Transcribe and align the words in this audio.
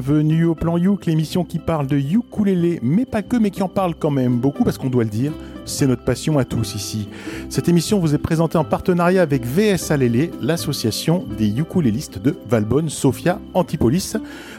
bienvenue 0.00 0.46
au 0.46 0.54
Plan 0.54 0.78
Youk, 0.78 1.04
l'émission 1.04 1.44
qui 1.44 1.58
parle 1.58 1.86
de 1.86 1.98
ukulélé, 1.98 2.78
mais 2.82 3.04
pas 3.04 3.20
que, 3.20 3.36
mais 3.36 3.50
qui 3.50 3.62
en 3.62 3.68
parle 3.68 3.94
quand 3.94 4.10
même 4.10 4.38
beaucoup 4.38 4.64
parce 4.64 4.78
qu'on 4.78 4.88
doit 4.88 5.04
le 5.04 5.10
dire, 5.10 5.32
c'est 5.66 5.86
notre 5.86 6.04
passion 6.04 6.38
à 6.38 6.46
tous 6.46 6.74
ici. 6.74 7.06
Cette 7.50 7.68
émission 7.68 7.98
vous 7.98 8.14
est 8.14 8.18
présentée 8.18 8.56
en 8.56 8.64
partenariat 8.64 9.20
avec 9.20 9.44
VS 9.44 9.90
Alélé, 9.90 10.30
l'association 10.40 11.26
des 11.36 11.50
ukulélistes 11.50 12.18
de 12.18 12.34
Valbonne, 12.48 12.88
Sofia, 12.88 13.40
Antipolis. 13.52 14.16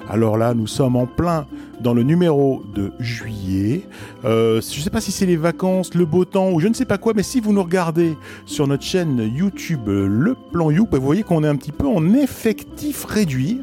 Alors 0.08 0.38
là, 0.38 0.54
nous 0.54 0.68
sommes 0.68 0.96
en 0.96 1.08
plein 1.08 1.48
dans 1.80 1.96
le 1.96 2.04
numéro 2.04 2.62
de 2.76 2.92
juillet. 3.00 3.88
Euh, 4.26 4.62
je 4.62 4.78
ne 4.78 4.84
sais 4.84 4.92
pas 4.92 5.02
si 5.02 5.12
c'est 5.12 5.26
les 5.26 5.38
vacances, 5.38 5.96
le 5.96 6.06
beau 6.06 6.24
temps 6.24 6.52
ou 6.52 6.60
je 6.60 6.68
ne 6.68 6.76
sais 6.76 6.86
pas 6.86 7.00
quoi, 7.00 7.14
mais 7.16 7.24
si 7.24 7.40
vous 7.40 7.52
nous 7.52 7.64
regardez 7.64 8.16
sur 8.46 8.68
notre 8.68 8.84
chaîne 8.84 9.18
YouTube 9.36 9.88
Le 9.88 10.36
Plan 10.52 10.70
You, 10.70 10.88
vous 10.92 11.02
voyez 11.02 11.24
qu'on 11.24 11.44
est 11.44 11.48
un 11.48 11.56
petit 11.56 11.72
peu 11.72 11.88
en 11.88 12.14
effectif 12.14 13.06
réduit. 13.06 13.62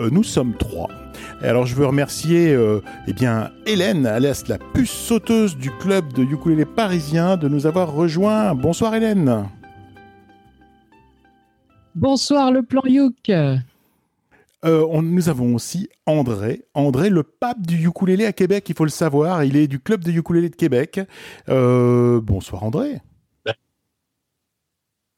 Euh, 0.00 0.08
nous 0.10 0.24
sommes 0.24 0.54
trois. 0.54 0.88
Et 1.42 1.46
alors 1.46 1.66
je 1.66 1.74
veux 1.74 1.86
remercier 1.86 2.54
euh, 2.54 2.80
eh 3.08 3.12
bien 3.12 3.50
Hélène, 3.66 4.06
alias 4.06 4.44
la 4.46 4.58
puce 4.58 4.92
sauteuse 4.92 5.56
du 5.56 5.72
club 5.72 6.12
de 6.12 6.22
ukulélé 6.22 6.64
parisien, 6.64 7.36
de 7.36 7.48
nous 7.48 7.66
avoir 7.66 7.92
rejoint. 7.92 8.54
Bonsoir 8.54 8.94
Hélène. 8.94 9.48
Bonsoir 11.96 12.52
le 12.52 12.62
plan 12.62 12.82
Youk. 12.84 13.28
Euh, 14.64 15.02
nous 15.02 15.28
avons 15.28 15.56
aussi 15.56 15.88
André, 16.06 16.62
André 16.74 17.10
le 17.10 17.24
pape 17.24 17.66
du 17.66 17.88
ukulélé 17.88 18.24
à 18.24 18.32
Québec, 18.32 18.68
il 18.68 18.76
faut 18.76 18.84
le 18.84 18.90
savoir, 18.90 19.42
il 19.42 19.56
est 19.56 19.66
du 19.66 19.80
club 19.80 20.04
de 20.04 20.12
ukulélé 20.12 20.48
de 20.48 20.54
Québec. 20.54 21.00
bonsoir 21.48 22.62
André. 22.62 23.00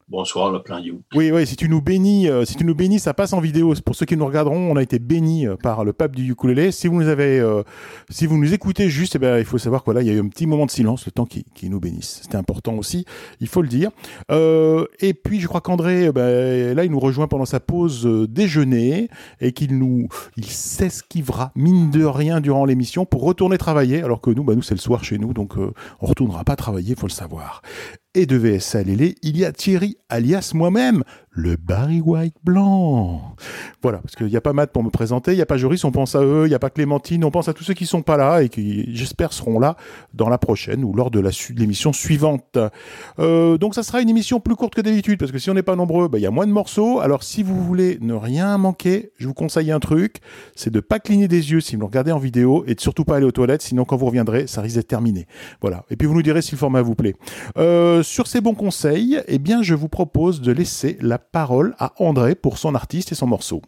Bonsoir, 0.06 0.52
le 0.52 0.62
plan 0.62 0.76
You. 0.76 1.00
Oui, 1.14 1.30
oui, 1.30 1.46
si 1.46 1.56
tu 1.56 1.66
nous 1.66 1.80
bénis, 1.80 2.28
euh, 2.28 2.44
si 2.44 2.56
tu 2.56 2.64
nous 2.64 2.74
bénis, 2.74 2.98
ça 3.00 3.14
passe 3.14 3.32
en 3.32 3.40
vidéo. 3.40 3.72
Pour 3.86 3.94
ceux 3.96 4.04
qui 4.04 4.18
nous 4.18 4.26
regarderont, 4.26 4.70
on 4.70 4.76
a 4.76 4.82
été 4.82 4.98
bénis 4.98 5.46
euh, 5.46 5.56
par 5.56 5.82
le 5.82 5.94
pape 5.94 6.14
du 6.14 6.30
ukulélé. 6.30 6.72
Si 6.72 6.88
vous 6.88 7.00
nous 7.00 7.08
avez, 7.08 7.40
euh, 7.40 7.62
si 8.10 8.26
vous 8.26 8.36
nous 8.36 8.52
écoutez 8.52 8.90
juste, 8.90 9.16
eh 9.16 9.18
ben, 9.18 9.38
il 9.38 9.46
faut 9.46 9.56
savoir 9.56 9.82
qu'il 9.82 9.96
il 9.96 10.06
y 10.06 10.10
a 10.10 10.12
eu 10.12 10.20
un 10.20 10.28
petit 10.28 10.46
moment 10.46 10.66
de 10.66 10.70
silence, 10.70 11.06
le 11.06 11.12
temps 11.12 11.24
qui, 11.24 11.44
qui 11.54 11.70
nous 11.70 11.80
bénisse. 11.80 12.20
C'était 12.22 12.36
important 12.36 12.74
aussi, 12.74 13.06
il 13.40 13.48
faut 13.48 13.62
le 13.62 13.68
dire. 13.68 13.92
et 14.28 15.14
puis, 15.14 15.40
je 15.40 15.48
crois 15.48 15.62
qu'André, 15.62 16.12
ben, 16.12 16.74
là, 16.76 16.84
il 16.84 16.90
nous 16.90 17.00
rejoint 17.00 17.26
pendant 17.26 17.46
sa 17.46 17.60
pause 17.60 18.06
déjeuner 18.28 19.08
et 19.40 19.52
qu'il 19.52 19.78
nous, 19.78 20.08
il 20.36 20.44
s'esquivera, 20.44 21.50
mine 21.56 21.90
de 21.90 22.04
rien, 22.04 22.42
durant 22.42 22.66
l'émission 22.66 23.06
pour 23.06 23.22
retourner 23.22 23.56
travailler, 23.56 24.02
alors 24.02 24.20
que 24.20 24.30
nous, 24.30 24.44
ben, 24.44 24.54
nous, 24.54 24.62
c'est 24.62 24.74
le 24.74 24.80
soir 24.80 25.02
chez 25.02 25.16
nous, 25.16 25.32
donc 25.32 25.54
on 25.56 26.06
retournera 26.06 26.44
pas 26.44 26.56
travailler, 26.56 26.94
faut 26.94 27.06
le 27.06 27.12
savoir 27.12 27.62
et 28.14 28.26
de 28.26 28.36
VSA 28.36 28.82
il 29.22 29.36
y 29.36 29.44
a 29.44 29.52
Thierry, 29.52 29.96
alias 30.08 30.52
moi-même, 30.54 31.02
le 31.34 31.56
Barry 31.56 32.00
White 32.00 32.36
blanc. 32.44 33.34
Voilà, 33.82 33.98
parce 33.98 34.14
qu'il 34.14 34.28
n'y 34.28 34.36
a 34.36 34.40
pas 34.40 34.52
Matt 34.52 34.72
pour 34.72 34.84
me 34.84 34.90
présenter, 34.90 35.32
il 35.32 35.36
n'y 35.36 35.42
a 35.42 35.46
pas 35.46 35.56
Joris, 35.56 35.84
on 35.84 35.90
pense 35.90 36.14
à 36.14 36.22
eux, 36.22 36.46
il 36.46 36.48
n'y 36.48 36.54
a 36.54 36.60
pas 36.60 36.70
Clémentine, 36.70 37.24
on 37.24 37.30
pense 37.30 37.48
à 37.48 37.52
tous 37.52 37.64
ceux 37.64 37.74
qui 37.74 37.86
sont 37.86 38.02
pas 38.02 38.16
là 38.16 38.42
et 38.42 38.48
qui, 38.48 38.86
j'espère, 38.94 39.32
seront 39.32 39.58
là 39.58 39.76
dans 40.14 40.28
la 40.28 40.38
prochaine 40.38 40.84
ou 40.84 40.94
lors 40.94 41.10
de 41.10 41.22
l'émission 41.56 41.92
suivante. 41.92 42.58
Euh, 43.18 43.58
donc 43.58 43.74
ça 43.74 43.82
sera 43.82 44.00
une 44.00 44.08
émission 44.08 44.38
plus 44.38 44.54
courte 44.54 44.74
que 44.74 44.80
d'habitude, 44.80 45.18
parce 45.18 45.32
que 45.32 45.38
si 45.38 45.50
on 45.50 45.54
n'est 45.54 45.62
pas 45.62 45.76
nombreux, 45.76 46.08
bah, 46.08 46.18
il 46.18 46.22
y 46.22 46.26
a 46.26 46.30
moins 46.30 46.46
de 46.46 46.52
morceaux. 46.52 47.00
Alors 47.00 47.24
si 47.24 47.42
vous 47.42 47.62
voulez 47.62 47.98
ne 48.00 48.14
rien 48.14 48.56
manquer, 48.56 49.10
je 49.16 49.26
vous 49.26 49.34
conseille 49.34 49.72
un 49.72 49.80
truc, 49.80 50.18
c'est 50.54 50.72
de 50.72 50.80
pas 50.80 51.00
cligner 51.00 51.26
des 51.26 51.50
yeux 51.50 51.60
si 51.60 51.74
vous 51.74 51.86
regardez 51.86 52.12
en 52.12 52.18
vidéo 52.18 52.64
et 52.68 52.76
de 52.76 52.80
surtout 52.80 53.04
pas 53.04 53.16
aller 53.16 53.26
aux 53.26 53.32
toilettes, 53.32 53.62
sinon 53.62 53.84
quand 53.84 53.96
vous 53.96 54.06
reviendrez, 54.06 54.46
ça 54.46 54.60
risque 54.60 54.76
d'être 54.76 54.88
terminé. 54.88 55.26
Voilà. 55.60 55.84
Et 55.90 55.96
puis 55.96 56.06
vous 56.06 56.14
nous 56.14 56.22
direz 56.22 56.42
si 56.42 56.52
le 56.52 56.58
format 56.58 56.82
vous 56.82 56.94
plaît. 56.94 57.16
Euh, 57.58 58.02
sur 58.04 58.28
ces 58.28 58.40
bons 58.40 58.54
conseils, 58.54 59.20
eh 59.26 59.38
bien 59.38 59.62
je 59.62 59.74
vous 59.74 59.88
propose 59.88 60.40
de 60.40 60.52
laisser 60.52 60.96
la 61.00 61.18
parole 61.30 61.74
à 61.78 61.92
André 61.98 62.34
pour 62.34 62.58
son 62.58 62.74
artiste 62.74 63.12
et 63.12 63.14
son 63.14 63.26
morceau. 63.26 63.62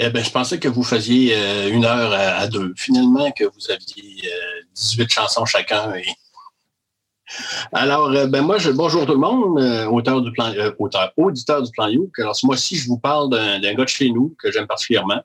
Eh 0.00 0.10
ben, 0.10 0.22
je 0.22 0.30
pensais 0.30 0.60
que 0.60 0.68
vous 0.68 0.84
faisiez 0.84 1.34
euh, 1.34 1.70
une 1.72 1.84
heure 1.84 2.12
à, 2.12 2.46
deux. 2.46 2.72
Finalement, 2.76 3.32
que 3.32 3.42
vous 3.42 3.70
aviez 3.70 4.30
18 4.76 5.02
euh, 5.02 5.06
chansons 5.08 5.44
chacun. 5.44 5.92
Alors, 7.72 8.10
euh, 8.12 8.28
ben 8.28 8.42
moi, 8.42 8.58
bonjour 8.74 9.06
tout 9.06 9.12
le 9.12 9.18
monde, 9.18 9.58
auteur 9.92 10.22
du 10.22 10.30
plan, 10.30 10.52
auteur, 10.78 11.12
auditeur 11.16 11.64
du 11.64 11.72
plan 11.72 11.88
You. 11.88 12.12
Alors, 12.18 12.36
ce 12.36 12.46
mois-ci, 12.46 12.76
je 12.76 12.86
vous 12.86 12.98
parle 12.98 13.28
d'un 13.30 13.74
gars 13.74 13.84
de 13.84 13.88
chez 13.88 14.08
nous 14.10 14.36
que 14.38 14.52
j'aime 14.52 14.68
particulièrement, 14.68 15.20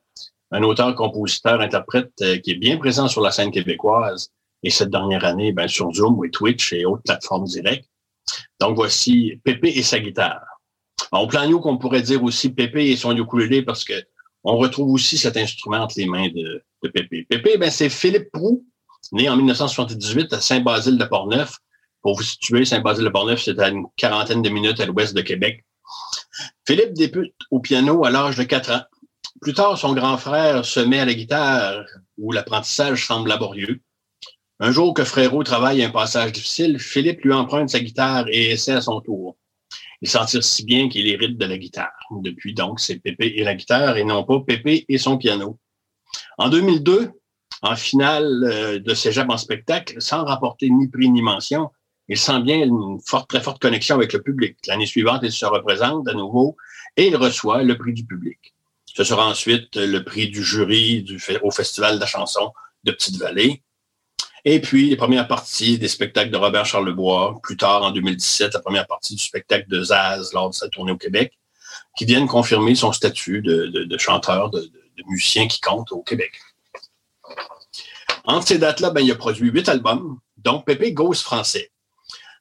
un 0.50 0.63
auteur, 0.63 0.95
compositeur, 0.95 1.61
interprète 1.61 2.11
qui 2.44 2.51
est 2.51 2.59
bien 2.59 2.77
présent 2.77 3.07
sur 3.07 3.21
la 3.21 3.29
scène 3.29 3.51
québécoise 3.51 4.31
et 4.63 4.71
cette 4.71 4.89
dernière 4.89 5.23
année, 5.23 5.51
ben, 5.51 5.67
sur 5.67 5.94
Zoom 5.94 6.25
et 6.25 6.31
Twitch 6.31 6.73
et 6.73 6.85
autres 6.85 7.03
plateformes 7.03 7.45
directes. 7.45 7.88
Donc 8.59 8.75
voici 8.75 9.39
Pépé 9.44 9.69
et 9.69 9.84
sa 9.84 10.00
guitare. 10.00 10.41
Au 11.11 11.28
plan 11.28 11.47
nous 11.47 11.59
qu'on 11.59 11.78
pourrait 11.78 12.01
dire 12.01 12.23
aussi 12.23 12.50
Pépé 12.50 12.89
et 12.89 12.95
son 12.95 13.16
ukulélé 13.16 13.61
parce 13.61 13.84
que 13.84 13.94
on 14.44 14.57
retrouve 14.57 14.91
aussi 14.91 15.17
cet 15.17 15.38
instrument 15.38 15.84
entre 15.84 15.95
les 15.97 16.06
mains 16.06 16.28
de, 16.29 16.63
Pépé. 16.94 17.25
Pépé, 17.29 17.57
ben, 17.57 17.72
c'est 17.72 17.89
Philippe 17.89 18.29
Prou, 18.31 18.66
né 19.13 19.29
en 19.29 19.38
1978 19.38 20.33
à 20.33 20.41
Saint-Basile 20.41 20.97
de 20.97 21.06
Portneuf. 21.06 21.57
Pour 22.01 22.17
vous 22.17 22.23
situer, 22.23 22.66
Saint-Basile 22.66 23.06
de 23.06 23.09
Portneuf, 23.09 23.41
c'est 23.41 23.57
à 23.59 23.69
une 23.69 23.85
quarantaine 23.95 24.41
de 24.41 24.50
minutes 24.50 24.81
à 24.81 24.85
l'ouest 24.85 25.13
de 25.13 25.22
Québec. 25.22 25.63
Philippe 26.67 26.94
débute 26.94 27.35
au 27.51 27.62
piano 27.62 28.03
à 28.03 28.09
l'âge 28.09 28.35
de 28.35 28.44
4 28.44 28.72
ans. 28.72 28.81
Plus 29.41 29.53
tard, 29.53 29.78
son 29.78 29.94
grand 29.94 30.17
frère 30.17 30.66
se 30.66 30.79
met 30.81 31.00
à 31.00 31.06
la 31.06 31.13
guitare 31.13 31.85
où 32.17 32.33
l'apprentissage 32.33 33.07
semble 33.07 33.29
laborieux. 33.29 33.81
Un 34.63 34.72
jour 34.72 34.94
que 34.94 35.03
Frérot 35.03 35.44
travaille 35.44 35.84
un 35.84 35.90
passage 35.90 36.31
difficile, 36.31 36.79
Philippe 36.79 37.25
lui 37.25 37.34
emprunte 37.34 37.69
sa 37.69 37.81
guitare 37.81 38.29
et 38.29 38.51
essaie 38.51 38.72
à 38.72 38.79
son 38.79 39.01
tour. 39.01 39.35
Il 40.01 40.07
s'en 40.07 40.24
tire 40.24 40.41
si 40.41 40.63
bien 40.63 40.88
qu'il 40.88 41.06
hérite 41.06 41.38
de 41.38 41.46
la 41.46 41.57
guitare. 41.57 41.91
Depuis 42.22 42.53
donc, 42.53 42.79
c'est 42.79 42.96
Pépé 42.96 43.34
et 43.35 43.44
la 43.44 43.56
guitare 43.56 43.97
et 43.97 44.06
non 44.06 44.24
pas 44.24 44.40
Pépé 44.40 44.85
et 44.88 44.97
son 44.97 45.18
piano. 45.18 45.59
En 46.38 46.47
2002, 46.47 47.12
en 47.62 47.75
finale 47.75 48.44
euh, 48.46 48.79
de 48.79 48.94
cégep 48.94 49.29
en 49.29 49.35
spectacle, 49.35 50.01
sans 50.01 50.24
rapporter 50.24 50.69
ni 50.69 50.88
prix 50.88 51.09
ni 51.09 51.22
mention, 51.22 51.69
il 52.07 52.18
sent 52.18 52.40
bien 52.44 52.63
une 52.63 53.00
très 53.28 53.41
forte 53.41 53.62
connexion 53.62 53.95
avec 53.97 54.13
le 54.13 54.22
public. 54.22 54.56
L'année 54.68 54.85
suivante, 54.85 55.24
il 55.24 55.34
se 55.34 55.45
représente 55.45 56.07
à 56.07 56.13
nouveau 56.13 56.56
et 56.95 57.07
il 57.07 57.18
reçoit 57.18 57.63
le 57.63 57.78
prix 57.78 57.91
du 57.91 58.06
public. 58.06 58.53
Ce 58.85 59.03
sera 59.03 59.28
ensuite 59.28 59.75
le 59.75 60.06
prix 60.06 60.30
du 60.30 60.41
jury 60.41 61.06
au 61.41 61.51
Festival 61.51 61.95
de 61.95 62.00
la 62.00 62.06
chanson 62.06 62.53
de 62.85 62.94
Petite-Vallée. 62.94 63.62
Et 64.45 64.59
puis, 64.59 64.89
les 64.89 64.97
premières 64.97 65.27
parties 65.27 65.79
des 65.79 65.87
spectacles 65.87 66.29
de 66.29 66.37
Robert 66.37 66.65
Charlebois, 66.65 67.39
plus 67.41 67.55
tard 67.55 67.83
en 67.83 67.91
2017, 67.91 68.53
la 68.53 68.59
première 68.59 68.87
partie 68.87 69.15
du 69.15 69.23
spectacle 69.23 69.69
de 69.69 69.81
Zaz 69.81 70.33
lors 70.33 70.49
de 70.49 70.55
sa 70.55 70.67
tournée 70.67 70.91
au 70.91 70.97
Québec, 70.97 71.37
qui 71.97 72.03
viennent 72.03 72.27
confirmer 72.27 72.75
son 72.75 72.91
statut 72.91 73.41
de, 73.41 73.97
chanteur, 73.97 74.49
de, 74.49 74.69
musicien 75.07 75.47
qui 75.47 75.61
compte 75.61 75.91
au 75.91 76.01
Québec. 76.01 76.33
Entre 78.25 78.47
ces 78.47 78.57
dates-là, 78.57 78.89
ben, 78.89 79.01
il 79.01 79.11
a 79.11 79.15
produit 79.15 79.49
huit 79.49 79.69
albums, 79.69 80.19
dont 80.37 80.59
Pépé 80.59 80.91
Ghost 80.91 81.23
français. 81.23 81.71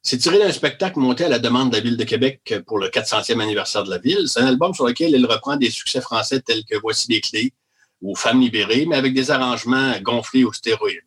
C'est 0.01 0.17
tiré 0.17 0.39
d'un 0.39 0.51
spectacle 0.51 0.99
monté 0.99 1.23
à 1.23 1.29
la 1.29 1.39
demande 1.39 1.69
de 1.69 1.77
la 1.77 1.81
Ville 1.81 1.95
de 1.95 2.03
Québec 2.03 2.53
pour 2.67 2.79
le 2.79 2.89
400e 2.89 3.39
anniversaire 3.39 3.85
de 3.85 3.89
la 3.89 3.97
ville. 3.97 4.27
C'est 4.27 4.41
un 4.41 4.47
album 4.47 4.73
sur 4.73 4.85
lequel 4.85 5.11
il 5.11 5.25
reprend 5.25 5.55
des 5.55 5.69
succès 5.69 6.01
français 6.01 6.41
tels 6.41 6.65
que 6.65 6.75
Voici 6.77 7.09
les 7.09 7.21
clés 7.21 7.53
ou 8.01 8.13
Femmes 8.13 8.41
libérées, 8.41 8.85
mais 8.85 8.97
avec 8.97 9.13
des 9.13 9.31
arrangements 9.31 9.97
gonflés 10.01 10.43
aux 10.43 10.51
stéroïdes 10.51 10.99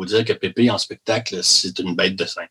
faut 0.00 0.06
dire 0.06 0.24
que 0.24 0.32
Pépé 0.32 0.70
en 0.70 0.78
spectacle, 0.78 1.44
c'est 1.44 1.78
une 1.78 1.94
bête 1.94 2.16
de 2.16 2.24
sein. 2.24 2.46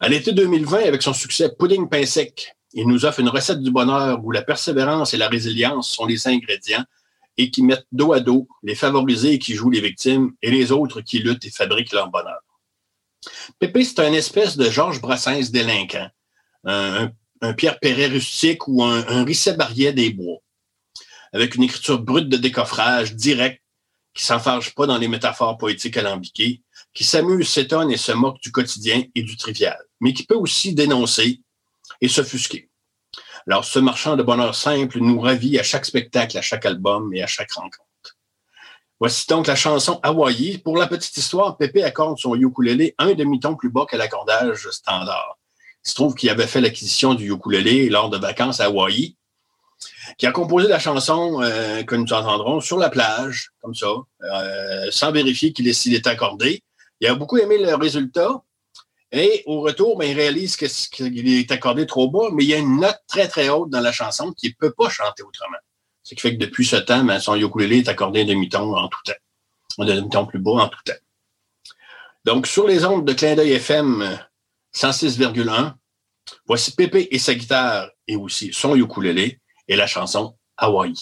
À 0.00 0.08
l'été 0.08 0.32
2020, 0.32 0.86
avec 0.86 1.02
son 1.02 1.12
succès 1.12 1.50
Pudding 1.58 1.86
Pain 1.86 2.06
Sec, 2.06 2.54
il 2.72 2.88
nous 2.88 3.04
offre 3.04 3.20
une 3.20 3.28
recette 3.28 3.60
du 3.60 3.70
bonheur 3.70 4.24
où 4.24 4.30
la 4.30 4.40
persévérance 4.40 5.12
et 5.12 5.18
la 5.18 5.28
résilience 5.28 5.90
sont 5.90 6.06
les 6.06 6.26
ingrédients 6.26 6.84
et 7.36 7.50
qui 7.50 7.62
mettent 7.62 7.86
dos 7.92 8.14
à 8.14 8.20
dos 8.20 8.48
les 8.62 8.74
favorisés 8.74 9.38
qui 9.38 9.54
jouent 9.54 9.68
les 9.68 9.82
victimes 9.82 10.32
et 10.40 10.50
les 10.50 10.72
autres 10.72 11.02
qui 11.02 11.18
luttent 11.18 11.44
et 11.44 11.50
fabriquent 11.50 11.92
leur 11.92 12.08
bonheur. 12.08 12.40
Pépé, 13.58 13.84
c'est 13.84 14.00
un 14.00 14.14
espèce 14.14 14.56
de 14.56 14.70
Georges 14.70 15.02
Brassens 15.02 15.50
délinquant, 15.50 16.08
un, 16.64 17.10
Pierre 17.58 17.78
Perret 17.80 18.06
rustique 18.06 18.66
ou 18.66 18.82
un, 18.82 19.06
un 19.08 19.24
Risset 19.24 19.56
Barriet 19.56 19.92
des 19.92 20.10
bois, 20.10 20.38
avec 21.34 21.54
une 21.54 21.64
écriture 21.64 21.98
brute 21.98 22.30
de 22.30 22.38
décoffrage, 22.38 23.14
directe, 23.14 23.60
qui 24.16 24.24
s'enfarge 24.24 24.74
pas 24.74 24.86
dans 24.86 24.96
les 24.96 25.08
métaphores 25.08 25.58
poétiques 25.58 25.98
alambiquées, 25.98 26.62
qui 26.94 27.04
s'amuse, 27.04 27.48
s'étonne 27.48 27.90
et 27.90 27.98
se 27.98 28.12
moque 28.12 28.40
du 28.40 28.50
quotidien 28.50 29.04
et 29.14 29.22
du 29.22 29.36
trivial, 29.36 29.78
mais 30.00 30.14
qui 30.14 30.24
peut 30.24 30.34
aussi 30.34 30.74
dénoncer 30.74 31.42
et 32.00 32.08
s'offusquer. 32.08 32.70
Alors, 33.46 33.64
ce 33.64 33.78
marchand 33.78 34.16
de 34.16 34.22
bonheur 34.22 34.54
simple 34.54 34.98
nous 35.00 35.20
ravit 35.20 35.58
à 35.58 35.62
chaque 35.62 35.84
spectacle, 35.84 36.36
à 36.38 36.42
chaque 36.42 36.64
album 36.64 37.14
et 37.14 37.22
à 37.22 37.26
chaque 37.26 37.52
rencontre. 37.52 38.16
Voici 38.98 39.26
donc 39.26 39.46
la 39.46 39.54
chanson 39.54 40.00
Hawaii. 40.02 40.58
Pour 40.58 40.78
la 40.78 40.86
petite 40.86 41.16
histoire, 41.16 41.58
Pépé 41.58 41.84
accorde 41.84 42.18
son 42.18 42.34
ukulélé 42.34 42.94
un 42.96 43.12
demi-ton 43.12 43.54
plus 43.54 43.70
bas 43.70 43.84
que 43.84 43.96
l'accordage 43.96 44.66
standard. 44.70 45.38
Il 45.84 45.90
se 45.90 45.94
trouve 45.94 46.14
qu'il 46.14 46.30
avait 46.30 46.46
fait 46.46 46.62
l'acquisition 46.62 47.12
du 47.12 47.30
ukulélé 47.30 47.90
lors 47.90 48.08
de 48.08 48.16
vacances 48.16 48.60
à 48.60 48.64
Hawaï 48.64 49.16
qui 50.18 50.26
a 50.26 50.32
composé 50.32 50.68
la 50.68 50.78
chanson 50.78 51.42
euh, 51.42 51.82
que 51.82 51.94
nous 51.94 52.12
entendrons 52.12 52.60
sur 52.60 52.78
la 52.78 52.90
plage, 52.90 53.50
comme 53.60 53.74
ça, 53.74 53.86
euh, 54.22 54.88
sans 54.90 55.12
vérifier 55.12 55.52
qu'il 55.52 55.68
est, 55.68 55.72
s'il 55.72 55.94
est 55.94 56.06
accordé. 56.06 56.62
Il 57.00 57.08
a 57.08 57.14
beaucoup 57.14 57.38
aimé 57.38 57.58
le 57.58 57.74
résultat. 57.74 58.42
Et 59.12 59.42
au 59.46 59.60
retour, 59.60 59.96
ben, 59.96 60.10
il 60.10 60.16
réalise 60.16 60.56
qu'il 60.56 61.28
est 61.28 61.52
accordé 61.52 61.86
trop 61.86 62.10
bas, 62.10 62.28
mais 62.32 62.44
il 62.44 62.48
y 62.48 62.54
a 62.54 62.58
une 62.58 62.80
note 62.80 63.00
très, 63.06 63.28
très 63.28 63.48
haute 63.48 63.70
dans 63.70 63.80
la 63.80 63.92
chanson 63.92 64.32
qu'il 64.32 64.50
ne 64.50 64.54
peut 64.54 64.72
pas 64.72 64.88
chanter 64.88 65.22
autrement. 65.22 65.58
Ce 66.02 66.14
qui 66.14 66.20
fait 66.20 66.36
que 66.36 66.44
depuis 66.44 66.64
ce 66.64 66.76
temps, 66.76 67.04
ben, 67.04 67.18
son 67.20 67.36
ukulélé 67.36 67.78
est 67.78 67.88
accordé 67.88 68.22
un 68.22 68.24
demi-ton 68.24 68.76
en 68.76 68.88
tout 68.88 68.98
temps. 69.04 69.12
Un 69.78 69.84
demi-ton 69.84 70.26
plus 70.26 70.38
bas 70.38 70.52
en 70.52 70.68
tout 70.68 70.78
temps. 70.84 70.92
Donc, 72.24 72.46
sur 72.46 72.66
les 72.66 72.84
ondes 72.84 73.04
de 73.04 73.12
clin 73.12 73.36
d'œil 73.36 73.52
FM 73.52 74.18
106,1, 74.74 75.74
voici 76.46 76.74
Pépé 76.74 77.08
et 77.10 77.18
sa 77.18 77.34
guitare 77.34 77.90
et 78.08 78.16
aussi 78.16 78.52
son 78.52 78.74
ukulélé 78.74 79.40
et 79.68 79.76
la 79.76 79.86
chanson 79.86 80.36
Hawaii. 80.56 80.94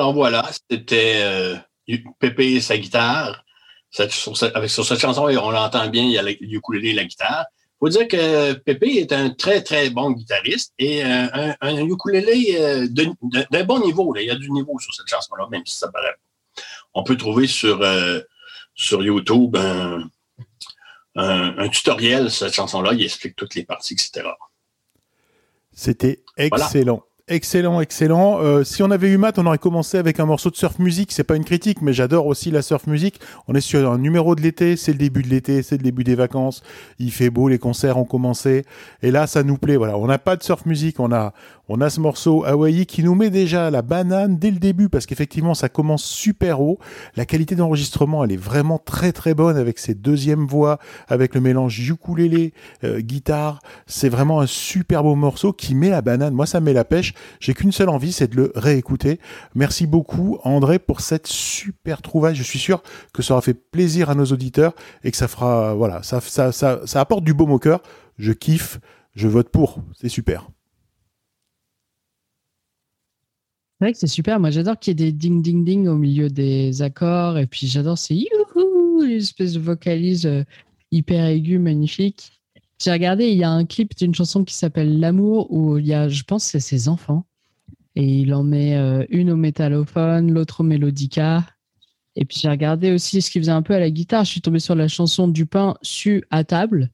Alors 0.00 0.14
voilà, 0.14 0.48
c'était 0.70 1.20
euh, 1.20 1.56
Pépé 2.18 2.54
et 2.54 2.60
sa 2.62 2.78
guitare. 2.78 3.44
sur, 3.90 4.32
avec, 4.54 4.70
sur 4.70 4.82
cette 4.82 4.98
chanson, 4.98 5.24
on 5.24 5.50
l'entend 5.50 5.86
bien, 5.88 6.04
il 6.04 6.12
y 6.12 6.16
a 6.16 6.22
le 6.22 6.42
ukulélé 6.42 6.88
et 6.88 6.92
la 6.94 7.04
guitare. 7.04 7.44
Il 7.52 7.76
faut 7.80 7.88
dire 7.90 8.08
que 8.08 8.54
Pépé 8.54 8.92
est 8.92 9.12
un 9.12 9.28
très, 9.28 9.62
très 9.62 9.90
bon 9.90 10.12
guitariste 10.12 10.72
et 10.78 11.04
euh, 11.04 11.26
un, 11.34 11.54
un, 11.60 11.86
ukulélé 11.86 12.56
euh, 12.58 12.88
d'un 12.88 13.64
bon 13.64 13.84
niveau. 13.84 14.16
Il 14.16 14.24
y 14.24 14.30
a 14.30 14.36
du 14.36 14.50
niveau 14.50 14.78
sur 14.78 14.94
cette 14.94 15.08
chanson-là, 15.08 15.46
même 15.50 15.66
si 15.66 15.74
ça 15.74 15.92
paraît. 15.92 16.16
On 16.94 17.02
peut 17.02 17.18
trouver 17.18 17.46
sur, 17.46 17.84
sur 18.74 19.02
YouTube 19.02 19.54
un, 19.54 20.08
un, 21.14 21.68
tutoriel 21.68 22.30
sur 22.30 22.46
cette 22.46 22.54
chanson-là. 22.54 22.94
Il 22.94 23.04
explique 23.04 23.36
toutes 23.36 23.54
les 23.54 23.64
parties, 23.64 23.92
etc. 23.92 24.28
C'était 25.72 26.22
excellent. 26.38 27.04
Excellent, 27.32 27.80
excellent. 27.80 28.40
Euh, 28.42 28.64
si 28.64 28.82
on 28.82 28.90
avait 28.90 29.08
eu 29.08 29.16
Matt, 29.16 29.38
on 29.38 29.46
aurait 29.46 29.56
commencé 29.56 29.96
avec 29.98 30.18
un 30.18 30.26
morceau 30.26 30.50
de 30.50 30.56
surf 30.56 30.80
music. 30.80 31.12
C'est 31.12 31.22
pas 31.22 31.36
une 31.36 31.44
critique, 31.44 31.80
mais 31.80 31.92
j'adore 31.92 32.26
aussi 32.26 32.50
la 32.50 32.60
surf 32.60 32.88
music. 32.88 33.20
On 33.46 33.54
est 33.54 33.60
sur 33.60 33.88
un 33.88 33.98
numéro 33.98 34.34
de 34.34 34.40
l'été, 34.40 34.76
c'est 34.76 34.90
le 34.90 34.98
début 34.98 35.22
de 35.22 35.28
l'été, 35.28 35.62
c'est 35.62 35.76
le 35.76 35.84
début 35.84 36.02
des 36.02 36.16
vacances. 36.16 36.64
Il 36.98 37.12
fait 37.12 37.30
beau, 37.30 37.46
les 37.48 37.60
concerts 37.60 37.98
ont 37.98 38.04
commencé, 38.04 38.64
et 39.04 39.12
là, 39.12 39.28
ça 39.28 39.44
nous 39.44 39.58
plaît. 39.58 39.76
Voilà, 39.76 39.96
on 39.96 40.08
n'a 40.08 40.18
pas 40.18 40.34
de 40.34 40.42
surf 40.42 40.66
music, 40.66 40.98
on 40.98 41.12
a, 41.12 41.32
on 41.72 41.80
a 41.80 41.88
ce 41.88 42.00
morceau 42.00 42.44
Hawaii 42.44 42.84
qui 42.84 43.04
nous 43.04 43.14
met 43.14 43.30
déjà 43.30 43.70
la 43.70 43.82
banane 43.82 44.36
dès 44.36 44.50
le 44.50 44.58
début 44.58 44.88
parce 44.88 45.06
qu'effectivement, 45.06 45.54
ça 45.54 45.68
commence 45.68 46.02
super 46.02 46.60
haut. 46.60 46.80
La 47.14 47.26
qualité 47.26 47.54
d'enregistrement, 47.54 48.24
elle 48.24 48.32
est 48.32 48.36
vraiment 48.36 48.78
très 48.78 49.12
très 49.12 49.34
bonne 49.34 49.56
avec 49.56 49.78
ses 49.78 49.94
deuxièmes 49.94 50.48
voix, 50.48 50.80
avec 51.06 51.32
le 51.32 51.40
mélange 51.40 51.78
ukulélé, 51.88 52.54
euh, 52.82 52.98
guitare. 52.98 53.60
C'est 53.86 54.08
vraiment 54.08 54.40
un 54.40 54.48
super 54.48 55.04
beau 55.04 55.14
morceau 55.14 55.52
qui 55.52 55.76
met 55.76 55.90
la 55.90 56.02
banane. 56.02 56.34
Moi, 56.34 56.46
ça 56.46 56.58
met 56.58 56.72
la 56.72 56.84
pêche. 56.84 57.14
J'ai 57.40 57.54
qu'une 57.54 57.72
seule 57.72 57.88
envie, 57.88 58.12
c'est 58.12 58.28
de 58.28 58.36
le 58.36 58.52
réécouter. 58.54 59.20
Merci 59.54 59.86
beaucoup, 59.86 60.38
André, 60.44 60.78
pour 60.78 61.00
cette 61.00 61.26
super 61.26 62.02
trouvaille. 62.02 62.34
Je 62.34 62.42
suis 62.42 62.58
sûr 62.58 62.82
que 63.12 63.22
ça 63.22 63.34
aura 63.34 63.42
fait 63.42 63.54
plaisir 63.54 64.10
à 64.10 64.14
nos 64.14 64.26
auditeurs 64.26 64.74
et 65.04 65.10
que 65.10 65.16
ça 65.16 65.28
fera, 65.28 65.74
voilà, 65.74 66.02
ça, 66.02 66.20
ça, 66.20 66.52
ça, 66.52 67.00
apporte 67.00 67.24
du 67.24 67.34
baume 67.34 67.52
au 67.52 67.58
cœur. 67.58 67.82
Je 68.18 68.32
kiffe, 68.32 68.80
je 69.14 69.28
vote 69.28 69.48
pour. 69.48 69.82
C'est 69.94 70.08
super. 70.08 70.50
C'est 73.78 73.86
vrai 73.86 73.92
que 73.92 73.98
c'est 73.98 74.06
super. 74.06 74.40
Moi, 74.40 74.50
j'adore 74.50 74.78
qu'il 74.78 75.00
y 75.00 75.02
ait 75.02 75.10
des 75.10 75.12
ding 75.12 75.40
ding 75.40 75.64
ding 75.64 75.88
au 75.88 75.96
milieu 75.96 76.28
des 76.28 76.82
accords. 76.82 77.38
Et 77.38 77.46
puis, 77.46 77.66
j'adore 77.66 77.96
ces 77.96 78.14
youhou, 78.14 79.02
une 79.02 79.12
espèce 79.12 79.54
de 79.54 79.60
vocalise 79.60 80.26
euh, 80.26 80.44
hyper 80.90 81.24
aiguë, 81.24 81.58
magnifique. 81.58 82.39
J'ai 82.82 82.92
regardé, 82.92 83.28
il 83.28 83.36
y 83.36 83.44
a 83.44 83.50
un 83.50 83.66
clip 83.66 83.94
d'une 83.94 84.14
chanson 84.14 84.42
qui 84.42 84.54
s'appelle 84.54 85.00
L'amour 85.00 85.52
où 85.52 85.76
il 85.76 85.86
y 85.86 85.92
a, 85.92 86.08
je 86.08 86.22
pense, 86.22 86.44
c'est 86.44 86.60
ses 86.60 86.88
enfants. 86.88 87.26
Et 87.94 88.04
il 88.04 88.32
en 88.32 88.42
met 88.42 88.76
euh, 88.76 89.04
une 89.10 89.30
au 89.30 89.36
métallophone, 89.36 90.32
l'autre 90.32 90.60
au 90.60 90.64
mélodica. 90.64 91.46
Et 92.16 92.24
puis 92.24 92.38
j'ai 92.40 92.48
regardé 92.48 92.92
aussi 92.92 93.20
ce 93.20 93.30
qu'il 93.30 93.42
faisait 93.42 93.52
un 93.52 93.62
peu 93.62 93.74
à 93.74 93.80
la 93.80 93.90
guitare. 93.90 94.24
Je 94.24 94.30
suis 94.30 94.40
tombé 94.40 94.60
sur 94.60 94.74
la 94.74 94.88
chanson 94.88 95.28
du 95.28 95.44
pain 95.44 95.76
su 95.82 96.24
à 96.30 96.42
table, 96.44 96.90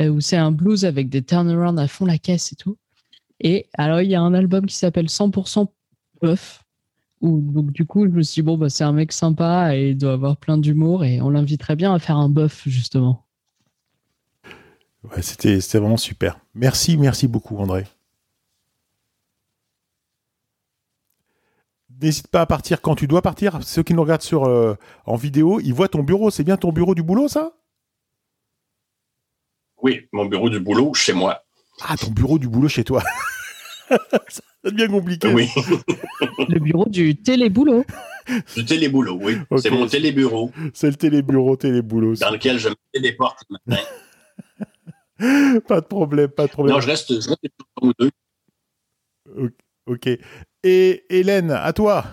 euh, 0.00 0.08
où 0.08 0.20
c'est 0.20 0.36
un 0.36 0.50
blues 0.50 0.84
avec 0.84 1.08
des 1.08 1.22
turnarounds 1.22 1.80
à 1.80 1.86
fond 1.86 2.04
la 2.06 2.18
caisse 2.18 2.52
et 2.52 2.56
tout. 2.56 2.76
Et 3.40 3.68
alors 3.74 4.00
il 4.00 4.10
y 4.10 4.16
a 4.16 4.20
un 4.20 4.34
album 4.34 4.66
qui 4.66 4.74
s'appelle 4.74 5.06
100% 5.08 5.68
Buff. 6.22 6.64
Où, 7.20 7.40
donc 7.40 7.72
du 7.72 7.86
coup 7.86 8.04
je 8.06 8.10
me 8.10 8.22
suis 8.22 8.42
dit 8.42 8.46
bon 8.46 8.58
bah 8.58 8.68
c'est 8.68 8.84
un 8.84 8.92
mec 8.92 9.12
sympa 9.12 9.74
et 9.76 9.90
il 9.90 9.98
doit 9.98 10.12
avoir 10.12 10.36
plein 10.36 10.58
d'humour 10.58 11.04
et 11.04 11.20
on 11.22 11.30
l'inviterait 11.30 11.76
bien 11.76 11.94
à 11.94 11.98
faire 11.98 12.16
un 12.16 12.28
buff 12.28 12.64
justement. 12.66 13.25
Ouais, 15.10 15.22
c'était 15.22 15.58
vraiment 15.78 15.96
super. 15.96 16.38
Merci, 16.54 16.96
merci 16.96 17.28
beaucoup, 17.28 17.56
André. 17.58 17.84
n'hésite 22.02 22.28
pas 22.28 22.42
à 22.42 22.46
partir 22.46 22.82
quand 22.82 22.94
tu 22.94 23.06
dois 23.06 23.22
partir. 23.22 23.62
Ceux 23.62 23.82
qui 23.82 23.94
nous 23.94 24.02
regardent 24.02 24.22
sur 24.22 24.42
en 25.06 25.16
vidéo, 25.16 25.60
ils 25.60 25.72
voient 25.72 25.88
ton 25.88 26.02
bureau. 26.02 26.30
C'est 26.30 26.44
bien 26.44 26.56
ton 26.56 26.72
bureau 26.72 26.94
du 26.94 27.02
boulot, 27.02 27.28
ça? 27.28 27.52
Oui, 29.82 30.08
mon 30.12 30.26
bureau 30.26 30.50
du 30.50 30.60
boulot 30.60 30.94
chez 30.94 31.12
moi. 31.12 31.42
Ah, 31.82 31.96
ton 31.96 32.10
bureau 32.10 32.38
du 32.38 32.48
boulot 32.48 32.68
chez 32.68 32.84
toi. 32.84 33.02
ça 33.88 34.40
devient 34.64 34.88
compliqué. 34.88 35.28
Oui. 35.32 35.48
le 36.48 36.58
bureau 36.58 36.86
du 36.88 37.16
téléboulot. 37.16 37.84
Du 38.56 38.64
téléboulot, 38.64 39.18
oui. 39.20 39.36
C'est 39.58 39.70
mon 39.70 39.86
télébureau. 39.86 40.50
C'est 40.72 40.88
le 40.88 40.96
télébureau, 40.96 41.56
téléboulot. 41.56 42.14
Dans 42.14 42.30
lequel 42.30 42.58
je 42.58 42.70
me 42.70 42.74
téléporte 42.92 43.44
le 43.50 43.58
matin. 43.66 43.82
pas 45.68 45.80
de 45.80 45.86
problème, 45.86 46.28
pas 46.28 46.46
de 46.46 46.52
problème. 46.52 46.74
Non, 46.74 46.80
je 46.80 46.88
reste, 46.88 47.20
je 47.20 47.28
reste 47.28 47.42
ou 47.80 47.92
deux. 47.98 48.10
Ok. 49.86 50.08
Et 50.62 51.04
Hélène, 51.08 51.50
à 51.50 51.72
toi. 51.72 52.04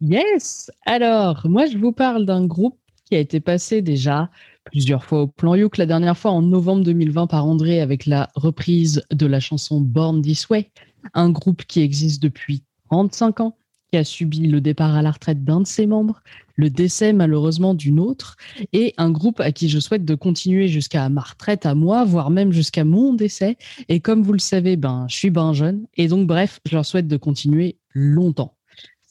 Yes. 0.00 0.70
Alors, 0.86 1.42
moi, 1.44 1.66
je 1.66 1.76
vous 1.76 1.92
parle 1.92 2.24
d'un 2.24 2.46
groupe 2.46 2.78
qui 3.04 3.16
a 3.16 3.18
été 3.18 3.40
passé 3.40 3.82
déjà 3.82 4.30
plusieurs 4.64 5.04
fois 5.04 5.22
au 5.22 5.26
plan 5.26 5.54
Youk. 5.54 5.76
La 5.76 5.86
dernière 5.86 6.16
fois 6.16 6.30
en 6.30 6.42
novembre 6.42 6.84
2020 6.84 7.26
par 7.26 7.44
André 7.44 7.80
avec 7.80 8.06
la 8.06 8.30
reprise 8.34 9.02
de 9.10 9.26
la 9.26 9.40
chanson 9.40 9.80
Born 9.80 10.22
This 10.22 10.48
Way. 10.48 10.70
Un 11.14 11.30
groupe 11.30 11.64
qui 11.64 11.80
existe 11.80 12.22
depuis 12.22 12.62
35 12.90 13.40
ans, 13.40 13.58
qui 13.90 13.98
a 13.98 14.04
subi 14.04 14.46
le 14.46 14.60
départ 14.60 14.94
à 14.94 15.02
la 15.02 15.10
retraite 15.10 15.44
d'un 15.44 15.60
de 15.60 15.66
ses 15.66 15.86
membres, 15.86 16.22
le 16.56 16.70
décès 16.70 17.12
malheureusement 17.12 17.74
d'une 17.74 17.98
autre, 17.98 18.36
et 18.72 18.94
un 18.98 19.10
groupe 19.10 19.40
à 19.40 19.52
qui 19.52 19.68
je 19.68 19.80
souhaite 19.80 20.04
de 20.04 20.14
continuer 20.14 20.68
jusqu'à 20.68 21.08
ma 21.08 21.22
retraite 21.22 21.66
à 21.66 21.74
moi, 21.74 22.04
voire 22.04 22.30
même 22.30 22.52
jusqu'à 22.52 22.84
mon 22.84 23.14
décès. 23.14 23.56
Et 23.88 24.00
comme 24.00 24.22
vous 24.22 24.32
le 24.32 24.38
savez, 24.38 24.76
ben, 24.76 25.06
je 25.08 25.16
suis 25.16 25.30
ben 25.30 25.52
jeune, 25.52 25.86
et 25.96 26.08
donc 26.08 26.26
bref, 26.26 26.60
je 26.68 26.76
leur 26.76 26.86
souhaite 26.86 27.08
de 27.08 27.16
continuer 27.16 27.76
longtemps. 27.92 28.54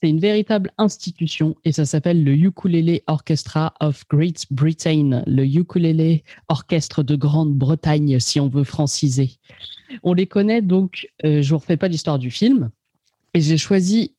C'est 0.02 0.10
une 0.10 0.22
véritable 0.22 0.72
institution 0.78 1.58
et 1.66 1.74
ça 1.74 1.86
s'appelle 1.86 2.24
le 2.24 2.32
Ukulele 2.32 3.02
Orchestra 3.08 3.74
of 3.82 4.06
Great 4.10 4.46
Britain, 4.50 5.24
le 5.28 5.44
Ukulele 5.44 6.22
Orchestre 6.48 7.04
de 7.04 7.18
Grande-Bretagne, 7.18 8.18
si 8.22 8.40
on 8.40 8.48
veut 8.48 8.64
franciser. 8.64 9.32
On 10.04 10.14
les 10.14 10.26
connaît 10.26 10.62
donc, 10.62 11.10
euh, 11.26 11.42
je 11.42 11.50
vous 11.50 11.58
refais 11.58 11.76
pas 11.76 11.90
l'histoire 11.90 12.18
du 12.18 12.32
film, 12.32 12.70
et 13.34 13.42
j'ai 13.42 13.58
choisi 13.58 14.14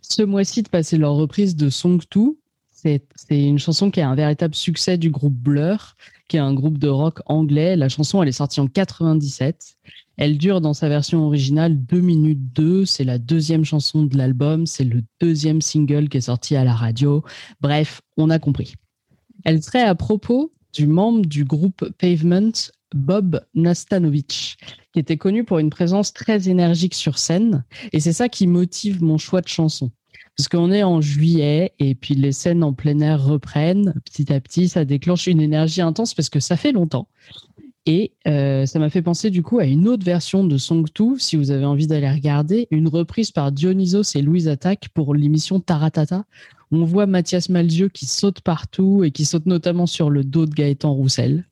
ce 0.00 0.22
mois-ci 0.22 0.62
de 0.62 0.68
passer 0.68 0.96
leur 0.96 1.14
reprise 1.14 1.56
de 1.56 1.70
Song 1.70 2.00
2. 2.14 2.36
C'est 2.70 3.02
une 3.30 3.58
chanson 3.58 3.90
qui 3.90 4.00
a 4.00 4.08
un 4.08 4.14
véritable 4.14 4.54
succès 4.54 4.96
du 4.96 5.10
groupe 5.10 5.34
Blur, 5.34 5.96
qui 6.28 6.36
est 6.38 6.40
un 6.40 6.54
groupe 6.54 6.78
de 6.78 6.88
rock 6.88 7.20
anglais. 7.26 7.76
La 7.76 7.90
chanson, 7.90 8.22
elle 8.22 8.28
est 8.28 8.32
sortie 8.32 8.60
en 8.60 8.68
97. 8.68 9.76
Elle 10.16 10.38
dure 10.38 10.60
dans 10.60 10.72
sa 10.72 10.88
version 10.88 11.26
originale 11.26 11.76
2 11.76 12.00
minutes 12.00 12.52
2. 12.54 12.86
C'est 12.86 13.04
la 13.04 13.18
deuxième 13.18 13.64
chanson 13.64 14.04
de 14.04 14.16
l'album. 14.16 14.66
C'est 14.66 14.84
le 14.84 15.02
deuxième 15.20 15.60
single 15.60 16.08
qui 16.08 16.18
est 16.18 16.22
sorti 16.22 16.56
à 16.56 16.64
la 16.64 16.74
radio. 16.74 17.22
Bref, 17.60 18.00
on 18.16 18.30
a 18.30 18.38
compris. 18.38 18.74
Elle 19.44 19.62
serait 19.62 19.82
à 19.82 19.94
propos 19.94 20.52
du 20.72 20.86
membre 20.86 21.26
du 21.26 21.44
groupe 21.44 21.90
Pavement, 21.98 22.52
Bob 22.94 23.40
Nastanovic, 23.54 24.56
qui 24.92 24.98
était 24.98 25.16
connu 25.16 25.44
pour 25.44 25.58
une 25.58 25.70
présence 25.70 26.12
très 26.12 26.48
énergique 26.48 26.94
sur 26.94 27.18
scène. 27.18 27.64
Et 27.92 28.00
c'est 28.00 28.12
ça 28.12 28.28
qui 28.28 28.46
motive 28.46 29.02
mon 29.02 29.18
choix 29.18 29.40
de 29.40 29.48
chanson. 29.48 29.90
Parce 30.36 30.48
qu'on 30.48 30.72
est 30.72 30.82
en 30.82 31.00
juillet 31.00 31.74
et 31.78 31.94
puis 31.94 32.14
les 32.14 32.32
scènes 32.32 32.62
en 32.62 32.72
plein 32.72 33.00
air 33.00 33.22
reprennent. 33.22 33.94
Petit 34.04 34.32
à 34.32 34.40
petit, 34.40 34.68
ça 34.68 34.84
déclenche 34.84 35.26
une 35.26 35.40
énergie 35.40 35.82
intense 35.82 36.14
parce 36.14 36.30
que 36.30 36.40
ça 36.40 36.56
fait 36.56 36.72
longtemps. 36.72 37.08
Et 37.86 38.12
euh, 38.28 38.66
ça 38.66 38.78
m'a 38.78 38.90
fait 38.90 39.02
penser 39.02 39.30
du 39.30 39.42
coup 39.42 39.58
à 39.58 39.64
une 39.64 39.88
autre 39.88 40.04
version 40.04 40.44
de 40.44 40.58
Song 40.58 40.86
2, 40.94 41.18
si 41.18 41.36
vous 41.36 41.50
avez 41.50 41.64
envie 41.64 41.86
d'aller 41.86 42.10
regarder, 42.10 42.68
une 42.70 42.88
reprise 42.88 43.30
par 43.32 43.52
Dionysos 43.52 44.14
et 44.14 44.22
Louise 44.22 44.48
Attaque 44.48 44.88
pour 44.94 45.14
l'émission 45.14 45.60
Taratata. 45.60 46.24
On 46.70 46.84
voit 46.84 47.06
Mathias 47.06 47.48
Malzieu 47.48 47.88
qui 47.88 48.06
saute 48.06 48.42
partout 48.42 49.02
et 49.02 49.10
qui 49.10 49.24
saute 49.24 49.46
notamment 49.46 49.86
sur 49.86 50.08
le 50.08 50.24
dos 50.24 50.46
de 50.46 50.54
Gaëtan 50.54 50.92
Roussel. 50.92 51.49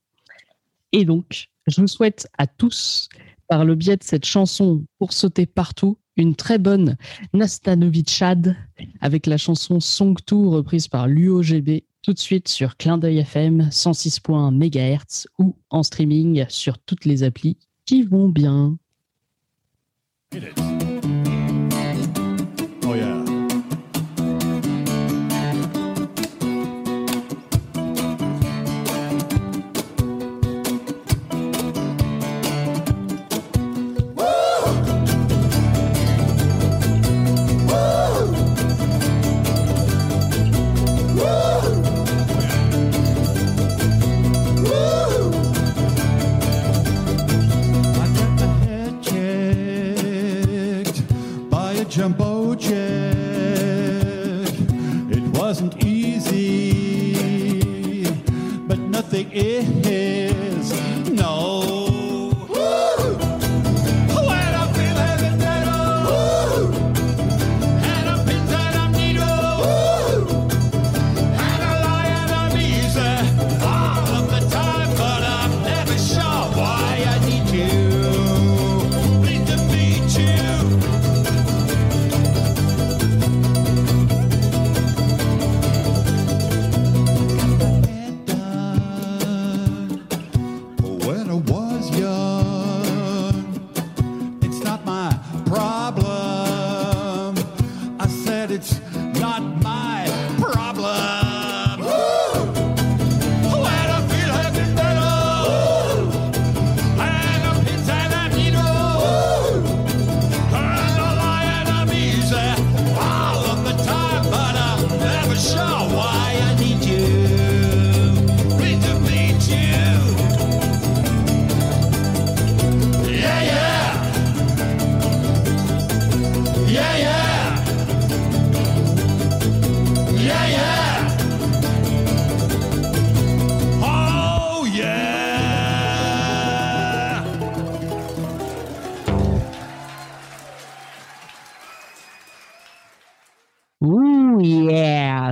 Et 0.92 1.04
donc, 1.04 1.48
je 1.66 1.80
vous 1.80 1.86
souhaite 1.86 2.28
à 2.38 2.46
tous, 2.46 3.08
par 3.48 3.64
le 3.64 3.74
biais 3.74 3.96
de 3.96 4.04
cette 4.04 4.24
chanson 4.24 4.84
pour 4.98 5.12
sauter 5.12 5.46
partout, 5.46 5.98
une 6.16 6.34
très 6.34 6.58
bonne 6.58 6.96
Nastanovichad 7.32 8.56
avec 9.00 9.26
la 9.26 9.36
chanson 9.36 9.80
Song 9.80 10.16
2 10.26 10.36
reprise 10.48 10.88
par 10.88 11.06
l'UOGB 11.06 11.82
tout 12.02 12.12
de 12.12 12.18
suite 12.18 12.48
sur 12.48 12.76
Clin 12.76 12.98
d'œil 12.98 13.18
FM 13.18 13.68
106.1 13.70 14.52
MHz 14.52 15.26
ou 15.38 15.56
en 15.70 15.82
streaming 15.82 16.46
sur 16.48 16.78
toutes 16.78 17.04
les 17.04 17.22
applis 17.22 17.56
qui 17.84 18.02
vont 18.02 18.28
bien. 18.28 18.76
It 55.10 55.24
wasn't 55.38 55.84
easy, 55.84 57.24
but 58.66 58.78
nothing 58.78 59.30
is. 59.32 60.72
No. 61.10 61.97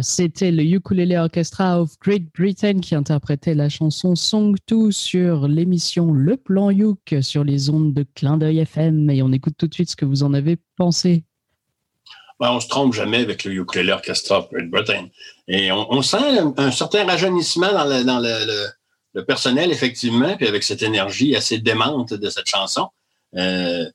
C'était 0.02 0.52
le 0.52 0.62
Ukulele 0.62 1.16
Orchestra 1.16 1.80
of 1.80 1.98
Great 2.00 2.22
Britain 2.32 2.78
qui 2.80 2.94
interprétait 2.94 3.54
la 3.54 3.68
chanson 3.68 4.14
Song 4.14 4.54
2 4.68 4.92
sur 4.92 5.48
l'émission 5.48 6.12
Le 6.12 6.36
Plan 6.36 6.70
Uk 6.70 7.16
sur 7.22 7.42
les 7.42 7.70
ondes 7.70 7.92
de 7.92 8.06
Clin 8.14 8.36
d'œil 8.36 8.60
FM. 8.60 9.10
Et 9.10 9.22
on 9.22 9.32
écoute 9.32 9.54
tout 9.58 9.66
de 9.66 9.74
suite 9.74 9.90
ce 9.90 9.96
que 9.96 10.04
vous 10.04 10.22
en 10.22 10.32
avez 10.32 10.58
pensé. 10.76 11.24
Ben, 12.38 12.52
on 12.52 12.60
se 12.60 12.68
trompe 12.68 12.92
jamais 12.92 13.18
avec 13.18 13.42
le 13.44 13.52
Ukulele 13.52 13.90
Orchestra 13.90 14.38
of 14.38 14.50
Great 14.50 14.70
Britain. 14.70 15.08
Et 15.48 15.72
on, 15.72 16.02
sent 16.02 16.38
un, 16.56 16.70
certain 16.70 17.04
rajeunissement 17.04 17.72
dans, 17.72 18.20
le, 18.20 19.22
personnel, 19.22 19.72
effectivement, 19.72 20.36
puis 20.36 20.46
avec 20.46 20.62
cette 20.62 20.82
énergie 20.82 21.34
assez 21.34 21.58
démente 21.58 22.14
de 22.14 22.30
cette 22.30 22.46
chanson. 22.46 22.88
Euh, 23.36 23.86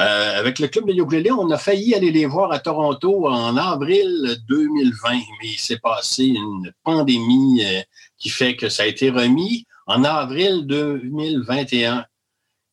Euh, 0.00 0.38
avec 0.38 0.58
le 0.58 0.68
club 0.68 0.86
de 0.86 0.94
ukulélé, 0.94 1.30
on 1.30 1.50
a 1.50 1.58
failli 1.58 1.94
aller 1.94 2.10
les 2.10 2.24
voir 2.24 2.50
à 2.50 2.58
Toronto 2.58 3.28
en 3.28 3.56
avril 3.58 4.36
2020, 4.48 5.10
mais 5.12 5.48
il 5.48 5.58
s'est 5.58 5.78
passé 5.78 6.24
une 6.24 6.72
pandémie 6.82 7.62
euh, 7.62 7.82
qui 8.16 8.30
fait 8.30 8.56
que 8.56 8.70
ça 8.70 8.84
a 8.84 8.86
été 8.86 9.10
remis 9.10 9.66
en 9.86 10.02
avril 10.04 10.66
2021, 10.66 12.06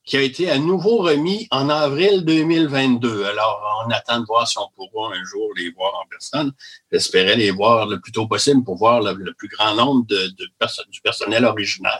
qui 0.05 0.15
a 0.15 0.21
été 0.21 0.49
à 0.49 0.57
nouveau 0.59 0.99
remis 0.99 1.45
en 1.51 1.67
avril 1.69 2.23
2022. 2.23 3.25
Alors, 3.25 3.85
on 3.85 3.91
attend 3.91 4.21
de 4.21 4.25
voir 4.25 4.47
si 4.47 4.57
on 4.57 4.69
pourra 4.73 5.13
un 5.13 5.23
jour 5.25 5.49
les 5.57 5.71
voir 5.71 5.93
en 5.95 6.07
personne. 6.09 6.53
J'espérais 6.89 7.35
les 7.35 7.51
voir 7.51 7.85
le 7.85 7.99
plus 7.99 8.13
tôt 8.13 8.27
possible 8.27 8.63
pour 8.63 8.77
voir 8.77 9.01
le, 9.01 9.33
plus 9.33 9.49
grand 9.49 9.75
nombre 9.75 10.05
de, 10.07 10.15
de 10.15 10.49
du 10.89 11.01
personnel 11.01 11.43
original, 11.43 11.99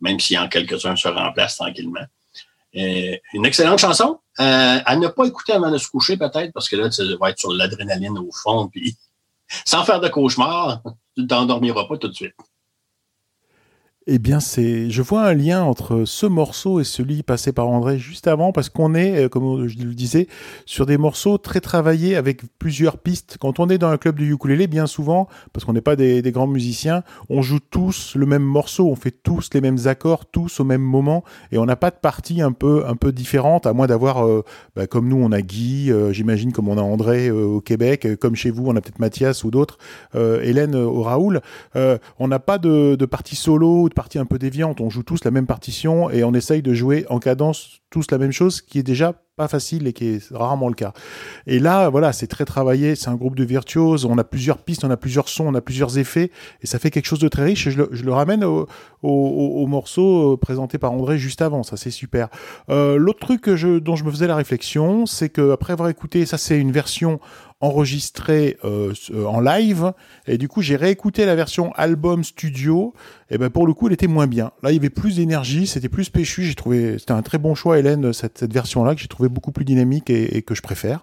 même 0.00 0.18
si 0.18 0.36
en 0.36 0.48
quelques-uns 0.48 0.96
se 0.96 1.06
remplacent 1.06 1.56
tranquillement. 1.56 2.04
Euh, 2.76 3.16
une 3.32 3.46
excellente 3.46 3.78
chanson. 3.78 4.18
Euh, 4.38 4.78
à 4.84 4.96
ne 4.96 5.08
pas 5.08 5.24
écouter 5.24 5.52
avant 5.52 5.70
de 5.70 5.78
se 5.78 5.88
coucher, 5.88 6.16
peut-être, 6.16 6.52
parce 6.52 6.68
que 6.68 6.76
là, 6.76 6.90
tu 6.90 7.02
vas 7.16 7.30
être 7.30 7.38
sur 7.38 7.52
l'adrénaline 7.52 8.18
au 8.18 8.30
fond, 8.32 8.68
puis 8.68 8.96
sans 9.64 9.84
faire 9.84 10.00
de 10.00 10.08
cauchemar, 10.08 10.82
tu 11.16 11.26
t'endormiras 11.26 11.86
pas 11.86 11.96
tout 11.96 12.08
de 12.08 12.14
suite. 12.14 12.34
Eh 14.08 14.20
bien, 14.20 14.38
c'est, 14.38 14.88
je 14.88 15.02
vois 15.02 15.24
un 15.24 15.34
lien 15.34 15.64
entre 15.64 16.04
ce 16.04 16.26
morceau 16.26 16.78
et 16.78 16.84
celui 16.84 17.24
passé 17.24 17.50
par 17.50 17.68
André 17.68 17.98
juste 17.98 18.28
avant, 18.28 18.52
parce 18.52 18.68
qu'on 18.68 18.94
est, 18.94 19.24
euh, 19.24 19.28
comme 19.28 19.66
je 19.66 19.78
le 19.78 19.94
disais, 19.94 20.28
sur 20.64 20.86
des 20.86 20.96
morceaux 20.96 21.38
très 21.38 21.60
travaillés 21.60 22.14
avec 22.14 22.42
plusieurs 22.60 22.98
pistes. 22.98 23.36
Quand 23.40 23.58
on 23.58 23.68
est 23.68 23.78
dans 23.78 23.88
un 23.88 23.96
club 23.96 24.20
de 24.20 24.24
ukulélé, 24.24 24.68
bien 24.68 24.86
souvent, 24.86 25.26
parce 25.52 25.64
qu'on 25.64 25.72
n'est 25.72 25.80
pas 25.80 25.96
des, 25.96 26.22
grands 26.30 26.46
musiciens, 26.46 27.02
on 27.30 27.42
joue 27.42 27.58
tous 27.58 28.14
le 28.14 28.26
même 28.26 28.44
morceau, 28.44 28.86
on 28.86 28.94
fait 28.94 29.10
tous 29.10 29.50
les 29.52 29.60
mêmes 29.60 29.78
accords, 29.86 30.26
tous 30.26 30.60
au 30.60 30.64
même 30.64 30.82
moment, 30.82 31.24
et 31.50 31.58
on 31.58 31.66
n'a 31.66 31.74
pas 31.74 31.90
de 31.90 31.96
partie 32.00 32.42
un 32.42 32.52
peu, 32.52 32.84
un 32.86 32.94
peu 32.94 33.10
différente, 33.10 33.66
à 33.66 33.72
moins 33.72 33.88
d'avoir, 33.88 34.24
euh, 34.24 34.44
bah, 34.76 34.86
comme 34.86 35.08
nous, 35.08 35.20
on 35.20 35.32
a 35.32 35.42
Guy, 35.42 35.90
euh, 35.90 36.12
j'imagine, 36.12 36.52
comme 36.52 36.68
on 36.68 36.78
a 36.78 36.82
André 36.82 37.32
au 37.32 37.60
Québec, 37.60 38.06
comme 38.20 38.36
chez 38.36 38.52
vous, 38.52 38.68
on 38.68 38.76
a 38.76 38.80
peut-être 38.80 39.00
Mathias 39.00 39.42
ou 39.42 39.50
d'autres, 39.50 39.78
Hélène 40.14 40.76
au 40.76 41.02
Raoul. 41.02 41.40
on 41.74 42.28
n'a 42.28 42.38
pas 42.38 42.58
de, 42.58 42.94
de 42.94 43.04
partie 43.04 43.34
solo, 43.34 43.88
partie 43.96 44.20
un 44.20 44.26
peu 44.26 44.38
déviante. 44.38 44.80
On 44.80 44.90
joue 44.90 45.02
tous 45.02 45.24
la 45.24 45.32
même 45.32 45.46
partition 45.46 46.08
et 46.10 46.22
on 46.22 46.32
essaye 46.34 46.62
de 46.62 46.72
jouer 46.72 47.04
en 47.08 47.18
cadence 47.18 47.80
tous 47.90 48.10
la 48.10 48.18
même 48.18 48.32
chose, 48.32 48.60
qui 48.60 48.78
est 48.78 48.82
déjà 48.82 49.14
pas 49.36 49.48
facile 49.48 49.86
et 49.86 49.92
qui 49.92 50.06
est 50.06 50.32
rarement 50.32 50.68
le 50.68 50.74
cas. 50.74 50.92
Et 51.46 51.58
là, 51.58 51.90
voilà, 51.90 52.12
c'est 52.14 52.26
très 52.26 52.46
travaillé. 52.46 52.96
C'est 52.96 53.08
un 53.08 53.16
groupe 53.16 53.36
de 53.36 53.44
virtuoses. 53.44 54.06
On 54.06 54.16
a 54.16 54.24
plusieurs 54.24 54.58
pistes, 54.58 54.82
on 54.84 54.90
a 54.90 54.96
plusieurs 54.96 55.28
sons, 55.28 55.46
on 55.46 55.54
a 55.54 55.60
plusieurs 55.60 55.98
effets, 55.98 56.30
et 56.62 56.66
ça 56.66 56.78
fait 56.78 56.90
quelque 56.90 57.06
chose 57.06 57.18
de 57.18 57.28
très 57.28 57.44
riche. 57.44 57.68
Je 57.68 57.82
le, 57.82 58.12
ramène 58.12 58.44
au, 58.44 59.66
morceau 59.66 60.32
euh, 60.32 60.36
présenté 60.36 60.78
par 60.78 60.92
André 60.92 61.18
juste 61.18 61.42
avant. 61.42 61.62
Ça, 61.62 61.76
c'est 61.76 61.90
super. 61.90 62.28
Euh, 62.70 62.96
l'autre 62.96 63.20
truc 63.20 63.48
dont 63.48 63.96
je 63.96 64.04
me 64.04 64.10
faisais 64.10 64.26
la 64.26 64.36
réflexion, 64.36 65.04
c'est 65.04 65.28
que 65.28 65.52
après 65.52 65.74
avoir 65.74 65.90
écouté, 65.90 66.24
ça, 66.24 66.38
c'est 66.38 66.58
une 66.58 66.72
version 66.72 67.20
enregistré 67.60 68.58
euh, 68.64 68.92
en 69.26 69.40
live 69.40 69.94
et 70.26 70.36
du 70.36 70.46
coup 70.46 70.60
j'ai 70.60 70.76
réécouté 70.76 71.24
la 71.24 71.34
version 71.34 71.72
album 71.72 72.22
studio 72.22 72.92
et 73.30 73.38
ben 73.38 73.48
pour 73.48 73.66
le 73.66 73.72
coup 73.72 73.86
elle 73.86 73.94
était 73.94 74.06
moins 74.06 74.26
bien 74.26 74.52
là 74.62 74.72
il 74.72 74.74
y 74.74 74.78
avait 74.78 74.90
plus 74.90 75.16
d'énergie 75.16 75.66
c'était 75.66 75.88
plus 75.88 76.10
péchu 76.10 76.44
j'ai 76.44 76.54
trouvé 76.54 76.98
c'était 76.98 77.12
un 77.12 77.22
très 77.22 77.38
bon 77.38 77.54
choix 77.54 77.78
Cette, 78.12 78.38
cette 78.38 78.52
version 78.52 78.84
là 78.84 78.94
que 78.94 79.00
j'ai 79.00 79.08
trouvé 79.08 79.28
beaucoup 79.28 79.52
plus 79.52 79.64
dynamique 79.64 80.10
et, 80.10 80.42
que 80.42 80.54
je 80.54 80.62
préfère 80.62 81.02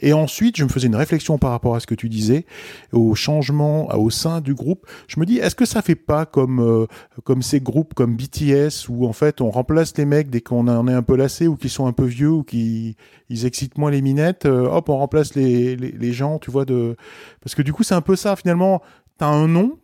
et 0.00 0.12
ensuite 0.12 0.56
je 0.56 0.64
me 0.64 0.68
faisais 0.68 0.86
une 0.86 0.96
réflexion 0.96 1.38
par 1.38 1.50
rapport 1.50 1.74
à 1.74 1.80
ce 1.80 1.86
que 1.86 1.94
tu 1.94 2.08
disais 2.08 2.46
au 2.92 3.14
changement 3.14 3.88
au 3.96 4.10
sein 4.10 4.40
du 4.40 4.54
groupe 4.54 4.86
je 5.08 5.20
me 5.20 5.26
dis 5.26 5.38
est-ce 5.38 5.54
que 5.54 5.64
ça 5.64 5.82
fait 5.82 5.94
pas 5.94 6.26
comme 6.26 6.60
euh, 6.60 6.86
comme 7.24 7.42
ces 7.42 7.60
groupes 7.60 7.94
comme 7.94 8.16
BTS 8.16 8.88
où 8.88 9.06
en 9.06 9.12
fait 9.12 9.40
on 9.40 9.50
remplace 9.50 9.96
les 9.96 10.04
mecs 10.04 10.30
dès 10.30 10.40
qu'on 10.40 10.68
en 10.68 10.88
est 10.88 10.92
un 10.92 11.02
peu 11.02 11.16
lassé 11.16 11.46
ou 11.46 11.56
qui 11.56 11.68
sont 11.68 11.86
un 11.86 11.92
peu 11.92 12.04
vieux 12.04 12.30
ou 12.30 12.42
qui 12.42 12.96
ils 13.28 13.46
excitent 13.46 13.78
moins 13.78 13.90
les 13.90 14.02
minettes 14.02 14.46
euh, 14.46 14.68
hop 14.68 14.88
on 14.88 14.96
remplace 14.96 15.34
les 15.34 15.68
les, 15.76 16.12
gens, 16.12 16.38
tu 16.38 16.50
vois, 16.50 16.64
de 16.64 16.96
parce 17.40 17.54
que 17.54 17.62
du 17.62 17.72
coup 17.72 17.82
c'est 17.82 17.94
un 17.94 18.00
peu 18.00 18.16
ça 18.16 18.36
finalement. 18.36 18.82
T'as 19.18 19.26
un 19.26 19.48
nom 19.48 19.78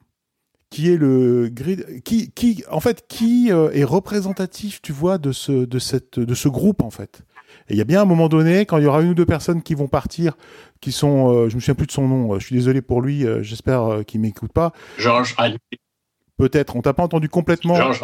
qui 0.74 0.90
est 0.90 0.96
le 0.96 1.50
grid, 1.52 2.02
qui, 2.02 2.32
qui, 2.32 2.64
en 2.68 2.80
fait, 2.80 3.04
qui 3.06 3.52
euh, 3.52 3.70
est 3.70 3.84
représentatif, 3.84 4.82
tu 4.82 4.90
vois, 4.90 5.18
de 5.18 5.30
ce, 5.30 5.52
de 5.52 5.78
cette, 5.78 6.18
de 6.18 6.34
ce 6.34 6.48
groupe 6.48 6.82
en 6.82 6.90
fait. 6.90 7.22
Et 7.68 7.74
il 7.74 7.76
y 7.76 7.80
a 7.80 7.84
bien 7.84 8.02
un 8.02 8.04
moment 8.04 8.28
donné, 8.28 8.66
quand 8.66 8.78
il 8.78 8.82
y 8.82 8.86
aura 8.88 9.00
une 9.00 9.10
ou 9.10 9.14
deux 9.14 9.24
personnes 9.24 9.62
qui 9.62 9.76
vont 9.76 9.86
partir, 9.86 10.36
qui 10.80 10.90
sont, 10.90 11.32
euh, 11.32 11.48
je 11.48 11.54
me 11.54 11.60
souviens 11.60 11.76
plus 11.76 11.86
de 11.86 11.92
son 11.92 12.08
nom, 12.08 12.34
euh, 12.34 12.40
je 12.40 12.46
suis 12.46 12.56
désolé 12.56 12.82
pour 12.82 13.02
lui, 13.02 13.24
j'espère 13.42 14.00
qu'il 14.04 14.20
m'écoute 14.20 14.52
pas. 14.52 14.72
Georges 14.98 15.36
Peut-être, 16.36 16.74
on 16.74 16.82
t'a 16.82 16.92
pas 16.92 17.04
entendu 17.04 17.28
complètement. 17.28 17.76
Georges 17.76 18.00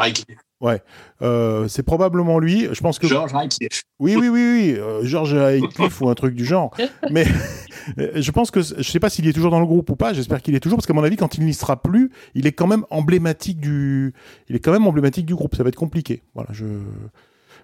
Ouais, 0.61 0.83
euh, 1.23 1.67
c'est 1.69 1.83
probablement 1.83 2.39
lui. 2.39 2.69
Je 2.71 2.81
pense 2.81 2.99
que 2.99 3.09
George 3.09 3.35
Highcliffe. 3.35 3.83
Oui, 3.99 4.15
oui, 4.15 4.29
oui, 4.29 4.41
oui, 4.41 4.75
euh, 4.77 5.05
George 5.05 5.35
Highcliffe 5.35 6.01
ou 6.01 6.09
un 6.09 6.15
truc 6.15 6.35
du 6.35 6.45
genre. 6.45 6.71
Mais 7.11 7.27
je 7.97 8.31
pense 8.31 8.51
que 8.51 8.61
je 8.61 8.83
sais 8.83 9.01
pas 9.01 9.11
s'il 9.11 9.27
est 9.27 9.33
toujours 9.33 9.51
dans 9.51 9.59
le 9.59 9.67
groupe 9.67 9.91
ou 9.91 9.97
pas. 9.97 10.13
J'espère 10.13 10.43
qu'il 10.43 10.55
est 10.55 10.61
toujours 10.61 10.77
parce 10.77 10.87
qu'à 10.87 10.93
mon 10.93 11.03
avis, 11.03 11.17
quand 11.17 11.39
il 11.39 11.45
n'y 11.45 11.55
sera 11.55 11.83
plus, 11.83 12.13
il 12.35 12.47
est 12.47 12.53
quand 12.53 12.67
même 12.69 12.85
emblématique 12.91 13.59
du. 13.59 14.15
Il 14.49 14.55
est 14.55 14.61
quand 14.61 14.73
même 14.73 14.87
emblématique 14.87 15.27
du 15.27 15.35
groupe. 15.35 15.57
Ça 15.57 15.63
va 15.63 15.71
être 15.71 15.77
compliqué. 15.77 16.23
Voilà, 16.35 16.51
je. 16.53 16.67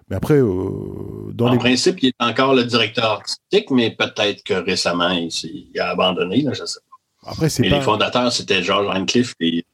Mais 0.09 0.15
après, 0.15 0.35
euh, 0.35 1.31
dans 1.33 1.47
en 1.47 1.57
principe, 1.57 2.01
il 2.01 2.09
est 2.09 2.13
encore 2.23 2.55
le 2.55 2.63
directeur 2.63 3.05
artistique, 3.05 3.69
mais 3.71 3.91
peut-être 3.91 4.43
que 4.43 4.53
récemment, 4.53 5.11
il, 5.11 5.79
a 5.79 5.89
abandonné. 5.89 6.41
Là, 6.41 6.53
je 6.53 6.65
sais 6.65 6.79
pas. 6.89 7.31
Après, 7.31 7.49
c'est. 7.49 7.61
Mais 7.61 7.69
les 7.69 7.81
fondateurs, 7.81 8.31
c'était 8.31 8.63
George 8.63 8.87
Highcliffe 8.89 9.33
et 9.39 9.65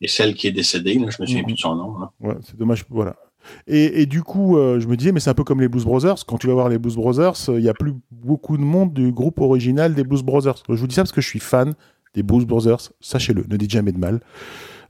et 0.00 0.08
celle 0.08 0.34
qui 0.34 0.46
est 0.46 0.52
décédée, 0.52 0.94
là, 0.94 1.10
je 1.10 1.22
me 1.22 1.26
souviens 1.26 1.38
mhm. 1.40 1.46
plus 1.46 1.54
de 1.54 1.58
son 1.58 1.74
nom. 1.74 1.94
Ouais, 2.20 2.36
c'est 2.42 2.56
dommage, 2.56 2.84
voilà. 2.88 3.16
Et, 3.66 4.02
et, 4.02 4.06
du 4.06 4.22
coup, 4.22 4.58
euh, 4.58 4.78
je 4.78 4.86
me 4.86 4.96
disais, 4.96 5.12
mais 5.12 5.20
c'est 5.20 5.30
un 5.30 5.34
peu 5.34 5.44
comme 5.44 5.60
les 5.60 5.68
Blues 5.68 5.84
Brothers. 5.84 6.26
Quand 6.26 6.38
tu 6.38 6.46
vas 6.48 6.54
voir 6.54 6.68
les 6.68 6.78
Blues 6.78 6.96
Brothers, 6.96 7.48
euh, 7.48 7.58
il 7.58 7.62
n'y 7.62 7.68
a 7.68 7.74
plus 7.74 7.94
beaucoup 8.10 8.56
de 8.56 8.62
monde 8.62 8.92
du 8.92 9.10
groupe 9.10 9.40
original 9.40 9.94
des 9.94 10.04
Blues 10.04 10.22
Brothers. 10.22 10.62
Je 10.68 10.74
vous 10.74 10.86
dis 10.86 10.94
ça 10.94 11.02
parce 11.02 11.12
que 11.12 11.20
je 11.20 11.28
suis 11.28 11.38
fan 11.38 11.74
des 12.14 12.22
Blues 12.22 12.44
Brothers. 12.44 12.92
Sachez-le, 13.00 13.44
ne 13.48 13.56
dites 13.56 13.70
jamais 13.70 13.92
de 13.92 13.98
mal. 13.98 14.20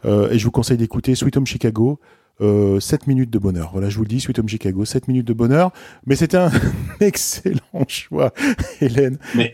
Euh, 0.04 0.30
et 0.30 0.38
je 0.38 0.44
vous 0.44 0.50
conseille 0.50 0.76
d'écouter 0.76 1.14
Sweet 1.14 1.36
Home 1.36 1.46
Chicago. 1.46 2.00
Euh, 2.40 2.78
7 2.78 3.08
minutes 3.08 3.30
de 3.30 3.38
bonheur. 3.38 3.70
Voilà, 3.72 3.88
je 3.88 3.96
vous 3.96 4.04
le 4.04 4.08
dis, 4.08 4.20
Sweet 4.20 4.38
Home 4.38 4.48
Chicago, 4.48 4.84
7 4.84 5.08
minutes 5.08 5.26
de 5.26 5.32
bonheur. 5.32 5.72
Mais 6.06 6.14
c'était 6.14 6.36
un 6.36 6.50
excellent 7.00 7.84
choix, 7.88 8.32
Hélène. 8.80 9.18
Mais... 9.34 9.52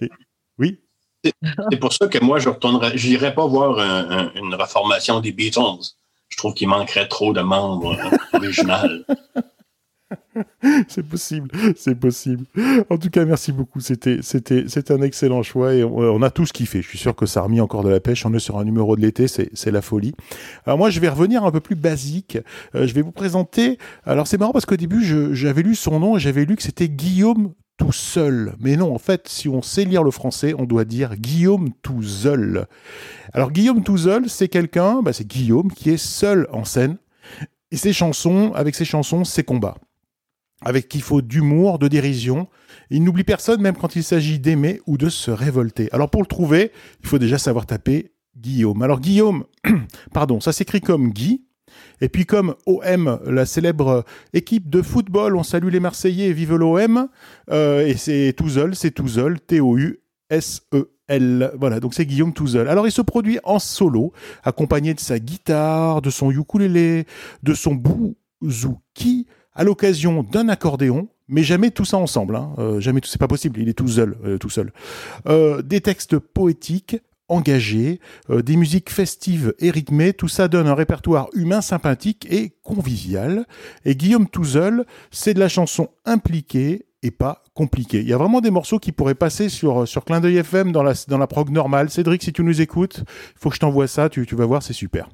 C'est 1.71 1.79
pour 1.79 1.93
ça 1.93 2.09
que 2.09 2.23
moi, 2.23 2.39
je 2.39 2.49
retournerai, 2.49 2.97
j'irai 2.97 3.35
pas 3.35 3.47
voir 3.47 3.79
une 4.35 4.55
reformation 4.55 5.21
des 5.21 5.33
Beatles. 5.33 5.95
Je 6.29 6.37
trouve 6.37 6.55
qu'il 6.55 6.69
manquerait 6.69 7.09
trop 7.09 7.33
de 7.33 7.41
membres 7.41 7.97
originaux. 8.33 9.05
c'est 10.89 11.07
possible, 11.07 11.51
c'est 11.77 11.95
possible. 11.95 12.45
En 12.91 12.99
tout 12.99 13.11
cas, 13.11 13.25
merci 13.25 13.53
beaucoup. 13.53 13.81
C'était, 13.81 14.19
c'était, 14.23 14.65
c'était 14.69 14.93
un 14.93 15.03
excellent 15.03 15.43
choix 15.43 15.75
et 15.75 15.85
on, 15.85 16.23
a 16.23 16.31
tous 16.31 16.53
kiffé. 16.53 16.83
Je 16.83 16.89
suis 16.89 16.99
sûr 16.99 17.15
que 17.15 17.27
ça 17.27 17.41
a 17.41 17.43
remis 17.45 17.61
encore 17.61 17.85
de 17.85 17.89
la 17.89 18.01
pêche. 18.01 18.25
On 18.27 18.35
est 18.35 18.39
sur 18.39 18.59
un 18.59 18.65
numéro 18.65 18.97
de 18.97 19.01
l'été, 19.01 19.29
c'est, 19.29 19.51
c'est 19.55 19.71
la 19.71 19.83
folie. 19.83 20.15
Alors 20.67 20.79
moi, 20.79 20.91
je 20.91 21.01
vais 21.01 21.09
revenir 21.09 21.45
un 21.45 21.51
peu 21.51 21.61
plus 21.61 21.77
basique. 21.77 22.39
Euh, 22.75 22.87
je 22.87 22.95
vais 22.95 23.03
vous 23.03 23.13
présenter. 23.13 23.79
Alors 24.05 24.27
c'est 24.27 24.39
marrant 24.39 24.53
parce 24.53 24.67
qu'au 24.67 24.77
début, 24.77 25.05
j'avais 25.35 25.63
lu 25.63 25.75
son 25.75 26.01
nom 26.01 26.17
et 26.17 26.21
j'avais 26.21 26.45
lu 26.45 26.57
que 26.57 26.63
c'était 26.63 26.89
Guillaume 26.89 27.53
tout 27.77 27.93
seul. 27.93 28.55
Mais 28.61 28.77
non, 28.77 28.95
en 28.95 28.99
fait, 28.99 29.29
si 29.29 29.49
on 29.49 29.63
sait 29.63 29.85
lire 29.85 30.03
le 30.03 30.11
français, 30.11 30.55
on 30.57 30.65
doit 30.65 30.85
dire 30.85 31.17
Guillaume 31.17 31.71
tout 31.83 32.03
seul. 32.03 32.67
Alors 33.33 33.51
Guillaume 33.51 33.83
tout 33.83 33.99
seul, 33.99 34.29
c'est 34.29 34.49
quelqu'un, 34.49 35.03
bah, 35.03 35.13
c'est 35.13 35.27
Guillaume 35.27 35.73
qui 35.73 35.91
est 35.91 35.97
seul 35.97 36.47
en 36.53 36.65
scène. 36.65 36.99
Et 37.71 37.77
ses 37.77 37.93
chansons, 37.93 38.53
avec 38.55 38.75
ses 38.75 38.85
chansons, 38.85 39.25
ses 39.25 39.43
combats. 39.43 39.79
Avec 40.63 40.89
qu'il 40.89 41.03
faut 41.03 41.23
d'humour, 41.23 41.79
de 41.79 41.89
dérision. 41.89 42.49
Il 42.91 43.03
n'oublie 43.03 43.25
personne 43.25 43.61
même 43.61 43.77
quand 43.77 43.97
il 43.97 44.05
s'agit 44.05 44.39
d'aimer 44.39 44.81
ou 44.87 44.97
de 44.97 45.09
se 45.09 45.31
révolter. 45.31 45.89
Alors 45.93 46.11
pour 46.11 46.23
le 46.23 46.27
trouver, 46.27 46.71
il 47.03 47.09
faut 47.09 47.19
déjà 47.19 47.39
savoir 47.39 47.67
taper 47.67 48.13
Guillaume. 48.37 48.83
Alors 48.83 49.01
Guillaume, 49.01 49.45
pardon, 50.13 50.41
ça 50.41 50.53
s'écrit 50.53 50.81
comme 50.81 51.11
Guy, 51.11 51.44
et 52.01 52.09
puis 52.09 52.27
comme 52.27 52.55
OM, 52.67 53.19
la 53.27 53.47
célèbre 53.47 54.05
équipe 54.33 54.69
de 54.69 54.83
football, 54.83 55.37
on 55.37 55.43
salue 55.43 55.69
les 55.69 55.81
Marseillais, 55.81 56.33
vive 56.33 56.55
l'OM. 56.55 57.09
Euh, 57.51 57.87
et 57.87 57.97
c'est 57.97 58.33
Touzel, 58.37 58.75
c'est 58.75 58.91
Touzel, 58.91 59.41
T-O-U-S-E-L. 59.41 60.03
Voilà, 61.59 61.81
donc 61.81 61.95
c'est 61.95 62.07
Guillaume 62.07 62.33
Touzel. 62.33 62.69
Alors 62.69 62.87
il 62.87 62.93
se 62.93 63.03
produit 63.03 63.39
en 63.45 63.59
solo, 63.59 64.13
accompagné 64.43 64.95
de 64.95 65.01
sa 65.01 65.19
guitare, 65.19 66.03
de 66.03 66.11
son 66.11 66.31
ukulélé, 66.31 67.07
de 67.43 67.55
son 67.55 67.75
bouzouki, 67.75 69.27
à 69.55 69.65
l'occasion 69.65 70.23
d'un 70.25 70.49
accordéon, 70.49 71.09
mais 71.29 71.43
jamais 71.45 71.71
tout 71.71 71.85
ça 71.85 71.97
ensemble. 71.97 72.37
Hein. 72.37 72.55
Euh, 72.59 72.81
jamais 72.81 73.01
tout, 73.01 73.09
c'est 73.09 73.19
pas 73.19 73.29
possible. 73.29 73.61
Il 73.61 73.69
est 73.69 73.75
tout 73.75 73.89
seul, 73.89 74.17
euh, 74.25 74.39
tout 74.39 74.51
seul. 74.51 74.73
des 75.65 75.81
textes 75.81 76.19
poétiques, 76.19 76.97
engagé, 77.29 78.01
euh, 78.31 78.43
des 78.43 78.57
musiques 78.57 78.91
festives 78.91 79.55
et 79.59 79.71
rythmées, 79.71 80.13
tout 80.13 80.29
ça 80.29 80.49
donne 80.49 80.67
un 80.67 80.75
répertoire 80.75 81.29
humain 81.35 81.61
sympathique 81.61 82.27
et 82.31 82.53
convivial. 82.63 83.47
Et 83.85 83.97
Guillaume 83.97 84.29
Touzel, 84.29 84.85
c'est 85.11 85.35
de 85.35 85.41
la 85.41 85.49
chanson 85.49 85.89
impliquée 86.05 86.87
et 87.03 87.11
pas 87.11 87.43
compliquée. 87.53 88.01
Il 88.01 88.09
y 88.09 88.13
a 88.13 88.17
vraiment 88.17 88.41
des 88.41 88.51
morceaux 88.51 88.79
qui 88.79 88.91
pourraient 88.91 89.15
passer 89.15 89.49
sur, 89.49 89.87
sur 89.87 90.05
Clin 90.05 90.21
d'œil 90.21 90.39
FM 90.39 90.73
dans 90.73 90.83
la, 90.83 90.95
dans 91.09 91.19
la 91.19 91.27
prog 91.27 91.51
normale. 91.51 91.91
Cédric, 91.91 92.23
si 92.23 92.33
tu 92.33 92.43
nous 92.43 92.61
écoutes, 92.63 93.01
il 93.07 93.39
faut 93.39 93.51
que 93.51 93.55
je 93.55 93.61
t'envoie 93.61 93.87
ça, 93.87 94.09
tu, 94.09 94.27
tu 94.27 94.35
vas 94.35 94.47
voir, 94.47 94.63
c'est 94.63 94.73
super. 94.73 95.09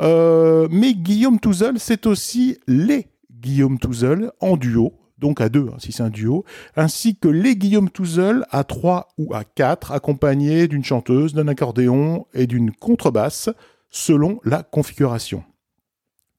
Euh, 0.00 0.66
mais 0.70 0.94
Guillaume 0.94 1.38
Touzel, 1.38 1.74
c'est 1.78 2.06
aussi 2.06 2.58
les 2.66 3.08
Guillaume 3.30 3.78
Touzel 3.78 4.30
en 4.40 4.56
duo 4.56 4.94
donc 5.18 5.40
à 5.40 5.48
deux 5.48 5.68
hein, 5.72 5.76
si 5.78 5.92
c'est 5.92 6.02
un 6.02 6.10
duo, 6.10 6.44
ainsi 6.76 7.16
que 7.16 7.28
les 7.28 7.56
Guillaume 7.56 7.90
Touzel 7.90 8.44
à 8.50 8.64
trois 8.64 9.08
ou 9.18 9.34
à 9.34 9.44
quatre, 9.44 9.92
accompagnés 9.92 10.68
d'une 10.68 10.84
chanteuse, 10.84 11.34
d'un 11.34 11.48
accordéon 11.48 12.26
et 12.34 12.46
d'une 12.46 12.72
contrebasse, 12.72 13.50
selon 13.90 14.40
la 14.44 14.62
configuration. 14.62 15.44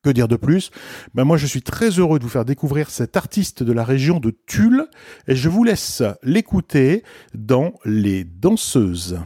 Que 0.04 0.12
dire 0.12 0.28
de 0.28 0.36
plus? 0.36 0.70
Ben 1.16 1.24
Moi, 1.24 1.38
je 1.38 1.48
suis 1.48 1.64
très 1.64 1.90
heureux 1.90 2.20
de 2.20 2.24
vous 2.24 2.30
faire 2.30 2.46
découvrir 2.46 2.92
cet 2.92 3.18
artiste 3.18 3.64
de 3.64 3.74
la 3.74 3.84
région 3.84 4.20
de 4.20 4.36
Tulle 4.46 4.86
et 5.28 5.36
je 5.36 5.50
vous 5.50 5.64
laisse 5.64 6.04
l'écouter 6.22 7.04
dans 7.34 7.74
Les 7.86 8.24
Danseuses. 8.24 9.18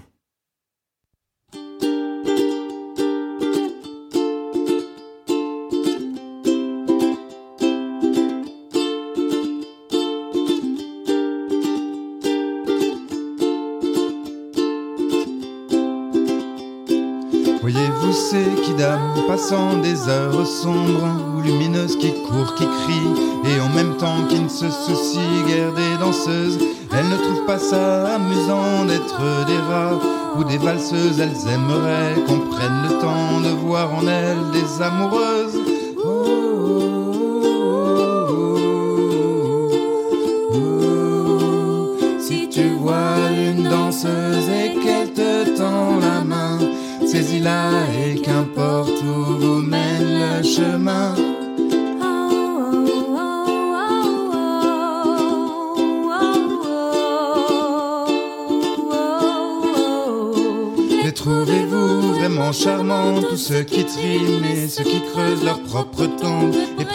Passant 19.27 19.77
des 19.77 20.07
heures 20.07 20.45
sombres 20.45 21.07
ou 21.35 21.41
lumineuses 21.41 21.97
qui 21.97 22.13
courent, 22.23 22.55
qui 22.55 22.65
crient, 22.65 23.51
et 23.51 23.59
en 23.59 23.69
même 23.69 23.97
temps 23.97 24.25
qui 24.27 24.39
ne 24.39 24.49
se 24.49 24.69
soucient 24.69 25.45
guère 25.47 25.73
des 25.73 25.97
danseuses. 25.99 26.59
Elles 26.91 27.09
ne 27.09 27.17
trouvent 27.17 27.45
pas 27.45 27.59
ça 27.59 28.15
amusant 28.15 28.85
d'être 28.85 29.21
des 29.47 29.57
rats 29.57 29.99
ou 30.37 30.43
des 30.43 30.57
valseuses. 30.57 31.19
Elles 31.19 31.51
aimeraient 31.53 32.15
qu'on 32.25 32.39
prenne 32.39 32.83
le 32.83 32.99
temps 32.99 33.41
de 33.41 33.49
voir 33.49 33.93
en 33.93 34.07
elles 34.07 34.51
des 34.51 34.81
amoureuses. 34.81 35.58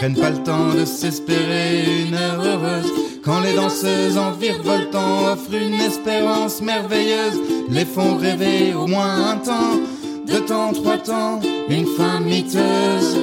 Prennent 0.04 0.20
pas 0.20 0.30
le 0.30 0.42
temps 0.42 0.74
de 0.78 0.84
s'espérer 0.84 1.82
une 2.06 2.14
heure 2.14 2.42
heureuse. 2.42 2.92
Quand 3.24 3.40
les 3.40 3.54
danseuses 3.54 4.18
en 4.18 4.32
virevoltant 4.32 5.32
offrent 5.32 5.54
une 5.54 5.80
espérance 5.80 6.60
merveilleuse, 6.60 7.40
les 7.70 7.86
font 7.86 8.16
rêver 8.16 8.74
au 8.74 8.86
moins 8.86 9.30
un 9.30 9.36
temps 9.38 9.80
deux 10.26 10.44
temps, 10.44 10.72
trois 10.74 10.98
temps, 10.98 11.40
une 11.70 11.86
femme 11.86 12.24
miteuse. 12.24 13.18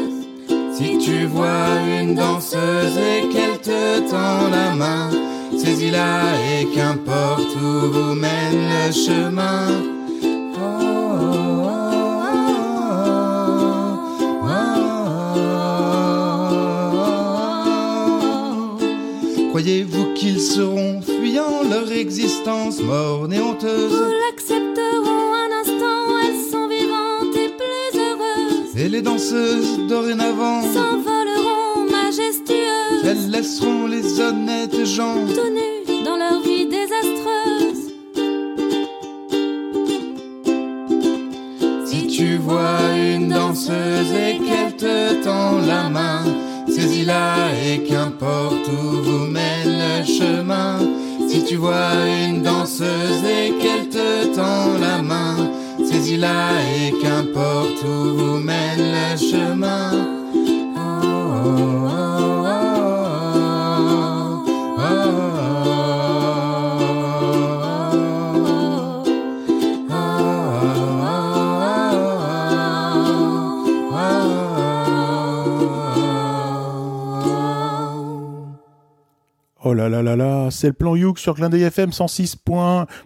Si 0.73 0.97
tu 0.97 1.25
vois 1.25 1.69
une 1.99 2.15
danseuse 2.15 2.97
et 2.97 3.29
qu'elle 3.29 3.59
te 3.59 3.99
tend 4.09 4.49
la 4.49 4.73
main, 4.73 5.11
saisis-la 5.55 6.33
et 6.51 6.65
qu'importe 6.73 7.55
où 7.57 7.91
vous 7.91 8.15
mène 8.15 8.59
le 8.87 8.91
chemin. 8.91 9.67
Croyez-vous 19.61 20.15
qu'ils 20.15 20.41
seront 20.41 21.01
fuyant 21.01 21.61
leur 21.69 21.91
existence 21.91 22.81
morne 22.81 23.31
et 23.31 23.39
honteuse 23.39 23.93
Et 28.75 28.89
les 28.89 29.03
danseuses 29.03 29.77
dorénavant 29.87 30.63
s'envoleront 30.63 31.85
majestueuses. 31.91 33.05
Elles 33.05 33.29
laisseront 33.29 33.85
les 33.85 34.19
honnêtes 34.19 34.83
gens 34.83 35.27
tenus 35.27 36.03
dans 36.05 36.17
leur 36.17 36.41
vie 36.41 36.65
désastreuse. 36.65 37.93
Si 41.85 42.07
tu 42.07 42.37
vois 42.37 42.95
une 42.97 43.29
danseuse 43.29 44.11
et 44.11 44.39
qu'elle 44.39 44.75
te 44.75 45.23
tend 45.23 45.59
la 45.67 45.87
main, 45.87 46.23
saisis-la 46.67 47.35
et 47.63 47.83
qu'importe 47.83 48.67
où 48.67 49.03
vous 49.03 49.30
tu 51.51 51.57
vois 51.57 52.07
une 52.29 52.43
danseuse 52.43 53.25
et 53.25 53.51
qu'elle 53.59 53.89
te 53.89 54.33
tend 54.33 54.77
la 54.79 55.01
main, 55.01 55.51
saisis-la 55.83 56.51
et 56.77 56.93
qu'importe 57.01 57.83
où 57.83 58.15
vous 58.15 58.37
mène 58.37 58.79
le 58.79 59.17
chemin. 59.17 60.10
C'est 80.51 80.67
le 80.67 80.73
plan 80.73 80.95
Youk 80.95 81.17
sur 81.17 81.35
Clin 81.35 81.51
FM 81.51 81.91
106. 81.91 82.37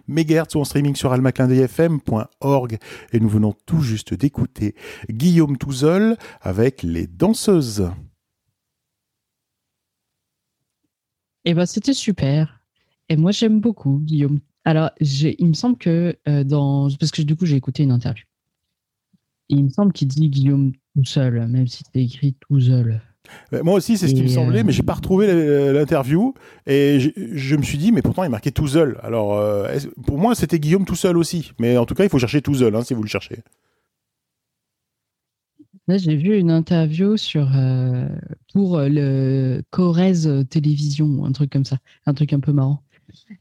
MHz 0.08 0.54
ou 0.54 0.60
en 0.60 0.64
streaming 0.64 0.94
sur 0.94 1.12
almaclindeuilfm.org 1.12 2.78
et 3.12 3.20
nous 3.20 3.28
venons 3.28 3.54
tout 3.64 3.80
juste 3.80 4.12
d'écouter 4.14 4.74
Guillaume 5.10 5.56
Touzeul 5.56 6.16
avec 6.40 6.82
les 6.82 7.06
danseuses. 7.06 7.90
Eh 11.44 11.54
ben 11.54 11.64
c'était 11.64 11.94
super. 11.94 12.60
Et 13.08 13.16
moi 13.16 13.30
j'aime 13.30 13.60
beaucoup 13.60 14.00
Guillaume. 14.02 14.40
Alors 14.64 14.90
il 15.00 15.46
me 15.46 15.54
semble 15.54 15.78
que 15.78 16.16
euh, 16.28 16.44
dans 16.44 16.88
parce 16.98 17.12
que 17.12 17.22
du 17.22 17.36
coup 17.36 17.46
j'ai 17.46 17.56
écouté 17.56 17.84
une 17.84 17.92
interview. 17.92 18.24
il 19.48 19.64
me 19.64 19.70
semble 19.70 19.92
qu'il 19.92 20.08
dit 20.08 20.28
Guillaume 20.28 20.72
tout 20.94 21.20
même 21.48 21.68
si 21.68 21.84
c'est 21.92 22.02
écrit 22.02 22.34
tout 22.34 22.60
seul. 22.60 23.00
Euh, 23.52 23.62
moi 23.62 23.74
aussi, 23.74 23.96
c'est 23.96 24.08
ce 24.08 24.14
qui 24.14 24.22
me 24.22 24.28
semblait, 24.28 24.64
mais 24.64 24.72
j'ai 24.72 24.82
pas 24.82 24.94
retrouvé 24.94 25.72
l'interview 25.72 26.34
et 26.66 26.98
je, 27.00 27.56
me 27.56 27.62
suis 27.62 27.78
dit, 27.78 27.92
mais 27.92 28.02
pourtant 28.02 28.24
il 28.24 28.30
marquait 28.30 28.50
tout 28.50 28.68
seul. 28.68 28.98
Alors, 29.02 29.34
euh, 29.38 29.78
pour 30.06 30.18
moi, 30.18 30.34
c'était 30.34 30.58
Guillaume 30.58 30.84
tout 30.84 30.96
seul 30.96 31.16
aussi, 31.16 31.52
mais 31.58 31.76
en 31.76 31.86
tout 31.86 31.94
cas, 31.94 32.04
il 32.04 32.10
faut 32.10 32.18
chercher 32.18 32.42
tout 32.42 32.54
seul 32.54 32.74
hein, 32.74 32.82
si 32.82 32.94
vous 32.94 33.02
le 33.02 33.08
cherchez. 33.08 33.38
Là, 35.88 35.98
j'ai 35.98 36.16
vu 36.16 36.36
une 36.36 36.50
interview 36.50 37.16
sur 37.16 37.48
euh, 37.56 38.08
pour 38.52 38.80
le 38.80 39.62
Corrèze 39.70 40.28
Télévision, 40.50 41.24
un 41.24 41.32
truc 41.32 41.50
comme 41.50 41.64
ça, 41.64 41.78
un 42.06 42.14
truc 42.14 42.32
un 42.32 42.40
peu 42.40 42.52
marrant. 42.52 42.82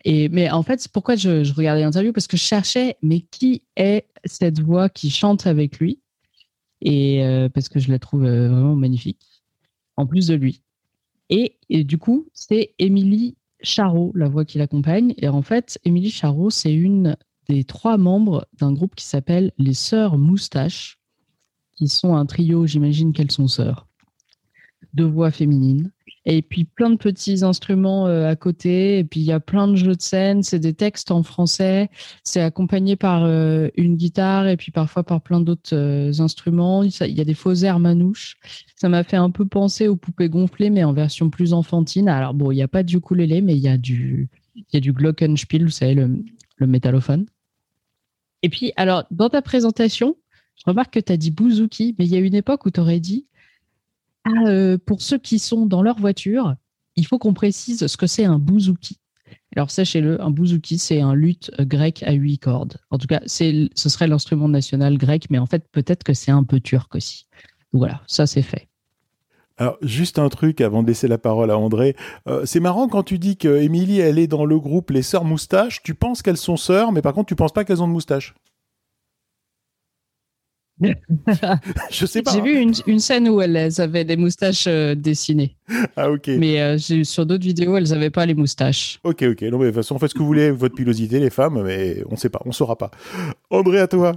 Et 0.03 0.29
mais 0.29 0.51
en 0.51 0.61
fait, 0.61 0.87
pourquoi 0.93 1.15
je, 1.15 1.43
je 1.43 1.53
regardais 1.53 1.81
l'interview 1.81 2.13
Parce 2.13 2.27
que 2.27 2.37
je 2.37 2.43
cherchais, 2.43 2.97
mais 3.01 3.21
qui 3.21 3.63
est 3.77 4.05
cette 4.25 4.59
voix 4.61 4.89
qui 4.89 5.09
chante 5.09 5.47
avec 5.47 5.79
lui? 5.79 5.99
Et 6.81 7.23
parce 7.55 7.67
que 7.67 7.79
je 7.79 7.89
la 7.89 7.97
trouve 7.97 8.21
vraiment 8.21 8.75
magnifique 8.75 9.34
en 9.97 10.05
plus 10.05 10.27
de 10.27 10.35
lui. 10.35 10.61
Et, 11.29 11.57
du 11.69 11.97
coup, 11.97 12.27
c'est 12.33 12.73
Émilie 12.77 13.35
Charot, 13.61 14.11
la 14.15 14.29
voix 14.29 14.45
qui 14.45 14.57
l'accompagne. 14.57 15.13
Et 15.17 15.27
en 15.27 15.41
fait, 15.41 15.79
Émilie 15.83 16.11
Charot, 16.11 16.49
c'est 16.49 16.73
une 16.73 17.17
des 17.49 17.63
trois 17.63 17.97
membres 17.97 18.47
d'un 18.59 18.73
groupe 18.73 18.95
qui 18.95 19.05
s'appelle 19.05 19.51
les 19.57 19.73
Sœurs 19.73 20.17
Moustaches, 20.17 20.99
qui 21.75 21.87
sont 21.87 22.15
un 22.15 22.25
trio, 22.25 22.67
j'imagine 22.67 23.11
qu'elles 23.11 23.31
sont 23.31 23.47
sœurs, 23.47 23.87
de 24.93 25.03
voix 25.03 25.31
féminines. 25.31 25.91
Et 26.27 26.41
puis 26.41 26.63
plein 26.65 26.89
de 26.89 26.95
petits 26.95 27.43
instruments 27.43 28.07
euh, 28.07 28.27
à 28.27 28.35
côté. 28.35 28.99
Et 28.99 29.03
puis 29.03 29.19
il 29.19 29.25
y 29.25 29.31
a 29.31 29.39
plein 29.39 29.67
de 29.67 29.75
jeux 29.75 29.95
de 29.95 30.01
scène. 30.01 30.41
C'est 30.41 30.59
des 30.59 30.73
textes 30.73 31.11
en 31.11 31.21
français. 31.21 31.89
C'est 32.23 32.41
accompagné 32.41 32.95
par 32.95 33.23
euh, 33.25 33.69
une 33.75 33.95
guitare 33.95 34.47
et 34.47 34.57
puis 34.57 34.71
parfois 34.71 35.03
par 35.03 35.21
plein 35.21 35.39
d'autres 35.39 35.75
euh, 35.75 36.11
instruments. 36.19 36.83
Il 36.83 36.91
y 37.11 37.21
a 37.21 37.25
des 37.25 37.33
faux 37.35 37.53
airs 37.53 37.79
manouches. 37.79 38.37
Ça 38.75 38.89
m'a 38.89 39.03
fait 39.03 39.17
un 39.17 39.29
peu 39.29 39.45
penser 39.45 39.87
aux 39.87 39.95
poupées 39.95 40.29
gonflées, 40.29 40.71
mais 40.71 40.83
en 40.83 40.93
version 40.93 41.29
plus 41.29 41.53
enfantine. 41.53 42.09
Alors 42.09 42.33
bon, 42.33 42.51
il 42.51 42.55
n'y 42.55 42.63
a 42.63 42.67
pas 42.67 42.83
du 42.83 42.97
ukulélé, 42.97 43.41
mais 43.41 43.55
il 43.55 43.61
y 43.61 43.67
a 43.67 43.77
du, 43.77 44.29
y 44.73 44.77
a 44.77 44.79
du 44.79 44.93
glockenspiel, 44.93 45.63
vous 45.63 45.69
savez, 45.69 45.93
le, 45.93 46.23
le 46.57 46.67
métallophone. 46.67 47.25
Et 48.41 48.49
puis, 48.49 48.73
alors, 48.75 49.05
dans 49.11 49.29
ta 49.29 49.41
présentation, 49.41 50.15
je 50.55 50.63
remarque 50.65 50.93
que 50.93 50.99
tu 50.99 51.11
as 51.11 51.17
dit 51.17 51.31
bouzouki, 51.31 51.95
mais 51.97 52.05
il 52.05 52.11
y 52.11 52.15
a 52.15 52.19
une 52.19 52.35
époque 52.35 52.65
où 52.65 52.71
tu 52.71 52.79
aurais 52.79 52.99
dit 52.99 53.27
ah, 54.25 54.47
euh, 54.47 54.77
pour 54.83 55.01
ceux 55.01 55.17
qui 55.17 55.39
sont 55.39 55.65
dans 55.65 55.81
leur 55.81 55.99
voiture, 55.99 56.55
il 56.95 57.05
faut 57.05 57.19
qu'on 57.19 57.33
précise 57.33 57.85
ce 57.85 57.97
que 57.97 58.07
c'est 58.07 58.25
un 58.25 58.39
bouzouki. 58.39 58.99
Alors 59.55 59.71
sachez-le, 59.71 60.21
un 60.21 60.31
bouzouki, 60.31 60.77
c'est 60.77 60.99
un 60.99 61.13
luth 61.13 61.51
grec 61.61 62.03
à 62.03 62.11
huit 62.11 62.39
cordes. 62.39 62.77
En 62.89 62.97
tout 62.97 63.07
cas, 63.07 63.21
ce 63.25 63.69
serait 63.75 64.07
l'instrument 64.07 64.49
national 64.49 64.97
grec, 64.97 65.27
mais 65.29 65.37
en 65.37 65.45
fait, 65.45 65.67
peut-être 65.71 66.03
que 66.03 66.13
c'est 66.13 66.31
un 66.31 66.43
peu 66.43 66.59
turc 66.59 66.95
aussi. 66.95 67.27
voilà, 67.71 68.01
ça 68.07 68.27
c'est 68.27 68.41
fait. 68.41 68.67
Alors, 69.57 69.77
juste 69.81 70.19
un 70.19 70.27
truc 70.27 70.59
avant 70.59 70.83
de 70.83 70.87
laisser 70.87 71.07
la 71.07 71.17
parole 71.17 71.49
à 71.49 71.57
André. 71.57 71.95
Euh, 72.27 72.45
c'est 72.45 72.59
marrant 72.59 72.89
quand 72.89 73.03
tu 73.03 73.17
dis 73.17 73.37
que 73.37 73.61
Émilie, 73.61 73.99
elle 73.99 74.19
est 74.19 74.27
dans 74.27 74.43
le 74.43 74.59
groupe 74.59 74.91
Les 74.91 75.01
Sœurs 75.01 75.23
Moustaches. 75.23 75.81
Tu 75.81 75.95
penses 75.95 76.21
qu'elles 76.21 76.35
sont 76.35 76.57
sœurs, 76.57 76.91
mais 76.91 77.01
par 77.01 77.13
contre, 77.13 77.27
tu 77.27 77.35
penses 77.35 77.53
pas 77.53 77.63
qu'elles 77.63 77.81
ont 77.81 77.87
de 77.87 77.93
moustaches. 77.93 78.35
je 81.89 82.05
sais 82.05 82.21
pas. 82.21 82.31
J'ai 82.31 82.39
hein. 82.39 82.43
vu 82.43 82.59
une, 82.59 82.73
une 82.85 82.99
scène 82.99 83.29
où 83.29 83.41
elles 83.41 83.79
avaient 83.79 84.03
des 84.03 84.17
moustaches 84.17 84.67
euh, 84.67 84.93
dessinées. 84.93 85.55
Ah, 85.95 86.09
ok. 86.09 86.27
Mais 86.27 86.61
euh, 86.61 86.77
sur 86.77 87.25
d'autres 87.25 87.43
vidéos, 87.43 87.77
elles 87.77 87.89
n'avaient 87.89 88.09
pas 88.09 88.25
les 88.25 88.33
moustaches. 88.33 88.99
Ok, 89.03 89.23
ok. 89.23 89.41
Non, 89.43 89.57
mais 89.57 89.65
de 89.65 89.69
toute 89.69 89.75
façon, 89.75 89.97
faites 89.99 90.09
ce 90.09 90.15
que 90.15 90.19
vous 90.19 90.25
voulez 90.25 90.51
votre 90.51 90.75
pilosité, 90.75 91.19
les 91.19 91.29
femmes, 91.29 91.63
mais 91.63 92.03
on 92.09 92.17
sait 92.17 92.29
pas, 92.29 92.41
on 92.45 92.51
saura 92.51 92.77
pas. 92.77 92.91
André, 93.49 93.79
à 93.79 93.87
toi. 93.87 94.13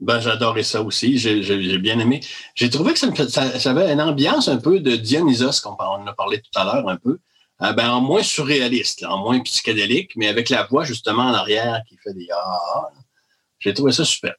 Ben, 0.00 0.20
j'adorais 0.20 0.62
ça 0.62 0.82
aussi. 0.82 1.16
J'ai 1.16 1.78
bien 1.78 1.98
aimé. 1.98 2.20
J'ai 2.54 2.68
trouvé 2.68 2.92
que 2.92 2.98
ça, 2.98 3.70
avait 3.70 3.90
une 3.90 4.02
ambiance 4.02 4.48
un 4.48 4.58
peu 4.58 4.80
de 4.80 4.96
Dionysos, 4.96 5.62
qu'on 5.62 5.76
on 5.78 6.02
en 6.02 6.06
a 6.06 6.12
parlé 6.12 6.42
tout 6.42 6.60
à 6.60 6.64
l'heure 6.64 6.88
un 6.88 6.96
peu. 6.96 7.18
Euh, 7.62 7.72
ben, 7.72 7.90
en 7.90 8.02
moins 8.02 8.22
surréaliste, 8.22 9.00
là, 9.00 9.14
en 9.14 9.22
moins 9.22 9.40
psychédélique, 9.40 10.12
mais 10.16 10.28
avec 10.28 10.50
la 10.50 10.64
voix 10.64 10.84
justement 10.84 11.22
en 11.22 11.32
arrière 11.32 11.80
qui 11.88 11.96
fait 11.96 12.12
des 12.12 12.28
ah. 12.30 12.90
J'ai 13.66 13.74
trouvé 13.74 13.92
ça 13.92 14.04
super. 14.04 14.34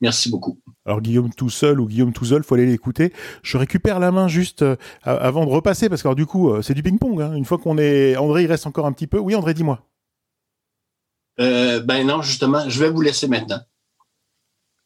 Merci 0.00 0.28
beaucoup. 0.30 0.58
Alors 0.84 1.00
Guillaume 1.00 1.32
tout 1.32 1.48
seul 1.48 1.80
ou 1.80 1.86
Guillaume 1.86 2.12
tout 2.12 2.24
seul, 2.24 2.42
faut 2.42 2.56
aller 2.56 2.66
l'écouter. 2.66 3.12
Je 3.42 3.56
récupère 3.56 4.00
la 4.00 4.10
main 4.10 4.26
juste 4.28 4.62
euh, 4.62 4.76
avant 5.04 5.46
de 5.46 5.50
repasser 5.50 5.88
parce 5.88 6.02
que 6.02 6.08
alors, 6.08 6.16
du 6.16 6.26
coup 6.26 6.50
euh, 6.50 6.60
c'est 6.60 6.74
du 6.74 6.82
ping-pong. 6.82 7.22
hein. 7.22 7.34
Une 7.34 7.44
fois 7.44 7.56
qu'on 7.58 7.78
est, 7.78 8.16
André 8.16 8.42
il 8.42 8.46
reste 8.48 8.66
encore 8.66 8.84
un 8.86 8.92
petit 8.92 9.06
peu. 9.06 9.18
Oui 9.18 9.34
André, 9.36 9.54
dis-moi. 9.54 9.86
Euh, 11.40 11.80
ben 11.80 12.06
non, 12.06 12.22
justement, 12.22 12.68
je 12.68 12.78
vais 12.80 12.90
vous 12.90 13.00
laisser 13.00 13.28
maintenant. 13.28 13.60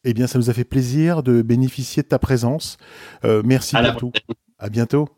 Eh 0.05 0.14
bien 0.14 0.27
ça 0.27 0.38
nous 0.38 0.51
a 0.51 0.53
fait 0.55 0.64
plaisir 0.64 1.22
de 1.22 1.42
bénéficier 1.42 2.03
de 2.03 2.09
ta 2.09 2.18
présence. 2.18 2.77
Euh, 3.24 3.42
merci 3.44 3.77
À 3.77 3.90
pour 3.92 4.01
tout. 4.01 4.11
prochaine. 4.11 4.37
À 4.59 4.68
bientôt. 4.68 5.09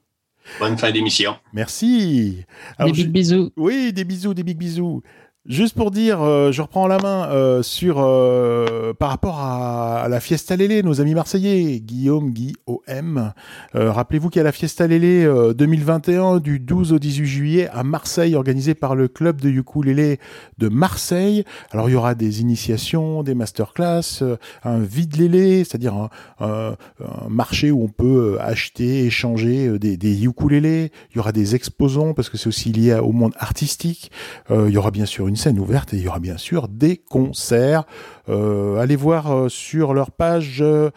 Bonne 0.59 0.79
fin 0.79 0.91
d'émission. 0.91 1.37
Merci. 1.53 2.45
Alors, 2.79 2.93
des 2.93 3.03
je- 3.03 3.07
bisous. 3.09 3.51
Oui, 3.57 3.93
des 3.93 4.05
bisous, 4.05 4.35
des 4.35 4.43
big 4.43 4.57
bisous. 4.57 5.03
Juste 5.47 5.75
pour 5.75 5.91
dire, 5.91 6.21
euh, 6.21 6.53
je 6.53 6.61
reprends 6.61 6.87
la 6.87 6.99
main 6.99 7.31
euh, 7.31 7.63
sur 7.63 7.97
euh, 7.99 8.93
par 8.93 9.09
rapport 9.09 9.41
à, 9.41 10.07
la 10.11 10.21
Fiesta 10.21 10.55
Lélé, 10.55 10.83
nos 10.83 11.01
amis 11.01 11.15
marseillais, 11.15 11.81
Guillaume, 11.81 12.31
Guy, 12.31 12.53
OM. 12.67 13.33
Euh, 13.75 13.91
Rappelez-vous 13.91 14.29
qu'il 14.29 14.41
y 14.41 14.43
a 14.43 14.45
la 14.45 14.53
Fiesta 14.53 14.87
Lélé 14.87 15.25
euh, 15.25 15.55
2021 15.55 16.41
du 16.41 16.59
12 16.59 16.93
au 16.93 16.99
18 16.99 17.25
juillet 17.25 17.69
à 17.73 17.85
Marseille, 17.85 18.37
organisée 18.37 18.75
par 18.75 18.95
le 18.95 19.09
club 19.09 19.41
de 19.41 19.49
ukulélé 19.49 20.21
de 20.59 20.69
Marseille. 20.69 21.45
Alors 21.71 21.89
il 21.89 21.93
y 21.93 21.97
aura 21.97 22.15
des 22.15 22.43
initiations, 22.43 23.23
des 23.23 23.35
masterclass, 23.35 24.21
euh, 24.21 24.37
un 24.63 24.81
vide 24.81 25.17
lélé, 25.17 25.65
c'est-à-dire 25.65 26.11
un, 26.39 26.77
marché 27.31 27.71
où 27.71 27.83
on 27.83 27.89
peut 27.89 28.37
euh, 28.37 28.43
acheter, 28.43 29.07
échanger 29.07 29.69
euh, 29.69 29.79
des, 29.79 29.97
des 29.97 30.25
ukulélés. 30.25 30.93
Il 31.13 31.17
y 31.17 31.19
aura 31.19 31.33
des 31.33 31.55
exposants 31.55 32.13
parce 32.13 32.29
que 32.29 32.37
c'est 32.37 32.49
aussi 32.49 32.73
lié 32.73 32.95
au 32.95 33.13
monde 33.13 33.33
artistique. 33.39 34.11
Euh, 34.51 34.67
il 34.69 34.75
y 34.75 34.77
aura 34.77 34.91
bien 34.91 35.07
sûr 35.07 35.30
une 35.31 35.37
scène 35.37 35.61
ouverte 35.61 35.95
et 35.95 35.97
il 35.97 36.03
y 36.03 36.09
aura 36.09 36.19
bien 36.19 36.37
sûr 36.37 36.67
des 36.67 36.97
concerts. 36.97 37.85
Euh, 38.31 38.79
allez 38.79 38.97
voir 38.97 39.33
euh, 39.33 39.49
sur 39.49 39.93
leur 39.93 40.13
page 40.13 40.63
euh, 40.63 40.91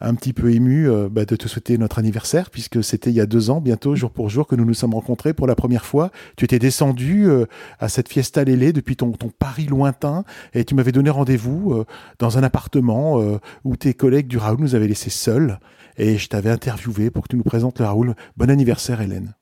un 0.00 0.14
petit 0.14 0.32
peu 0.32 0.52
ému 0.52 0.88
euh, 0.88 1.08
bah, 1.10 1.24
de 1.24 1.36
te 1.36 1.46
souhaiter 1.46 1.78
notre 1.78 1.98
anniversaire 1.98 2.50
puisque 2.50 2.82
c'était 2.82 3.10
il 3.10 3.16
y 3.16 3.20
a 3.20 3.26
deux 3.26 3.50
ans, 3.50 3.60
bientôt 3.60 3.94
jour 3.94 4.10
pour 4.10 4.30
jour, 4.30 4.46
que 4.46 4.56
nous 4.56 4.64
nous 4.64 4.74
sommes 4.74 4.94
rencontrés 4.94 5.34
pour 5.34 5.46
la 5.46 5.54
première 5.54 5.84
fois. 5.84 6.10
Tu 6.36 6.44
étais 6.44 6.58
descendu 6.58 7.28
euh, 7.28 7.46
à 7.78 7.88
cette 7.88 8.08
fiesta 8.08 8.42
lélé 8.44 8.72
depuis 8.72 8.96
ton, 8.96 9.12
ton 9.12 9.30
Paris 9.30 9.66
lointain 9.66 10.24
et 10.54 10.64
tu 10.64 10.74
m'avais 10.74 10.92
donné 10.92 11.10
rendez-vous 11.10 11.84
dans 12.18 12.38
un 12.38 12.42
appartement 12.42 13.20
où 13.64 13.76
tes 13.76 13.94
collègues 13.94 14.26
du 14.26 14.38
Raoul 14.38 14.60
nous 14.60 14.74
avaient 14.74 14.88
laissés 14.88 15.10
seuls 15.10 15.58
et 15.96 16.18
je 16.18 16.28
t'avais 16.28 16.50
interviewé 16.50 17.10
pour 17.10 17.24
que 17.24 17.28
tu 17.28 17.36
nous 17.36 17.42
présentes 17.42 17.78
le 17.78 17.84
Raoul. 17.84 18.14
Bon 18.36 18.50
anniversaire 18.50 19.00
Hélène. 19.00 19.34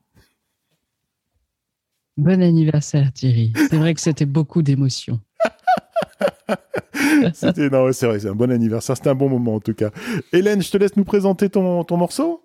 Bon 2.19 2.41
anniversaire, 2.43 3.13
Thierry. 3.13 3.53
C'est 3.55 3.77
vrai 3.77 3.93
que 3.93 4.01
c'était 4.01 4.25
beaucoup 4.25 4.61
d'émotions. 4.61 5.21
C'était 7.33 7.69
non, 7.69 7.91
c'est 7.93 8.07
vrai, 8.07 8.19
c'est 8.19 8.27
un 8.27 8.35
bon 8.35 8.51
anniversaire, 8.51 8.95
c'était 8.95 9.09
un 9.09 9.15
bon 9.15 9.29
moment 9.29 9.55
en 9.55 9.59
tout 9.59 9.73
cas. 9.73 9.89
Hélène, 10.33 10.61
je 10.61 10.69
te 10.69 10.77
laisse 10.77 10.95
nous 10.97 11.05
présenter 11.05 11.49
ton, 11.49 11.83
ton 11.83 11.97
morceau. 11.97 12.43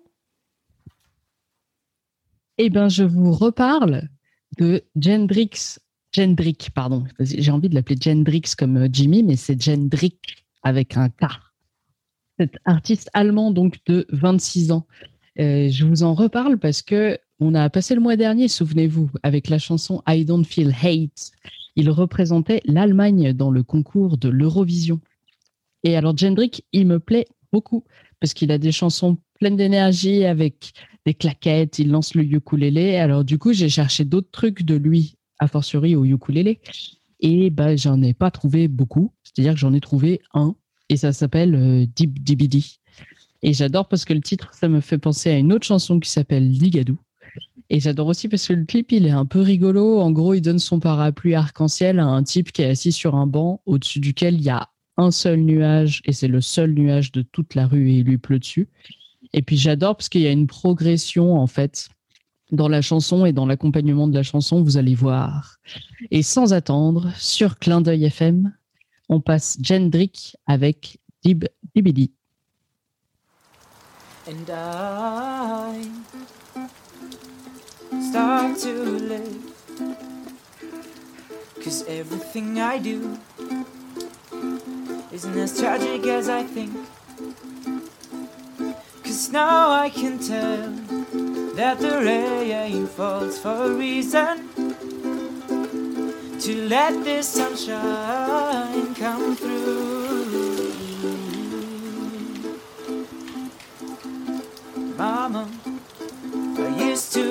Eh 2.57 2.69
bien, 2.69 2.87
je 2.87 3.03
vous 3.03 3.31
reparle 3.33 4.07
de 4.57 4.83
Jendrix. 4.95 5.79
Jendrick, 6.13 6.71
pardon. 6.73 7.03
J'ai 7.19 7.51
envie 7.51 7.69
de 7.69 7.75
l'appeler 7.75 7.97
Jendrix 7.99 8.55
comme 8.57 8.77
euh, 8.77 8.87
Jimmy, 8.91 9.23
mais 9.23 9.35
c'est 9.35 9.61
Jendrick 9.61 10.45
avec 10.63 10.95
un 10.95 11.09
K. 11.09 11.25
Cet 12.39 12.55
artiste 12.63 13.09
allemand, 13.13 13.51
donc 13.51 13.79
de 13.85 14.05
26 14.09 14.71
ans. 14.71 14.87
Euh, 15.39 15.69
je 15.69 15.85
vous 15.85 16.03
en 16.03 16.13
reparle 16.13 16.57
parce 16.59 16.81
que 16.81 17.19
on 17.39 17.53
a 17.53 17.69
passé 17.69 17.95
le 17.95 18.01
mois 18.01 18.15
dernier, 18.15 18.47
souvenez-vous, 18.47 19.09
avec 19.23 19.49
la 19.49 19.59
chanson 19.59 20.01
I 20.07 20.25
Don't 20.25 20.45
Feel 20.45 20.73
Hate. 20.81 21.31
Il 21.75 21.89
représentait 21.89 22.61
l'Allemagne 22.65 23.33
dans 23.33 23.51
le 23.51 23.63
concours 23.63 24.17
de 24.17 24.29
l'Eurovision. 24.29 25.01
Et 25.83 25.97
alors, 25.97 26.17
Jendrick, 26.17 26.65
il 26.71 26.87
me 26.87 26.99
plaît 26.99 27.25
beaucoup 27.51 27.83
parce 28.19 28.33
qu'il 28.33 28.51
a 28.51 28.57
des 28.57 28.71
chansons 28.71 29.17
pleines 29.39 29.57
d'énergie 29.57 30.25
avec 30.25 30.73
des 31.05 31.13
claquettes, 31.13 31.79
il 31.79 31.91
lance 31.91 32.15
le 32.15 32.23
ukulélé. 32.23 32.95
Alors 32.97 33.23
du 33.23 33.37
coup, 33.37 33.53
j'ai 33.53 33.69
cherché 33.69 34.05
d'autres 34.05 34.31
trucs 34.31 34.63
de 34.63 34.75
lui, 34.75 35.15
a 35.39 35.47
fortiori 35.47 35.95
au 35.95 36.05
ukulélé, 36.05 36.59
et 37.19 37.49
ben 37.49 37.77
j'en 37.77 38.01
ai 38.01 38.13
pas 38.13 38.31
trouvé 38.31 38.67
beaucoup. 38.67 39.11
C'est-à-dire 39.23 39.53
que 39.53 39.59
j'en 39.59 39.73
ai 39.73 39.81
trouvé 39.81 40.21
un, 40.33 40.55
et 40.89 40.97
ça 40.97 41.13
s'appelle 41.13 41.55
euh, 41.55 41.85
Deep 41.95 42.23
Dibidi. 42.23 42.79
Et 43.43 43.53
j'adore 43.53 43.87
parce 43.87 44.05
que 44.05 44.13
le 44.13 44.21
titre, 44.21 44.53
ça 44.53 44.67
me 44.67 44.79
fait 44.79 44.97
penser 44.97 45.29
à 45.29 45.37
une 45.37 45.53
autre 45.53 45.67
chanson 45.67 45.99
qui 45.99 46.09
s'appelle 46.09 46.49
Ligadou. 46.49 46.97
Et 47.69 47.79
j'adore 47.79 48.07
aussi 48.07 48.27
parce 48.27 48.47
que 48.47 48.53
le 48.53 48.65
clip, 48.65 48.91
il 48.91 49.05
est 49.05 49.11
un 49.11 49.25
peu 49.25 49.41
rigolo. 49.41 49.99
En 49.99 50.11
gros, 50.11 50.33
il 50.33 50.41
donne 50.41 50.59
son 50.59 50.79
parapluie 50.79 51.35
arc-en-ciel 51.35 51.99
à 51.99 52.05
un 52.05 52.23
type 52.23 52.51
qui 52.51 52.61
est 52.61 52.69
assis 52.69 52.91
sur 52.91 53.15
un 53.15 53.25
banc 53.25 53.61
au-dessus 53.65 53.99
duquel 53.99 54.35
il 54.35 54.43
y 54.43 54.49
a 54.49 54.69
un 54.97 55.11
seul 55.11 55.39
nuage, 55.41 56.01
et 56.05 56.13
c'est 56.13 56.27
le 56.27 56.41
seul 56.41 56.73
nuage 56.73 57.11
de 57.11 57.21
toute 57.21 57.55
la 57.55 57.67
rue, 57.67 57.91
et 57.91 57.97
il 57.97 58.05
lui 58.05 58.17
pleut 58.17 58.39
dessus. 58.39 58.69
Et 59.33 59.41
puis 59.41 59.57
j'adore 59.57 59.97
parce 59.97 60.07
qu'il 60.07 60.21
y 60.21 60.27
a 60.27 60.31
une 60.31 60.47
progression 60.47 61.35
en 61.37 61.47
fait 61.47 61.89
dans 62.51 62.69
la 62.69 62.81
chanson 62.81 63.25
et 63.25 63.33
dans 63.33 63.45
l'accompagnement 63.45 64.07
de 64.07 64.13
la 64.13 64.23
chanson, 64.23 64.61
vous 64.61 64.77
allez 64.77 64.95
voir. 64.95 65.57
Et 66.11 66.23
sans 66.23 66.53
attendre, 66.53 67.11
sur 67.17 67.59
Clin 67.59 67.81
d'œil 67.81 68.05
FM, 68.05 68.53
on 69.09 69.19
passe 69.19 69.57
Jendrick 69.61 70.37
avec 70.47 70.99
Dib 71.23 71.45
Dibidi. 71.73 72.11
And 74.27 74.49
start 78.01 78.57
to 78.59 78.73
live. 79.11 79.55
Cause 81.63 81.83
everything 81.87 82.59
I 82.59 82.77
do 82.77 83.17
isn't 85.11 85.37
as 85.37 85.59
tragic 85.59 86.05
as 86.05 86.29
I 86.29 86.43
think. 86.43 86.73
Cause 89.03 89.31
now 89.31 89.71
I 89.71 89.89
can 89.89 90.19
tell 90.19 90.71
that 91.55 91.79
the 91.79 92.01
rain 92.01 92.87
falls 92.87 93.39
for 93.39 93.65
a 93.65 93.69
reason. 93.69 94.49
To 96.39 96.67
let 96.67 97.03
this 97.03 97.27
sunshine 97.27 98.93
come 98.95 99.35
through. 99.35 99.84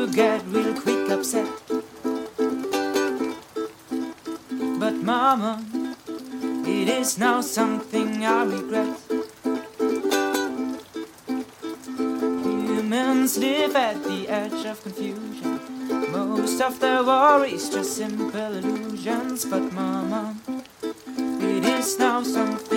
Get 0.06 0.42
real 0.48 0.74
quick 0.74 1.08
upset. 1.10 1.48
But 4.78 4.94
Mama, 5.02 5.64
it 6.66 6.88
is 6.88 7.18
now 7.18 7.40
something 7.40 8.24
I 8.24 8.44
regret. 8.44 8.98
Humans 12.44 13.38
live 13.38 13.76
at 13.76 14.02
the 14.04 14.28
edge 14.28 14.66
of 14.66 14.82
confusion. 14.82 15.60
Most 16.10 16.60
of 16.60 16.80
their 16.80 17.02
worries 17.02 17.70
just 17.70 17.96
simple 17.96 18.52
illusions. 18.60 19.44
But 19.44 19.72
Mama, 19.72 20.36
it 20.82 21.64
is 21.64 21.98
now 21.98 22.22
something 22.22 22.73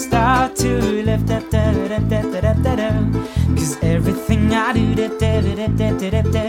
start 0.00 0.56
to 0.56 0.80
live, 1.04 1.30
up 1.30 1.50
da 1.50 1.72
da 1.72 1.88
da 1.88 1.98
da 1.98 2.40
da 2.40 2.52
da 2.54 2.76
da 2.76 2.90
Cause 3.54 3.76
everything 3.82 4.52
I 4.54 4.72
do 4.72 4.94
da 4.94 5.08
da 5.08 5.40
da 5.40 5.54
da 5.54 5.66
da 5.68 5.90
da 5.98 6.10
da 6.10 6.22
da 6.22 6.44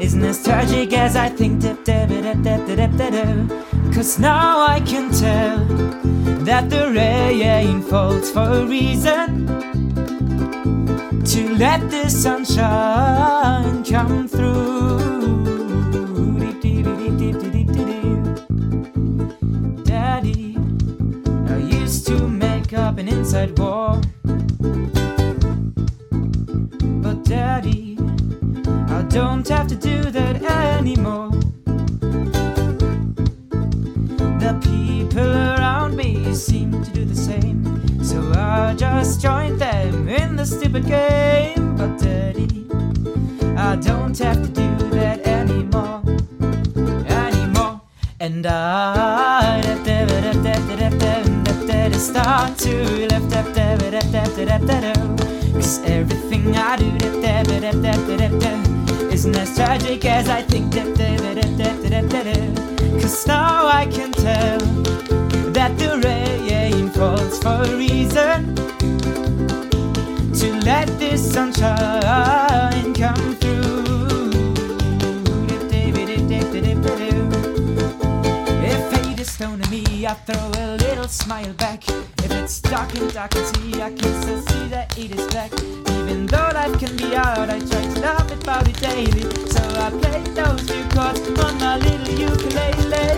is 0.00 0.14
nostalgic 0.14 0.92
as 0.92 1.14
I 1.16 1.28
think 1.28 1.62
da 1.62 1.74
da 1.84 2.06
da 2.06 2.34
da 2.34 2.56
da 2.66 2.74
da 2.74 2.86
da 2.86 3.10
da 3.10 3.94
Cause 3.94 4.18
now 4.18 4.60
I 4.60 4.80
can 4.80 5.10
tell 5.12 5.58
that 6.44 6.70
the 6.70 6.90
rain 6.90 7.82
falls 7.82 8.30
for 8.30 8.48
a 8.60 8.66
reason 8.66 9.46
to 11.24 11.54
let 11.54 11.80
the 11.90 12.08
sunshine 12.08 13.84
come 13.84 14.27
But, 27.02 27.24
Daddy, 27.24 27.96
I 28.88 29.02
don't 29.08 29.46
have 29.48 29.66
to 29.68 29.76
do 29.76 30.10
that 30.10 30.42
anymore. 30.42 31.30
The 34.44 34.52
people 34.62 35.32
around 35.54 35.96
me 35.96 36.34
seem 36.34 36.70
to 36.84 36.90
do 36.90 37.04
the 37.04 37.16
same. 37.16 37.58
So 38.02 38.18
I 38.34 38.74
just 38.76 39.20
joined 39.20 39.58
them 39.60 40.08
in 40.08 40.36
the 40.36 40.44
stupid 40.44 40.86
game. 40.86 41.76
But, 41.76 41.98
Daddy, 41.98 42.66
I 43.56 43.76
don't 43.76 44.16
have 44.18 44.42
to 44.42 44.48
do 44.48 44.70
that 44.90 45.26
anymore. 45.26 46.02
Anymore. 47.06 47.80
And 48.20 48.46
I 48.46 49.47
start 52.08 52.56
to 52.56 52.72
lift 53.12 53.36
up 53.36 53.46
Cause 55.52 55.78
everything 55.84 56.56
I 56.56 56.76
do 56.76 56.86
isn't 59.12 59.36
as 59.36 59.54
tragic 59.54 60.04
as 60.06 60.28
I 60.28 60.42
think 60.42 60.72
Cause 63.02 63.26
now 63.26 63.66
I 63.66 63.84
can 63.86 64.12
tell 64.12 64.58
that 65.56 65.76
the 65.78 66.00
rain 66.04 66.88
falls 66.90 67.38
for 67.42 67.62
a 67.70 67.76
reason 67.76 68.54
To 70.40 70.46
let 70.64 70.86
this 70.98 71.20
sunshine 71.32 72.97
I 80.06 80.14
throw 80.14 80.62
a 80.62 80.76
little 80.76 81.08
smile 81.08 81.52
back. 81.54 81.82
If 81.88 82.30
it's 82.30 82.60
dark 82.60 82.94
and 82.94 83.12
dark 83.12 83.34
and 83.34 83.46
see, 83.46 83.82
I 83.82 83.90
can 83.90 84.22
still 84.22 84.40
see 84.42 84.68
that 84.68 84.96
it 84.96 85.10
is 85.10 85.26
black. 85.28 85.52
Even 85.98 86.26
though 86.26 86.50
life 86.54 86.78
can 86.78 86.96
be 86.96 87.14
hard, 87.14 87.50
I 87.50 87.58
try 87.58 87.82
to 87.82 88.00
love 88.00 88.30
it 88.30 88.42
about 88.42 88.68
it 88.68 88.78
daily. 88.80 89.22
So 89.50 89.60
I 89.84 89.90
play 89.90 90.22
those 90.38 90.62
few 90.70 90.84
chords 90.94 91.20
on 91.40 91.58
my 91.58 91.78
little 91.78 92.14
ukulele. 92.14 93.08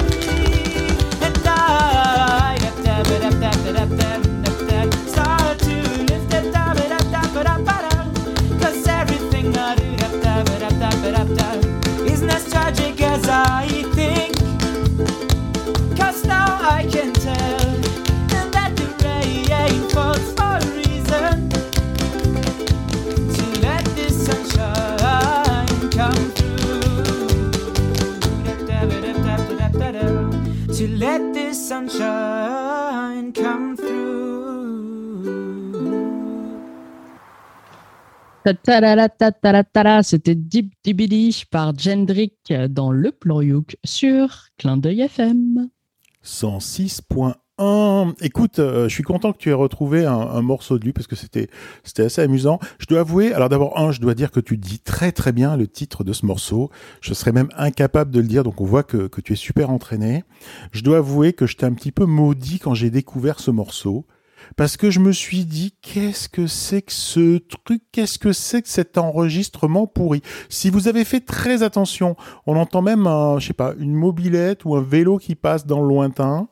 And 1.21 1.37
I, 1.45 2.57
dab, 2.61 2.83
dab, 2.83 3.07
dab, 3.07 3.41
dab, 3.41 3.99
dab, 3.99 4.23
dab, 4.43 4.69
dab, 4.69 4.95
start 5.09 5.59
to 5.59 5.75
lift 6.09 6.31
Cause 8.63 8.89
everything 8.89 9.55
I 9.57 9.75
do, 9.75 9.97
dab, 9.97 10.23
dab, 10.23 10.47
dab, 10.47 10.79
dab, 10.81 11.03
dab, 11.03 11.37
dab, 11.37 12.07
isn't 12.07 12.31
as 12.31 12.51
tragic 12.51 13.01
as 13.03 13.29
I 13.29 13.69
think. 13.69 14.00
C'était 40.03 40.35
Deep 40.35 40.73
Dibidi 40.83 41.45
par 41.51 41.79
Jendrik 41.79 42.53
dans 42.71 42.91
le 42.91 43.13
plan 43.13 43.41
Youk 43.41 43.77
sur 43.85 44.49
Clin 44.59 44.77
d'œil 44.77 45.03
FM. 45.03 45.69
106.1. 46.25 48.15
Écoute, 48.23 48.59
euh, 48.59 48.89
je 48.89 48.95
suis 48.95 49.03
content 49.03 49.33
que 49.33 49.39
tu 49.39 49.51
aies 49.51 49.55
retrouvé 49.55 50.07
un, 50.07 50.15
un 50.15 50.41
morceau 50.41 50.79
de 50.79 50.85
lui 50.85 50.93
parce 50.93 51.07
que 51.07 51.17
c'était 51.17 51.49
c'était 51.85 52.05
assez 52.05 52.23
amusant. 52.23 52.59
Je 52.79 52.87
dois 52.87 53.01
avouer, 53.01 53.35
alors 53.35 53.51
d'abord 53.51 53.79
un, 53.79 53.93
je 53.93 54.01
dois 54.01 54.15
dire 54.15 54.31
que 54.31 54.41
tu 54.41 54.57
dis 54.57 54.79
très 54.79 55.13
très 55.13 55.33
bien 55.33 55.57
le 55.57 55.67
titre 55.67 56.03
de 56.03 56.13
ce 56.13 56.25
morceau. 56.25 56.71
Je 57.03 57.13
serais 57.13 57.33
même 57.33 57.49
incapable 57.57 58.11
de 58.11 58.21
le 58.21 58.27
dire, 58.27 58.45
donc 58.45 58.61
on 58.61 58.65
voit 58.65 58.83
que, 58.83 59.09
que 59.09 59.21
tu 59.21 59.35
es 59.35 59.37
super 59.37 59.71
entraîné. 59.71 60.25
Je 60.73 60.83
dois 60.83 60.99
avouer 60.99 61.35
que 61.35 61.47
j'étais 61.47 61.67
un 61.67 61.75
petit 61.75 61.93
peu 61.93 62.07
maudit 62.07 62.61
quand 62.61 62.75
j'ai 62.75 62.91
découvert 62.91 63.41
ce 63.41 63.51
morceau 63.51 64.07
parce 64.57 64.77
que 64.77 64.91
je 64.91 65.01
me 65.01 65.13
suis 65.13 65.45
dit 65.45 65.75
qu'est-ce 65.83 66.29
que 66.29 66.47
c'est 66.47 66.83
que 66.83 66.93
ce 66.93 67.39
truc, 67.39 67.83
qu'est-ce 67.93 68.19
que 68.19 68.33
c'est 68.33 68.63
que 68.63 68.69
cet 68.69 68.99
enregistrement 68.99 69.87
pourri? 69.87 70.23
Si 70.49 70.71
vous 70.71 70.89
avez 70.89 71.05
fait 71.05 71.21
très 71.21 71.63
attention, 71.63 72.17
on 72.47 72.57
entend 72.57 72.83
même 72.83 73.07
un, 73.07 73.39
je 73.39 73.49
sais 73.49 73.53
pas, 73.53 73.75
une 73.79 73.95
mobilette 73.95 74.65
ou 74.65 74.77
un 74.77 74.83
vélo 74.83 75.19
qui 75.19 75.35
passe 75.35 75.67
dans 75.67 75.81
le 75.81 75.89
lointain. 75.89 76.49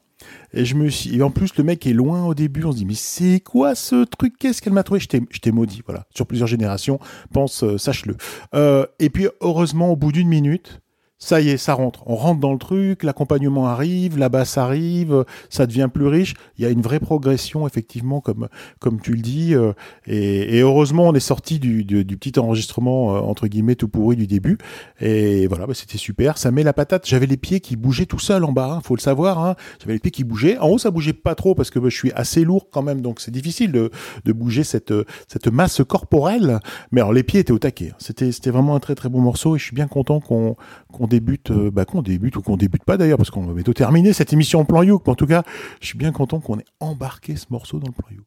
Et 0.52 0.64
je 0.64 0.74
me 0.74 0.88
suis, 0.88 1.16
et 1.16 1.22
en 1.22 1.30
plus 1.30 1.56
le 1.56 1.64
mec 1.64 1.86
est 1.86 1.92
loin 1.92 2.24
au 2.24 2.34
début, 2.34 2.64
on 2.64 2.72
se 2.72 2.78
dit 2.78 2.84
mais 2.84 2.94
c'est 2.94 3.40
quoi 3.40 3.74
ce 3.74 4.04
truc? 4.04 4.34
Qu'est-ce 4.38 4.60
qu'elle 4.60 4.72
m'a 4.72 4.82
trouvé? 4.82 5.00
Je 5.00 5.06
t'ai, 5.08 5.52
maudit, 5.52 5.82
voilà. 5.86 6.06
Sur 6.14 6.26
plusieurs 6.26 6.48
générations, 6.48 6.98
pense, 7.32 7.62
euh, 7.62 7.78
sache-le. 7.78 8.16
Euh, 8.54 8.86
et 8.98 9.10
puis 9.10 9.28
heureusement, 9.40 9.90
au 9.92 9.96
bout 9.96 10.10
d'une 10.10 10.28
minute, 10.28 10.80
ça 11.18 11.40
y 11.40 11.48
est, 11.48 11.56
ça 11.56 11.74
rentre. 11.74 12.04
On 12.06 12.14
rentre 12.14 12.40
dans 12.40 12.52
le 12.52 12.58
truc, 12.58 13.02
l'accompagnement 13.02 13.66
arrive, 13.66 14.16
la 14.18 14.28
basse 14.28 14.56
arrive, 14.56 15.24
ça 15.50 15.66
devient 15.66 15.88
plus 15.92 16.06
riche. 16.06 16.34
Il 16.56 16.62
y 16.62 16.66
a 16.66 16.70
une 16.70 16.80
vraie 16.80 17.00
progression, 17.00 17.66
effectivement, 17.66 18.20
comme, 18.20 18.48
comme 18.78 19.00
tu 19.00 19.12
le 19.12 19.20
dis. 19.20 19.54
euh, 19.54 19.72
Et, 20.06 20.56
et 20.56 20.60
heureusement, 20.60 21.08
on 21.08 21.14
est 21.14 21.20
sorti 21.20 21.58
du, 21.58 21.84
du, 21.84 22.04
du 22.04 22.16
petit 22.16 22.38
enregistrement, 22.38 23.16
euh, 23.16 23.20
entre 23.20 23.48
guillemets, 23.48 23.74
tout 23.74 23.88
pourri 23.88 24.14
du 24.14 24.26
début. 24.26 24.58
Et 25.00 25.46
voilà, 25.48 25.66
bah, 25.66 25.74
c'était 25.74 25.98
super. 25.98 26.38
Ça 26.38 26.50
met 26.50 26.62
la 26.62 26.72
patate. 26.72 27.06
J'avais 27.06 27.26
les 27.26 27.36
pieds 27.36 27.60
qui 27.60 27.76
bougeaient 27.76 28.06
tout 28.06 28.20
seul 28.20 28.44
en 28.44 28.52
bas, 28.52 28.72
hein, 28.72 28.80
faut 28.84 28.94
le 28.94 29.00
savoir. 29.00 29.44
Hein. 29.44 29.56
J'avais 29.80 29.94
les 29.94 29.98
pieds 29.98 30.12
qui 30.12 30.22
bougeaient. 30.24 30.58
En 30.58 30.68
haut, 30.68 30.78
ça 30.78 30.90
bougeait 30.92 31.12
pas 31.12 31.34
trop 31.34 31.54
parce 31.56 31.70
que 31.70 31.78
bah, 31.80 31.88
je 31.88 31.96
suis 31.96 32.12
assez 32.12 32.44
lourd 32.44 32.68
quand 32.70 32.82
même, 32.82 33.00
donc 33.00 33.20
c'est 33.20 33.32
difficile 33.32 33.72
de, 33.72 33.90
de 34.24 34.32
bouger 34.32 34.62
cette, 34.62 34.94
cette 35.26 35.48
masse 35.48 35.82
corporelle. 35.86 36.60
Mais 36.92 37.00
alors, 37.00 37.12
les 37.12 37.24
pieds 37.24 37.40
étaient 37.40 37.52
au 37.52 37.58
taquet. 37.58 37.92
C'était, 37.98 38.30
c'était 38.30 38.50
vraiment 38.50 38.76
un 38.76 38.80
très 38.80 38.94
très 38.94 39.08
bon 39.08 39.20
morceau 39.20 39.56
et 39.56 39.58
je 39.58 39.64
suis 39.64 39.74
bien 39.74 39.88
content 39.88 40.20
qu'on 40.20 40.54
qu'on 40.92 41.07
débute, 41.08 41.50
euh, 41.50 41.70
bah, 41.70 41.84
qu'on 41.84 42.02
débute 42.02 42.36
ou 42.36 42.42
qu'on 42.42 42.56
débute 42.56 42.84
pas 42.84 42.96
d'ailleurs, 42.96 43.18
parce 43.18 43.30
qu'on 43.30 43.44
va 43.44 43.54
bientôt 43.54 43.72
terminer 43.72 44.12
cette 44.12 44.32
émission 44.32 44.60
en 44.60 44.64
plan 44.64 44.82
Youk. 44.82 45.02
Mais 45.06 45.12
en 45.12 45.16
tout 45.16 45.26
cas, 45.26 45.42
je 45.80 45.86
suis 45.86 45.98
bien 45.98 46.12
content 46.12 46.40
qu'on 46.40 46.58
ait 46.58 46.64
embarqué 46.80 47.36
ce 47.36 47.46
morceau 47.50 47.78
dans 47.78 47.88
le 47.88 47.92
plan 47.92 48.08
Youk. 48.10 48.26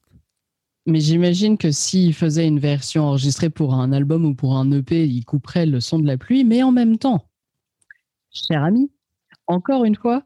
Mais 0.88 1.00
j'imagine 1.00 1.58
que 1.58 1.72
s'il 1.72 2.14
faisait 2.14 2.48
une 2.48 2.60
version 2.60 3.06
enregistrée 3.06 3.52
pour 3.52 3.76
un 3.76 3.92
album 3.92 4.26
ou 4.26 4.34
pour 4.34 4.58
un 4.58 4.72
EP, 4.72 5.06
il 5.06 5.24
couperait 5.24 5.68
le 5.68 5.80
son 5.80 6.00
de 6.00 6.08
la 6.08 6.18
pluie, 6.18 6.44
mais 6.44 6.64
en 6.64 6.72
même 6.72 6.98
temps, 6.98 7.26
cher 8.32 8.64
ami, 8.64 8.90
encore 9.46 9.86
une 9.86 9.96
fois, 9.96 10.24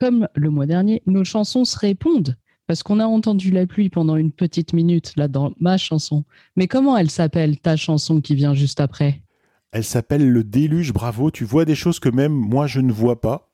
comme 0.00 0.28
le 0.34 0.50
mois 0.50 0.66
dernier, 0.66 1.02
nos 1.06 1.24
chansons 1.24 1.64
se 1.64 1.78
répondent. 1.78 2.36
Parce 2.68 2.82
qu'on 2.82 3.00
a 3.00 3.06
entendu 3.06 3.50
la 3.50 3.66
pluie 3.66 3.88
pendant 3.88 4.16
une 4.16 4.30
petite 4.30 4.74
minute, 4.74 5.14
là, 5.16 5.26
dans 5.26 5.52
ma 5.58 5.78
chanson. 5.78 6.24
Mais 6.54 6.68
comment 6.68 6.96
elle 6.96 7.10
s'appelle, 7.10 7.58
ta 7.58 7.76
chanson 7.76 8.20
qui 8.20 8.34
vient 8.34 8.54
juste 8.54 8.78
après? 8.78 9.22
Elle 9.72 9.84
s'appelle 9.84 10.30
Le 10.30 10.44
Déluge, 10.44 10.92
bravo. 10.92 11.30
Tu 11.30 11.44
vois 11.44 11.64
des 11.64 11.74
choses 11.74 12.00
que 12.00 12.08
même 12.08 12.32
moi 12.32 12.66
je 12.66 12.80
ne 12.80 12.92
vois 12.92 13.20
pas. 13.20 13.44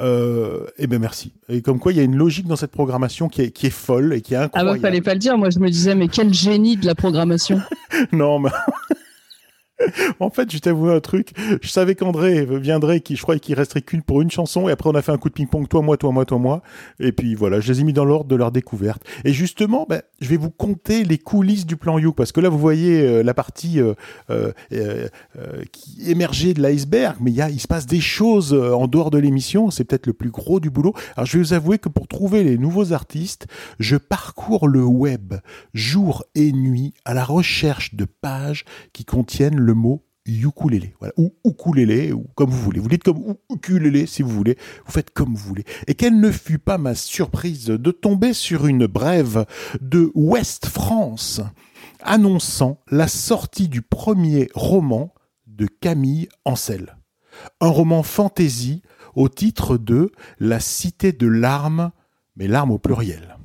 Euh, 0.00 0.66
eh 0.78 0.88
ben 0.88 1.00
merci. 1.00 1.32
Et 1.48 1.62
comme 1.62 1.78
quoi, 1.78 1.92
il 1.92 1.96
y 1.98 2.00
a 2.00 2.02
une 2.04 2.16
logique 2.16 2.48
dans 2.48 2.56
cette 2.56 2.72
programmation 2.72 3.28
qui 3.28 3.42
est, 3.42 3.50
qui 3.52 3.66
est 3.66 3.70
folle 3.70 4.12
et 4.14 4.20
qui 4.20 4.34
est 4.34 4.36
Ah 4.36 4.48
bah, 4.48 4.58
incroyable. 4.58 4.80
fallait 4.80 5.00
pas 5.00 5.12
le 5.12 5.20
dire. 5.20 5.38
Moi, 5.38 5.50
je 5.50 5.60
me 5.60 5.70
disais, 5.70 5.94
mais 5.94 6.08
quel 6.08 6.34
génie 6.34 6.76
de 6.76 6.84
la 6.86 6.96
programmation. 6.96 7.60
non, 8.12 8.40
mais 8.40 8.50
en 10.20 10.30
fait, 10.30 10.50
je 10.52 10.58
t'avoue 10.58 10.88
un 10.88 11.00
truc. 11.00 11.30
Je 11.60 11.68
savais 11.68 11.94
qu'André 11.94 12.44
viendrait, 12.44 13.00
qui 13.00 13.16
je 13.16 13.22
croyais 13.22 13.40
qu'il 13.40 13.54
resterait 13.54 13.82
qu'une 13.82 14.02
pour 14.02 14.22
une 14.22 14.30
chanson, 14.30 14.68
et 14.68 14.72
après 14.72 14.88
on 14.88 14.94
a 14.94 15.02
fait 15.02 15.12
un 15.12 15.18
coup 15.18 15.28
de 15.28 15.34
ping-pong, 15.34 15.68
toi, 15.68 15.82
moi, 15.82 15.96
toi, 15.96 16.12
moi, 16.12 16.24
toi, 16.24 16.38
moi. 16.38 16.62
Et 17.00 17.12
puis 17.12 17.34
voilà, 17.34 17.60
je 17.60 17.72
les 17.72 17.80
ai 17.80 17.84
mis 17.84 17.92
dans 17.92 18.04
l'ordre 18.04 18.26
de 18.26 18.36
leur 18.36 18.52
découverte. 18.52 19.02
Et 19.24 19.32
justement, 19.32 19.86
ben, 19.88 20.02
je 20.20 20.28
vais 20.28 20.36
vous 20.36 20.50
conter 20.50 21.04
les 21.04 21.18
coulisses 21.18 21.66
du 21.66 21.76
plan 21.76 21.98
You, 21.98 22.12
parce 22.12 22.32
que 22.32 22.40
là, 22.40 22.48
vous 22.48 22.58
voyez 22.58 23.00
euh, 23.00 23.22
la 23.22 23.34
partie 23.34 23.80
euh, 23.80 23.94
euh, 24.30 25.08
qui 25.72 26.10
émergeait 26.10 26.54
de 26.54 26.62
l'iceberg, 26.62 27.16
mais 27.20 27.30
il 27.30 27.36
y 27.36 27.42
a, 27.42 27.50
il 27.50 27.60
se 27.60 27.68
passe 27.68 27.86
des 27.86 28.00
choses 28.00 28.54
en 28.54 28.86
dehors 28.86 29.10
de 29.10 29.18
l'émission. 29.18 29.70
C'est 29.70 29.84
peut-être 29.84 30.06
le 30.06 30.12
plus 30.12 30.30
gros 30.30 30.60
du 30.60 30.70
boulot. 30.70 30.94
Alors, 31.16 31.26
je 31.26 31.38
vais 31.38 31.44
vous 31.44 31.52
avouer 31.52 31.78
que 31.78 31.88
pour 31.88 32.06
trouver 32.06 32.44
les 32.44 32.58
nouveaux 32.58 32.92
artistes, 32.92 33.46
je 33.78 33.96
parcours 33.96 34.68
le 34.68 34.84
web 34.84 35.34
jour 35.72 36.24
et 36.34 36.52
nuit 36.52 36.94
à 37.04 37.14
la 37.14 37.24
recherche 37.24 37.94
de 37.94 38.04
pages 38.04 38.64
qui 38.92 39.04
contiennent 39.04 39.63
le 39.64 39.74
mot 39.74 40.04
ukulélé, 40.26 40.94
ou 41.16 41.34
ukulélé, 41.44 42.12
ou 42.12 42.26
comme 42.34 42.50
vous 42.50 42.62
voulez. 42.62 42.80
Vous 42.80 42.88
dites 42.88 43.02
comme 43.02 43.36
ukulélé 43.50 44.06
si 44.06 44.22
vous 44.22 44.30
voulez, 44.30 44.56
vous 44.86 44.92
faites 44.92 45.10
comme 45.10 45.34
vous 45.34 45.48
voulez. 45.48 45.64
Et 45.86 45.94
quelle 45.94 46.18
ne 46.18 46.30
fut 46.30 46.58
pas 46.58 46.78
ma 46.78 46.94
surprise 46.94 47.66
de 47.66 47.90
tomber 47.90 48.32
sur 48.32 48.66
une 48.66 48.86
brève 48.86 49.46
de 49.80 50.10
Ouest 50.14 50.66
France 50.66 51.40
annonçant 52.02 52.80
la 52.90 53.08
sortie 53.08 53.68
du 53.68 53.82
premier 53.82 54.48
roman 54.54 55.12
de 55.46 55.66
Camille 55.66 56.28
Ancel. 56.44 56.96
Un 57.60 57.68
roman 57.68 58.02
fantaisie 58.02 58.82
au 59.14 59.28
titre 59.28 59.76
de 59.76 60.10
La 60.38 60.60
cité 60.60 61.12
de 61.12 61.26
larmes, 61.26 61.92
mais 62.36 62.48
larmes 62.48 62.72
au 62.72 62.78
pluriel. 62.78 63.36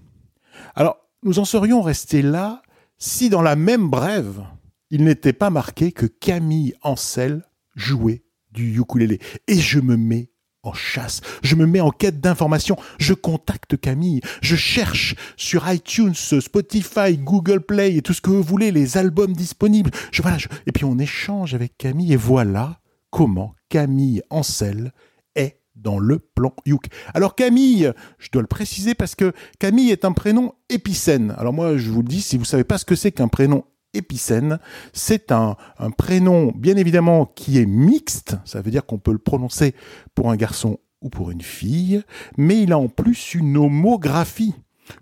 Alors, 0.76 0.98
nous 1.24 1.40
en 1.40 1.46
serions 1.46 1.82
restés 1.82 2.22
là 2.22 2.62
si 2.98 3.30
dans 3.30 3.42
la 3.42 3.56
même 3.56 3.90
brève, 3.90 4.44
il 4.90 5.04
n'était 5.04 5.34
pas 5.34 5.50
marqué 5.50 5.92
que 5.92 6.06
Camille 6.06 6.74
Ancel 6.82 7.44
jouait 7.76 8.24
du 8.52 8.80
ukulélé. 8.80 9.20
Et 9.48 9.60
je 9.60 9.80
me 9.80 9.96
mets 9.96 10.32
en 10.64 10.74
chasse, 10.74 11.22
je 11.42 11.56
me 11.56 11.66
mets 11.66 11.80
en 11.80 11.92
quête 11.92 12.20
d'informations, 12.20 12.76
je 12.98 13.14
contacte 13.14 13.78
Camille, 13.78 14.20
je 14.42 14.58
cherche 14.58 15.16
sur 15.38 15.72
iTunes, 15.72 16.14
Spotify, 16.14 17.18
Google 17.18 17.62
Play 17.62 17.96
et 17.96 18.02
tout 18.02 18.14
ce 18.14 18.20
que 18.22 18.30
vous 18.30 18.44
voulez, 18.44 18.72
les 18.72 18.98
albums 18.98 19.34
disponibles. 19.34 19.92
Je, 20.12 20.22
et 20.66 20.72
puis 20.74 20.84
on 20.84 21.00
échange 21.00 21.54
avec 21.54 21.78
Camille 21.78 22.14
et 22.14 22.18
voilà 22.18 22.82
comment 23.10 23.56
Camille 23.70 24.22
Ancel 24.30 24.92
est 25.36 25.62
dans 25.76 25.98
le 25.98 26.20
plan 26.20 26.54
Youk. 26.66 26.88
Alors 27.14 27.36
Camille, 27.36 27.94
je 28.18 28.30
dois 28.30 28.42
le 28.42 28.48
préciser 28.48 28.96
parce 28.96 29.16
que 29.16 29.32
Camille 29.60 29.92
est 29.92 30.04
un 30.04 30.12
prénom 30.12 30.54
épicène. 30.70 31.34
Alors 31.38 31.54
moi, 31.54 31.78
je 31.78 31.90
vous 31.90 32.02
le 32.02 32.08
dis, 32.08 32.22
si 32.22 32.38
vous 32.38 32.46
savez 32.46 32.66
pas 32.66 32.78
ce 32.78 32.86
que 32.86 32.96
c'est 32.96 33.14
qu'un 33.14 33.30
prénom 33.30 33.64
épicène, 33.94 34.60
c'est 34.94 35.32
un, 35.32 35.56
un 35.78 35.92
prénom 35.92 36.52
bien 36.56 36.78
évidemment 36.78 37.26
qui 37.26 37.58
est 37.58 37.66
mixte, 37.66 38.38
ça 38.46 38.62
veut 38.62 38.72
dire 38.72 38.86
qu'on 38.86 39.00
peut 39.00 39.12
le 39.12 39.18
prononcer 39.18 39.76
pour 40.16 40.32
un 40.32 40.36
garçon 40.36 40.80
ou 41.02 41.10
pour 41.10 41.32
une 41.32 41.42
fille, 41.42 42.04
mais 42.38 42.62
il 42.62 42.74
a 42.74 42.78
en 42.78 42.88
plus 42.88 43.34
une 43.34 43.58
homographie. 43.58 44.54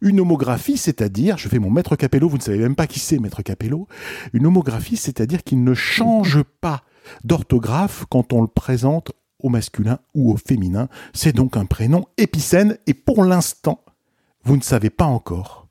Une 0.02 0.20
homographie, 0.20 0.78
c'est-à-dire, 0.78 1.38
je 1.38 1.48
fais 1.48 1.60
mon 1.60 1.70
maître 1.70 1.96
Capello, 1.96 2.28
vous 2.28 2.38
ne 2.38 2.42
savez 2.42 2.60
même 2.60 2.76
pas 2.76 2.88
qui 2.88 3.00
c'est 3.00 3.20
maître 3.20 3.42
Capello, 3.42 3.88
une 4.34 4.46
homographie, 4.46 4.98
c'est-à-dire 4.98 5.44
qu'il 5.44 5.64
ne 5.64 5.74
change 5.74 6.44
pas 6.62 6.84
d'orthographe 7.24 8.06
quand 8.10 8.34
on 8.34 8.42
le 8.42 8.48
présente 8.48 9.12
au 9.40 9.50
masculin 9.50 10.00
ou 10.14 10.32
au 10.32 10.38
féminin. 10.38 10.90
C'est 11.14 11.36
donc 11.36 11.58
un 11.58 11.66
prénom 11.66 12.06
épicène. 12.18 12.78
Et 12.88 12.94
pour 12.94 13.24
l'instant, 13.24 13.84
vous 14.44 14.58
ne 14.58 14.62
savez 14.62 14.90
pas 14.90 15.06
encore 15.06 15.68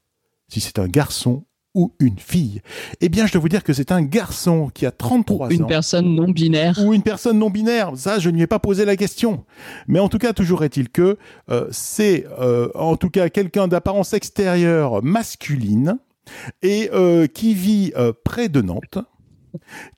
si 0.48 0.60
c'est 0.60 0.78
un 0.78 0.88
garçon 0.88 1.44
ou 1.76 1.92
une 2.00 2.18
fille. 2.18 2.62
Eh 3.02 3.08
bien, 3.08 3.26
je 3.26 3.32
dois 3.32 3.40
vous 3.42 3.50
dire 3.50 3.62
que 3.62 3.74
c'est 3.74 3.92
un 3.92 4.02
garçon 4.02 4.70
qui 4.72 4.86
a 4.86 4.90
33 4.90 5.50
Une 5.50 5.64
ans 5.64 5.66
personne 5.66 6.14
non 6.14 6.28
binaire. 6.30 6.78
ou 6.84 6.94
une 6.94 7.02
personne 7.02 7.38
non 7.38 7.50
binaire. 7.50 7.92
Ça, 7.96 8.18
je 8.18 8.30
ne 8.30 8.36
lui 8.36 8.42
ai 8.42 8.46
pas 8.46 8.58
posé 8.58 8.86
la 8.86 8.96
question. 8.96 9.44
Mais 9.86 10.00
en 10.00 10.08
tout 10.08 10.18
cas, 10.18 10.32
toujours 10.32 10.64
est-il 10.64 10.88
que 10.88 11.18
euh, 11.50 11.68
c'est 11.70 12.26
euh, 12.40 12.70
en 12.74 12.96
tout 12.96 13.10
cas 13.10 13.28
quelqu'un 13.28 13.68
d'apparence 13.68 14.14
extérieure 14.14 15.02
masculine 15.02 15.98
et 16.62 16.88
euh, 16.94 17.26
qui 17.26 17.52
vit 17.52 17.92
près 18.24 18.48
de 18.48 18.62
Nantes, 18.62 18.98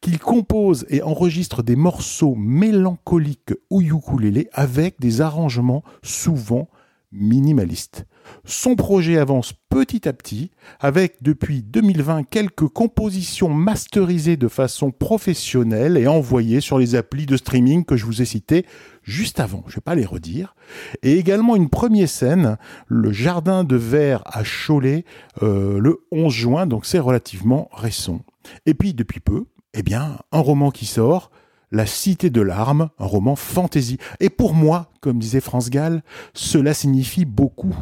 qu'il 0.00 0.18
compose 0.18 0.84
et 0.90 1.00
enregistre 1.02 1.62
des 1.62 1.76
morceaux 1.76 2.34
mélancoliques 2.34 3.54
au 3.70 3.80
ukulélé 3.80 4.48
avec 4.52 4.98
des 4.98 5.20
arrangements 5.20 5.84
souvent 6.02 6.68
minimalistes. 7.12 8.04
Son 8.44 8.74
projet 8.76 9.18
avance 9.18 9.52
petit 9.68 10.08
à 10.08 10.12
petit, 10.12 10.50
avec 10.80 11.22
depuis 11.22 11.62
2020 11.62 12.24
quelques 12.24 12.68
compositions 12.68 13.48
masterisées 13.48 14.36
de 14.36 14.48
façon 14.48 14.90
professionnelle 14.90 15.96
et 15.96 16.06
envoyées 16.06 16.60
sur 16.60 16.78
les 16.78 16.94
applis 16.94 17.26
de 17.26 17.36
streaming 17.36 17.84
que 17.84 17.96
je 17.96 18.06
vous 18.06 18.22
ai 18.22 18.24
citées 18.24 18.66
juste 19.02 19.40
avant. 19.40 19.62
Je 19.66 19.72
ne 19.72 19.76
vais 19.76 19.82
pas 19.84 19.94
les 19.94 20.04
redire. 20.04 20.54
Et 21.02 21.18
également 21.18 21.56
une 21.56 21.68
première 21.68 22.08
scène, 22.08 22.56
le 22.86 23.12
Jardin 23.12 23.64
de 23.64 23.76
Verre 23.76 24.22
à 24.26 24.42
Cholet, 24.44 25.04
euh, 25.42 25.78
le 25.78 26.00
11 26.12 26.32
juin, 26.32 26.66
donc 26.66 26.86
c'est 26.86 26.98
relativement 26.98 27.68
récent. 27.72 28.20
Et 28.66 28.74
puis 28.74 28.94
depuis 28.94 29.20
peu, 29.20 29.46
eh 29.74 29.82
bien, 29.82 30.18
un 30.32 30.40
roman 30.40 30.70
qui 30.70 30.86
sort, 30.86 31.30
La 31.70 31.86
Cité 31.86 32.30
de 32.30 32.40
l'arme, 32.40 32.90
un 32.98 33.06
roman 33.06 33.36
fantasy. 33.36 33.98
Et 34.20 34.30
pour 34.30 34.54
moi, 34.54 34.90
comme 35.00 35.18
disait 35.18 35.40
France 35.40 35.70
Gall, 35.70 36.02
cela 36.34 36.74
signifie 36.74 37.24
beaucoup. 37.24 37.74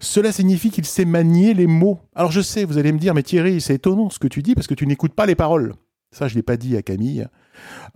Cela 0.00 0.32
signifie 0.32 0.70
qu'il 0.70 0.84
sait 0.84 1.04
manier 1.04 1.54
les 1.54 1.66
mots. 1.66 2.00
Alors 2.14 2.30
je 2.30 2.40
sais, 2.40 2.64
vous 2.64 2.78
allez 2.78 2.92
me 2.92 2.98
dire, 2.98 3.14
mais 3.14 3.22
Thierry, 3.22 3.60
c'est 3.60 3.74
étonnant 3.74 4.10
ce 4.10 4.18
que 4.18 4.28
tu 4.28 4.42
dis 4.42 4.54
parce 4.54 4.66
que 4.66 4.74
tu 4.74 4.86
n'écoutes 4.86 5.14
pas 5.14 5.26
les 5.26 5.34
paroles. 5.34 5.74
Ça, 6.12 6.28
je 6.28 6.34
ne 6.34 6.36
l'ai 6.38 6.42
pas 6.42 6.56
dit 6.56 6.76
à 6.76 6.82
Camille. 6.82 7.26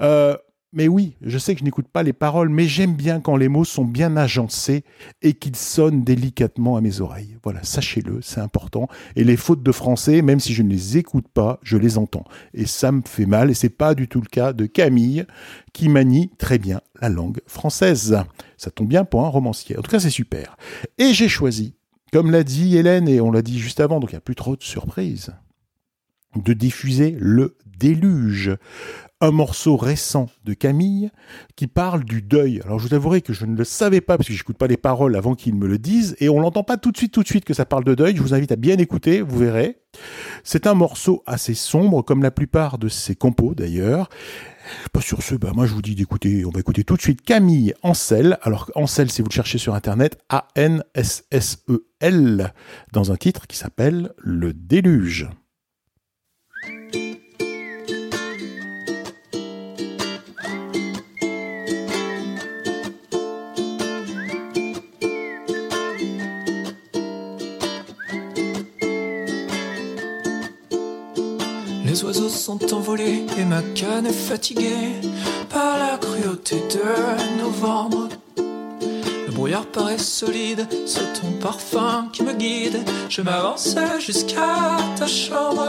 Euh, 0.01 0.37
mais 0.75 0.89
oui, 0.89 1.15
je 1.23 1.39
sais 1.39 1.55
que 1.55 1.61
je 1.61 1.65
n'écoute 1.65 1.87
pas 1.87 2.03
les 2.03 2.13
paroles, 2.13 2.49
mais 2.49 2.67
j'aime 2.67 2.95
bien 2.95 3.21
quand 3.21 3.37
les 3.37 3.49
mots 3.49 3.65
sont 3.65 3.85
bien 3.85 4.17
agencés 4.17 4.85
et 5.23 5.33
qu'ils 5.33 5.57
sonnent 5.57 6.03
délicatement 6.03 6.77
à 6.77 6.81
mes 6.81 7.01
oreilles. 7.01 7.37
Voilà, 7.45 7.63
sachez-le, 7.63 8.21
c'est 8.23 8.41
important. 8.41 8.89
Et 9.15 9.23
les 9.23 9.37
fautes 9.37 9.63
de 9.63 9.73
français, 9.73 10.21
même 10.21 10.41
si 10.41 10.53
je 10.53 10.63
ne 10.63 10.71
les 10.71 10.99
écoute 10.99 11.29
pas, 11.33 11.61
je 11.63 11.77
les 11.77 11.97
entends. 11.97 12.25
Et 12.53 12.67
ça 12.67 12.91
me 12.91 13.03
fait 13.05 13.27
mal, 13.27 13.51
et 13.51 13.55
c'est 13.55 13.69
pas 13.69 13.95
du 13.95 14.09
tout 14.09 14.21
le 14.21 14.27
cas 14.27 14.53
de 14.53 14.67
Camille, 14.67 15.25
qui 15.73 15.89
manie 15.89 16.31
très 16.39 16.59
bien 16.59 16.81
la 17.01 17.09
langue 17.09 17.41
française. 17.47 18.19
Ça 18.57 18.71
tombe 18.71 18.89
bien 18.89 19.05
pour 19.05 19.25
un 19.25 19.29
romancier. 19.29 19.79
En 19.79 19.83
tout 19.83 19.91
cas, 19.91 20.01
c'est 20.01 20.11
super. 20.11 20.57
Et 20.99 21.15
j'ai 21.15 21.29
choisi, 21.29 21.77
comme 22.13 22.33
l'a 22.33 22.43
dit 22.43 22.77
Hélène, 22.77 23.09
et 23.09 23.21
on 23.21 23.31
l'a 23.31 23.43
dit 23.43 23.61
juste 23.61 23.79
avant, 23.79 24.01
donc 24.01 24.11
il 24.11 24.15
n'y 24.15 24.19
a 24.19 24.23
plus 24.23 24.35
trop 24.35 24.57
de 24.57 24.63
surprises, 24.63 25.33
de 26.37 26.53
diffuser 26.53 27.17
le 27.19 27.57
déluge 27.79 28.57
un 29.21 29.31
morceau 29.31 29.77
récent 29.77 30.29
de 30.45 30.53
Camille 30.53 31.11
qui 31.57 31.67
parle 31.67 32.05
du 32.05 32.21
deuil. 32.21 32.61
Alors 32.65 32.79
je 32.79 32.89
vous 32.89 32.95
avouerai 32.95 33.23
que 33.23 33.33
je 33.33 33.47
ne 33.47 33.57
le 33.57 33.65
savais 33.65 34.03
pas 34.03 34.19
parce 34.19 34.29
que 34.29 34.35
j'écoute 34.35 34.59
pas 34.59 34.67
les 34.67 34.77
paroles 34.77 35.17
avant 35.17 35.35
qu'ils 35.35 35.55
me 35.55 35.67
le 35.67 35.79
disent 35.79 36.15
et 36.21 36.29
on 36.29 36.41
l'entend 36.41 36.63
pas 36.63 36.77
tout 36.77 36.93
de 36.93 36.99
suite 36.99 37.13
tout 37.13 37.23
de 37.23 37.29
suite 37.29 37.47
que 37.47 37.55
ça 37.55 37.65
parle 37.65 37.85
de 37.85 37.95
deuil. 37.95 38.17
Je 38.17 38.23
vous 38.23 38.35
invite 38.35 38.53
à 38.53 38.57
bien 38.57 38.77
écouter, 38.77 39.23
vous 39.23 39.39
verrez. 39.39 39.79
C'est 40.43 40.67
un 40.67 40.75
morceau 40.75 41.23
assez 41.27 41.55
sombre 41.55 42.03
comme 42.03 42.23
la 42.23 42.31
plupart 42.31 42.77
de 42.77 42.89
ses 42.89 43.15
compos 43.15 43.55
d'ailleurs. 43.55 44.11
Pas 44.93 45.01
sur 45.01 45.23
ce, 45.23 45.35
bah 45.35 45.53
moi 45.55 45.65
je 45.67 45.73
vous 45.73 45.83
dis 45.83 45.95
d'écouter, 45.95 46.45
on 46.45 46.51
va 46.51 46.61
écouter 46.61 46.85
tout 46.85 46.97
de 46.97 47.03
suite 47.03 47.23
Camille 47.23 47.73
Ancel. 47.83 48.39
Alors 48.43 48.71
Ancel, 48.75 49.11
si 49.11 49.23
vous 49.23 49.29
le 49.29 49.35
cherchez 49.35 49.57
sur 49.59 49.75
internet, 49.75 50.19
A-N-S-S-E-L, 50.29 50.93
dans 52.93 53.11
un 53.13 53.17
titre 53.17 53.47
qui 53.47 53.57
s'appelle 53.57 54.13
Le 54.19 54.53
Déluge. 54.53 55.31
Les 71.95 72.03
oiseaux 72.03 72.29
sont 72.29 72.75
envolés 72.75 73.25
et 73.39 73.45
ma 73.45 73.63
canne 73.63 74.07
est 74.07 74.13
fatiguée 74.13 75.01
par 75.49 75.79
la 75.79 75.97
cruauté 75.97 76.57
de 76.57 77.41
novembre. 77.41 78.09
Le 78.37 79.31
brouillard 79.31 79.67
paraît 79.67 79.99
solide, 79.99 80.67
c'est 80.87 81.13
ton 81.21 81.31
parfum 81.41 82.09
qui 82.13 82.25
me 82.25 82.33
guide. 82.33 82.81
Je 83.09 83.23
m'avance 83.23 83.77
jusqu'à 84.01 84.77
ta 84.97 85.07
chambre. 85.07 85.69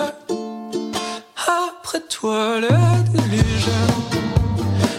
Après 1.45 2.01
toi, 2.09 2.59
le 2.59 2.69
déluge. 3.13 3.69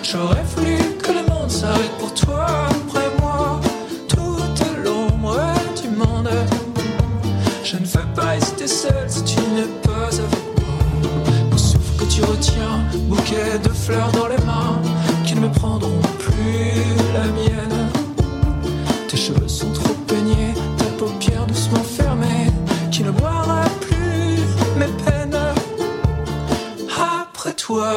J'aurais 0.04 0.44
voulu 0.54 0.76
que 1.02 1.10
le 1.10 1.28
monde 1.28 1.50
s'arrête 1.50 1.98
pour 1.98 2.14
toi. 2.14 2.46
Après 2.70 3.10
moi, 3.18 3.60
toute 4.06 4.64
l'ombre 4.84 5.40
du 5.82 5.88
monde. 5.88 6.30
Je 7.64 7.78
ne 7.78 7.84
veux 7.84 8.14
pas 8.14 8.26
rester 8.26 8.68
seul 8.68 9.06
si 9.08 9.24
tu 9.24 9.40
n'es 9.40 9.66
pas 9.82 10.06
avec. 10.06 10.45
Tu 12.16 12.24
retiens, 12.24 12.80
bouquet 13.10 13.58
de 13.62 13.68
fleurs 13.68 14.10
dans 14.12 14.26
les 14.26 14.42
mains, 14.46 14.80
qui 15.26 15.34
ne 15.34 15.40
me 15.40 15.50
prendront 15.50 16.00
plus 16.18 16.82
la 17.12 17.24
mienne. 17.24 17.90
Tes 19.06 19.18
cheveux 19.18 19.46
sont 19.46 19.70
trop 19.74 19.92
peignés, 20.06 20.54
ta 20.78 20.86
paupière 20.96 21.44
doucement 21.44 21.84
fermée, 21.84 22.50
qui 22.90 23.02
ne 23.02 23.10
boira 23.10 23.64
plus 23.82 24.40
mes 24.78 24.90
peines. 25.04 25.36
Après 27.20 27.52
toi, 27.52 27.92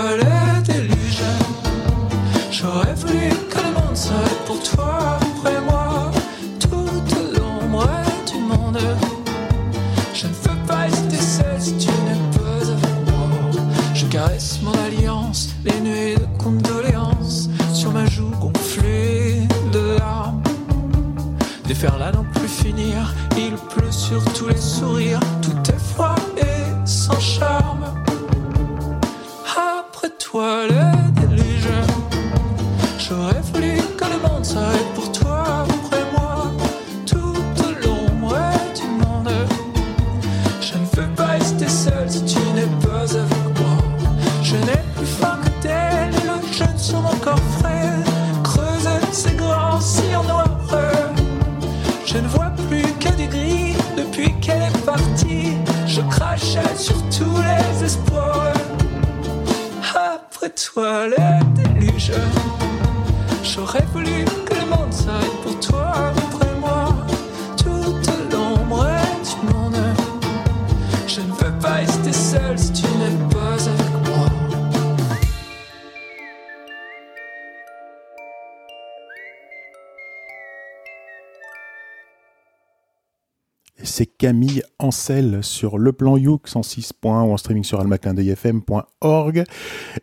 c'est 83.84 84.06
Camille 84.06 84.62
Ancel 84.80 85.44
sur 85.44 85.78
le 85.78 85.94
plan 85.94 86.18
Youk 86.18 86.48
106 86.48 86.94
ou 87.04 87.08
en 87.08 87.38
streaming 87.38 87.64
sur 87.64 87.80
almaclindeuilfm.org. 87.80 89.44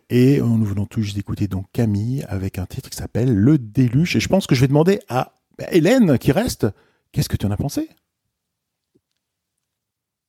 Et 0.09 0.39
nous 0.39 0.63
venons 0.63 0.85
tout 0.85 1.01
juste 1.01 1.15
d'écouter 1.15 1.47
donc 1.47 1.65
Camille 1.71 2.23
avec 2.27 2.59
un 2.59 2.65
titre 2.65 2.89
qui 2.89 2.97
s'appelle 2.97 3.33
Le 3.33 3.57
Déluge. 3.57 4.15
Et 4.15 4.19
je 4.19 4.27
pense 4.27 4.47
que 4.47 4.55
je 4.55 4.61
vais 4.61 4.67
demander 4.67 4.99
à 5.09 5.33
bah, 5.57 5.65
Hélène 5.71 6.17
qui 6.17 6.31
reste, 6.31 6.67
qu'est-ce 7.11 7.29
que 7.29 7.37
tu 7.37 7.45
en 7.45 7.51
as 7.51 7.57
pensé? 7.57 7.89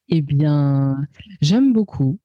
Eh 0.08 0.22
bien, 0.22 0.96
j'aime 1.40 1.72
beaucoup. 1.72 2.18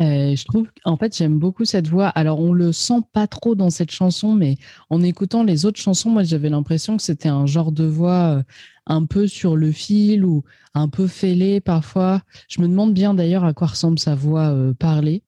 Euh, 0.00 0.34
je 0.34 0.44
trouve, 0.46 0.68
en 0.84 0.96
fait, 0.96 1.14
j'aime 1.16 1.38
beaucoup 1.38 1.64
cette 1.66 1.88
voix. 1.88 2.08
Alors, 2.08 2.40
on 2.40 2.52
le 2.52 2.72
sent 2.72 3.02
pas 3.12 3.26
trop 3.26 3.54
dans 3.54 3.68
cette 3.68 3.90
chanson, 3.90 4.34
mais 4.34 4.56
en 4.88 5.02
écoutant 5.02 5.42
les 5.44 5.66
autres 5.66 5.80
chansons, 5.80 6.10
moi, 6.10 6.22
j'avais 6.22 6.48
l'impression 6.48 6.96
que 6.96 7.02
c'était 7.02 7.28
un 7.28 7.44
genre 7.44 7.70
de 7.70 7.84
voix 7.84 8.38
euh, 8.38 8.42
un 8.86 9.04
peu 9.04 9.26
sur 9.26 9.56
le 9.56 9.70
fil 9.72 10.24
ou 10.24 10.42
un 10.74 10.88
peu 10.88 11.06
fêlée 11.06 11.60
parfois. 11.60 12.22
Je 12.48 12.62
me 12.62 12.68
demande 12.68 12.94
bien 12.94 13.12
d'ailleurs 13.12 13.44
à 13.44 13.52
quoi 13.52 13.68
ressemble 13.68 13.98
sa 13.98 14.14
voix 14.14 14.48
euh, 14.48 14.72
parlée. 14.74 15.22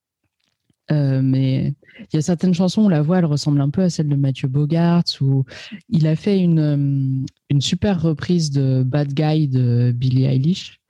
Mais 0.90 1.74
il 2.00 2.16
y 2.16 2.18
a 2.18 2.20
certaines 2.20 2.52
chansons 2.52 2.84
où 2.84 2.88
la 2.90 3.00
voix, 3.00 3.18
elle 3.18 3.24
ressemble 3.24 3.62
un 3.62 3.70
peu 3.70 3.80
à 3.80 3.88
celle 3.88 4.08
de 4.08 4.14
Mathieu 4.14 4.46
Bogart, 4.46 5.04
où 5.22 5.46
il 5.88 6.06
a 6.06 6.16
fait 6.16 6.38
une, 6.38 7.24
une 7.48 7.60
super 7.62 8.02
reprise 8.02 8.50
de 8.50 8.82
Bad 8.84 9.14
Guy 9.14 9.48
de 9.48 9.90
Billie 9.96 10.26
Eilish 10.26 10.81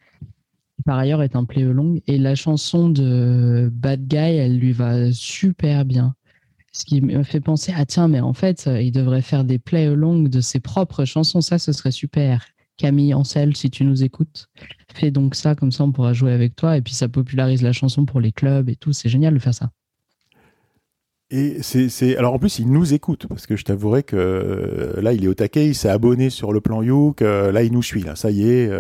par 0.83 0.99
ailleurs 0.99 1.23
est 1.23 1.37
un 1.37 1.45
play 1.45 1.63
long. 1.63 2.01
Et 2.07 2.19
la 2.19 2.35
chanson 2.35 2.89
de 2.89 3.71
Bad 3.73 4.07
Guy 4.07 4.17
elle 4.17 4.59
lui 4.59 4.73
va 4.73 5.13
super 5.13 5.85
bien. 5.85 6.15
Ce 6.73 6.85
qui 6.85 7.03
me 7.03 7.23
fait 7.23 7.41
penser 7.41 7.73
ah 7.77 7.85
tiens 7.85 8.09
mais 8.09 8.21
en 8.21 8.33
fait 8.33 8.65
euh, 8.67 8.81
il 8.81 8.93
devrait 8.93 9.23
faire 9.23 9.45
des 9.45 9.59
play 9.59 9.87
along 9.87 10.29
de 10.29 10.41
ses 10.41 10.61
propres 10.61 11.05
chansons. 11.05 11.41
Ça 11.41 11.59
ce 11.59 11.73
serait 11.73 11.91
super. 11.91 12.47
Camille 12.79 13.15
Ancel 13.15 13.55
si 13.57 13.71
tu 13.71 13.85
nous 13.85 14.03
écoutes 14.03 14.49
fais 14.95 15.11
donc 15.11 15.35
ça 15.35 15.55
comme 15.55 15.73
ça 15.73 15.85
on 15.85 15.93
pourra 15.93 16.13
jouer 16.13 16.33
avec 16.33 16.57
toi. 16.57 16.77
Et 16.77 16.83
puis 16.83 16.95
ça 16.95 17.09
popularise 17.09 17.63
la 17.63 17.73
chanson 17.73 18.05
pour 18.05 18.21
les 18.21 18.33
clubs 18.33 18.69
et 18.69 18.77
tout. 18.77 18.93
C'est 18.93 19.09
génial 19.09 19.35
de 19.35 19.39
faire 19.39 19.55
ça. 19.55 19.71
Et 21.35 21.63
c'est, 21.63 22.17
alors 22.19 22.35
en 22.35 22.39
plus 22.39 22.59
il 22.59 22.71
nous 22.71 22.93
écoute 22.93 23.27
parce 23.27 23.47
que 23.47 23.57
je 23.57 23.65
t'avouerai 23.65 24.03
que 24.03 24.17
euh, 24.17 25.01
là 25.01 25.15
il 25.15 25.25
est 25.25 25.29
au 25.29 25.35
taquet, 25.35 25.67
il 25.67 25.75
s'est 25.75 25.89
abonné 25.89 26.29
sur 26.29 26.53
le 26.53 26.61
plan 26.61 26.83
Youk, 26.83 27.23
euh, 27.23 27.51
là 27.53 27.63
il 27.63 27.73
nous 27.73 27.83
suit 27.83 28.03
là, 28.03 28.17
ça 28.17 28.31
y 28.31 28.47
est, 28.47 28.71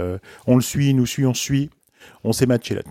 on 0.46 0.56
le 0.56 0.60
suit, 0.60 0.90
il 0.90 0.96
nous 0.96 1.06
suit, 1.06 1.24
on 1.24 1.32
suit, 1.32 1.70
on 2.24 2.32
s'est 2.32 2.46
matché 2.46 2.74
là. 2.74 2.82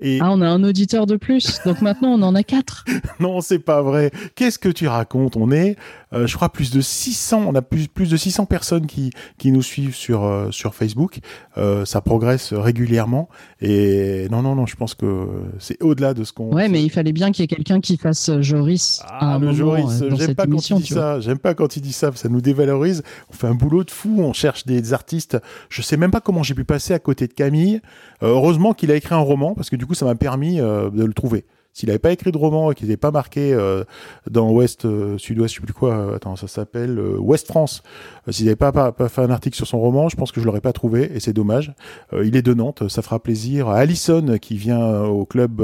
Et 0.00 0.18
ah 0.20 0.30
on 0.30 0.40
a 0.40 0.48
un 0.48 0.64
auditeur 0.64 1.06
de 1.06 1.16
plus 1.16 1.60
donc 1.64 1.80
maintenant 1.82 2.10
on 2.10 2.22
en 2.22 2.34
a 2.34 2.42
quatre 2.42 2.84
non, 3.20 3.40
c'est 3.40 3.58
pas 3.58 3.82
vrai. 3.82 4.10
Qu'est-ce 4.34 4.58
que 4.58 4.68
tu 4.68 4.88
racontes? 4.88 5.36
On 5.36 5.50
est, 5.50 5.76
euh, 6.12 6.26
je 6.26 6.36
crois, 6.36 6.48
plus 6.48 6.70
de 6.70 6.80
600. 6.80 7.44
On 7.46 7.54
a 7.54 7.62
plus, 7.62 7.88
plus 7.88 8.10
de 8.10 8.16
600 8.16 8.46
personnes 8.46 8.86
qui, 8.86 9.10
qui 9.38 9.52
nous 9.52 9.62
suivent 9.62 9.94
sur, 9.94 10.24
euh, 10.24 10.50
sur 10.50 10.74
Facebook. 10.74 11.18
Euh, 11.58 11.84
ça 11.84 12.00
progresse 12.00 12.52
régulièrement. 12.52 13.28
Et 13.60 14.26
non, 14.30 14.42
non, 14.42 14.54
non, 14.54 14.66
je 14.66 14.76
pense 14.76 14.94
que 14.94 15.26
c'est 15.58 15.82
au-delà 15.82 16.14
de 16.14 16.24
ce 16.24 16.32
qu'on. 16.32 16.54
ouais 16.54 16.68
mais 16.68 16.82
il 16.82 16.90
fallait 16.90 17.12
bien 17.12 17.30
qu'il 17.30 17.42
y 17.42 17.44
ait 17.44 17.48
quelqu'un 17.54 17.80
qui 17.80 17.96
fasse 17.96 18.30
Joris 18.40 19.00
à 19.04 19.18
Ah, 19.20 19.26
un 19.34 19.38
le 19.38 19.46
moment 19.46 19.58
Joris, 19.58 20.04
j'aime 20.16 20.34
pas 20.34 20.46
quand 20.46 20.70
il 20.70 20.76
dit 20.76 20.86
ça. 20.86 21.20
J'aime 21.20 21.38
pas 21.38 21.54
quand 21.54 21.76
il 21.76 21.82
dit 21.82 21.92
ça. 21.92 22.10
Ça 22.14 22.28
nous 22.28 22.40
dévalorise. 22.40 23.02
On 23.30 23.34
fait 23.34 23.46
un 23.46 23.54
boulot 23.54 23.84
de 23.84 23.90
fou. 23.90 24.16
On 24.20 24.32
cherche 24.32 24.66
des 24.66 24.92
artistes. 24.92 25.38
Je 25.68 25.82
sais 25.82 25.96
même 25.96 26.10
pas 26.10 26.20
comment 26.20 26.42
j'ai 26.42 26.54
pu 26.54 26.64
passer 26.64 26.94
à 26.94 26.98
côté 26.98 27.26
de 27.26 27.32
Camille. 27.32 27.80
Heureusement 28.22 28.74
qu'il 28.74 28.90
a 28.90 28.96
écrit 28.96 29.14
un 29.14 29.18
roman 29.18 29.54
parce 29.54 29.70
que 29.70 29.76
du 29.76 29.86
coup, 29.86 29.89
ça 29.94 30.04
m'a 30.04 30.14
permis 30.14 30.60
euh, 30.60 30.90
de 30.90 31.04
le 31.04 31.12
trouver. 31.12 31.44
S'il 31.72 31.86
n'avait 31.86 32.00
pas 32.00 32.10
écrit 32.10 32.32
de 32.32 32.36
roman 32.36 32.72
et 32.72 32.74
qu'il 32.74 32.88
n'était 32.88 32.96
pas 32.96 33.12
marqué 33.12 33.54
euh, 33.54 33.84
dans 34.28 34.50
Ouest, 34.50 34.86
euh, 34.86 35.16
Sud-Ouest, 35.18 35.54
je 35.54 35.60
sais 35.60 35.64
plus 35.64 35.72
quoi, 35.72 36.16
attends, 36.16 36.34
ça 36.34 36.48
s'appelle 36.48 36.98
Ouest 36.98 37.46
France. 37.46 37.84
S'il 38.28 38.46
n'avait 38.46 38.56
pas, 38.56 38.92
fait 39.08 39.22
un 39.22 39.30
article 39.30 39.56
sur 39.56 39.68
son 39.68 39.78
roman, 39.78 40.08
je 40.08 40.16
pense 40.16 40.32
que 40.32 40.40
je 40.40 40.46
l'aurais 40.46 40.60
pas 40.60 40.72
trouvé 40.72 41.12
et 41.14 41.20
c'est 41.20 41.32
dommage. 41.32 41.72
Il 42.12 42.34
est 42.34 42.42
de 42.42 42.54
Nantes, 42.54 42.88
ça 42.88 43.02
fera 43.02 43.20
plaisir. 43.20 43.68
À 43.68 43.76
Alison 43.76 44.36
qui 44.38 44.56
vient 44.56 45.04
au 45.04 45.24
club 45.24 45.62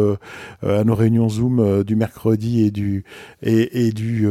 à 0.63 0.85
nos 0.85 0.95
réunions 0.95 1.29
Zoom 1.29 1.83
du 1.83 1.97
mercredi 1.97 2.65
et 2.65 2.71
du 2.71 3.05
et, 3.43 3.91
du 3.91 4.29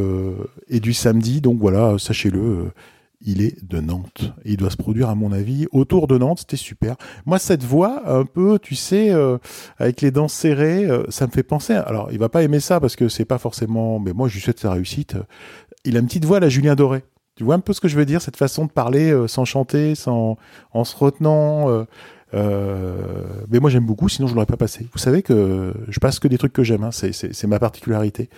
et 0.70 0.80
du 0.80 0.94
samedi. 0.94 1.42
Donc 1.42 1.60
voilà, 1.60 1.98
sachez-le. 2.00 2.72
Euh, 3.26 3.32
il 3.32 3.42
est 3.42 3.64
de 3.64 3.80
Nantes. 3.80 4.34
Il 4.46 4.58
doit 4.58 4.70
se 4.70 4.78
produire, 4.78 5.10
à 5.10 5.16
mon 5.16 5.32
avis, 5.32 5.68
autour 5.72 6.08
de 6.08 6.18
Nantes. 6.18 6.40
C'était 6.40 6.58
super. 6.58 6.96
Moi, 7.26 7.40
cette 7.40 7.64
voix, 7.64 8.04
un 8.06 8.26
peu, 8.26 8.60
tu 8.60 8.76
sais, 8.76 9.12
euh, 9.12 9.38
avec 9.78 10.02
les 10.02 10.12
dents 10.12 10.28
serrées, 10.28 10.86
euh, 10.86 11.04
ça 11.10 11.28
me 11.28 11.32
fait 11.32 11.44
penser. 11.44 11.74
Alors, 11.74 12.10
il 12.12 12.20
va 12.20 12.30
pas 12.30 12.44
aimer 12.44 12.60
ça 12.60 12.80
parce 12.80 12.96
que 12.96 13.10
c'est 13.10 13.26
pas 13.26 13.38
forcément. 13.38 14.00
Mais 14.00 14.14
moi, 14.14 14.28
je 14.28 14.36
lui 14.36 14.42
souhaite 14.42 14.60
sa 14.60 14.72
réussite. 14.72 15.18
Il 15.84 15.98
a 15.98 16.00
une 16.00 16.08
petite 16.08 16.26
voix, 16.26 16.40
la 16.40 16.50
Julien 16.50 16.76
Doré. 16.76 17.04
Tu 17.36 17.44
vois 17.44 17.56
un 17.56 17.60
peu 17.60 17.74
ce 17.74 17.82
que 17.82 17.90
je 17.90 17.98
veux 17.98 18.06
dire, 18.06 18.22
cette 18.22 18.38
façon 18.38 18.66
de 18.66 18.72
parler 18.72 19.12
euh, 19.12 19.28
sans 19.28 19.44
chanter, 19.44 19.96
sans 19.96 20.38
en 20.72 20.84
se 20.86 20.96
retenant. 20.96 21.70
euh, 21.70 21.84
euh, 22.34 23.46
mais 23.50 23.60
moi 23.60 23.70
j'aime 23.70 23.86
beaucoup, 23.86 24.10
sinon 24.10 24.28
je 24.28 24.34
l'aurais 24.34 24.46
pas 24.46 24.58
passé. 24.58 24.88
Vous 24.94 25.00
savez 25.00 25.22
que 25.22 25.74
je 25.88 26.00
passe 26.00 26.20
que 26.20 26.28
des 26.28 26.38
trucs 26.38 26.54
que 26.54 26.64
j'aime, 26.64 26.84
hein, 26.84 26.92
c'est 26.92 27.48
ma 27.48 27.60
particularité, 27.60 28.30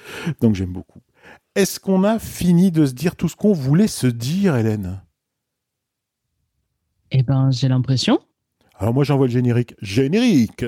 donc 0.41 0.55
j'aime 0.55 0.71
beaucoup. 0.71 0.99
Est-ce 1.57 1.79
qu'on 1.79 2.03
a 2.03 2.19
fini 2.19 2.69
de 2.69 2.85
se 2.85 2.93
dire 2.93 3.15
tout 3.15 3.27
ce 3.27 3.35
qu'on 3.35 3.51
voulait 3.51 3.87
se 3.87 4.05
dire, 4.05 4.55
Hélène? 4.55 5.01
Eh 7.09 7.23
ben, 7.23 7.49
j'ai 7.49 7.67
l'impression. 7.67 8.19
Alors 8.75 8.93
moi 8.93 9.03
j'envoie 9.03 9.25
le 9.25 9.31
générique. 9.31 9.73
Générique 9.81 10.63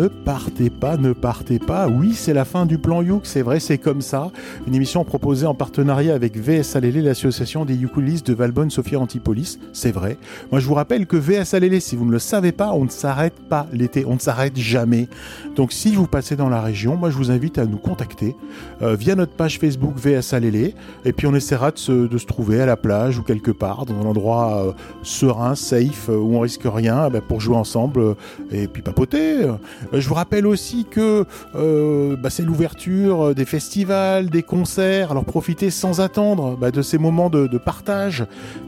Ne 0.00 0.08
partez 0.08 0.70
pas, 0.70 0.96
ne 0.96 1.12
partez 1.12 1.58
pas. 1.58 1.86
Oui, 1.86 2.14
c'est 2.14 2.32
la 2.32 2.46
fin 2.46 2.64
du 2.64 2.78
plan 2.78 3.02
Youk, 3.02 3.26
c'est 3.26 3.42
vrai, 3.42 3.60
c'est 3.60 3.76
comme 3.76 4.00
ça. 4.00 4.30
Une 4.66 4.74
émission 4.74 5.04
proposée 5.04 5.46
en 5.46 5.52
partenariat 5.52 6.14
avec 6.14 6.38
VS 6.38 6.74
Alélé, 6.74 7.02
l'association 7.02 7.66
des 7.66 7.74
ukulélistes 7.74 8.26
de 8.26 8.32
Valbonne, 8.32 8.70
Sophia 8.70 8.98
Antipolis. 8.98 9.58
C'est 9.74 9.92
vrai. 9.92 10.16
Moi, 10.52 10.58
je 10.58 10.66
vous 10.66 10.72
rappelle 10.72 11.06
que 11.06 11.18
VS 11.18 11.52
Alélé, 11.52 11.80
si 11.80 11.96
vous 11.96 12.06
ne 12.06 12.12
le 12.12 12.18
savez 12.18 12.50
pas, 12.50 12.72
on 12.72 12.84
ne 12.84 12.88
s'arrête 12.88 13.34
pas 13.50 13.66
l'été, 13.74 14.06
on 14.06 14.14
ne 14.14 14.20
s'arrête 14.20 14.56
jamais. 14.56 15.06
Donc, 15.54 15.70
si 15.70 15.94
vous 15.94 16.06
passez 16.06 16.34
dans 16.34 16.48
la 16.48 16.62
région, 16.62 16.96
moi, 16.96 17.10
je 17.10 17.18
vous 17.18 17.30
invite 17.30 17.58
à 17.58 17.66
nous 17.66 17.76
contacter 17.76 18.34
euh, 18.80 18.94
via 18.94 19.14
notre 19.14 19.32
page 19.32 19.58
Facebook 19.58 19.98
VS 19.98 20.32
Alélé. 20.32 20.74
Et 21.04 21.12
puis, 21.12 21.26
on 21.26 21.34
essaiera 21.34 21.72
de 21.72 21.78
se, 21.78 22.24
trouver 22.24 22.62
à 22.62 22.64
la 22.64 22.78
plage 22.78 23.18
ou 23.18 23.22
quelque 23.22 23.50
part, 23.50 23.84
dans 23.84 24.00
un 24.00 24.06
endroit 24.06 24.64
euh, 24.64 24.72
serein, 25.02 25.54
safe, 25.54 26.08
euh, 26.08 26.16
où 26.16 26.36
on 26.36 26.40
risque 26.40 26.62
rien, 26.64 27.04
eh 27.08 27.10
ben, 27.10 27.20
pour 27.20 27.42
jouer 27.42 27.56
ensemble 27.56 28.16
et 28.50 28.66
puis 28.66 28.80
papoter. 28.80 29.44
Euh, 29.92 30.00
je 30.00 30.08
vous 30.08 30.14
rappelle 30.14 30.46
aussi 30.46 30.84
que 30.84 31.24
euh, 31.54 32.16
bah, 32.16 32.30
c'est 32.30 32.42
l'ouverture 32.42 33.28
euh, 33.28 33.34
des 33.34 33.44
festivals, 33.44 34.30
des 34.30 34.42
concerts. 34.42 35.10
Alors 35.10 35.24
profitez 35.24 35.70
sans 35.70 36.00
attendre 36.00 36.56
bah, 36.56 36.70
de 36.70 36.82
ces 36.82 36.98
moments 36.98 37.30
de, 37.30 37.46
partage. 37.58 38.24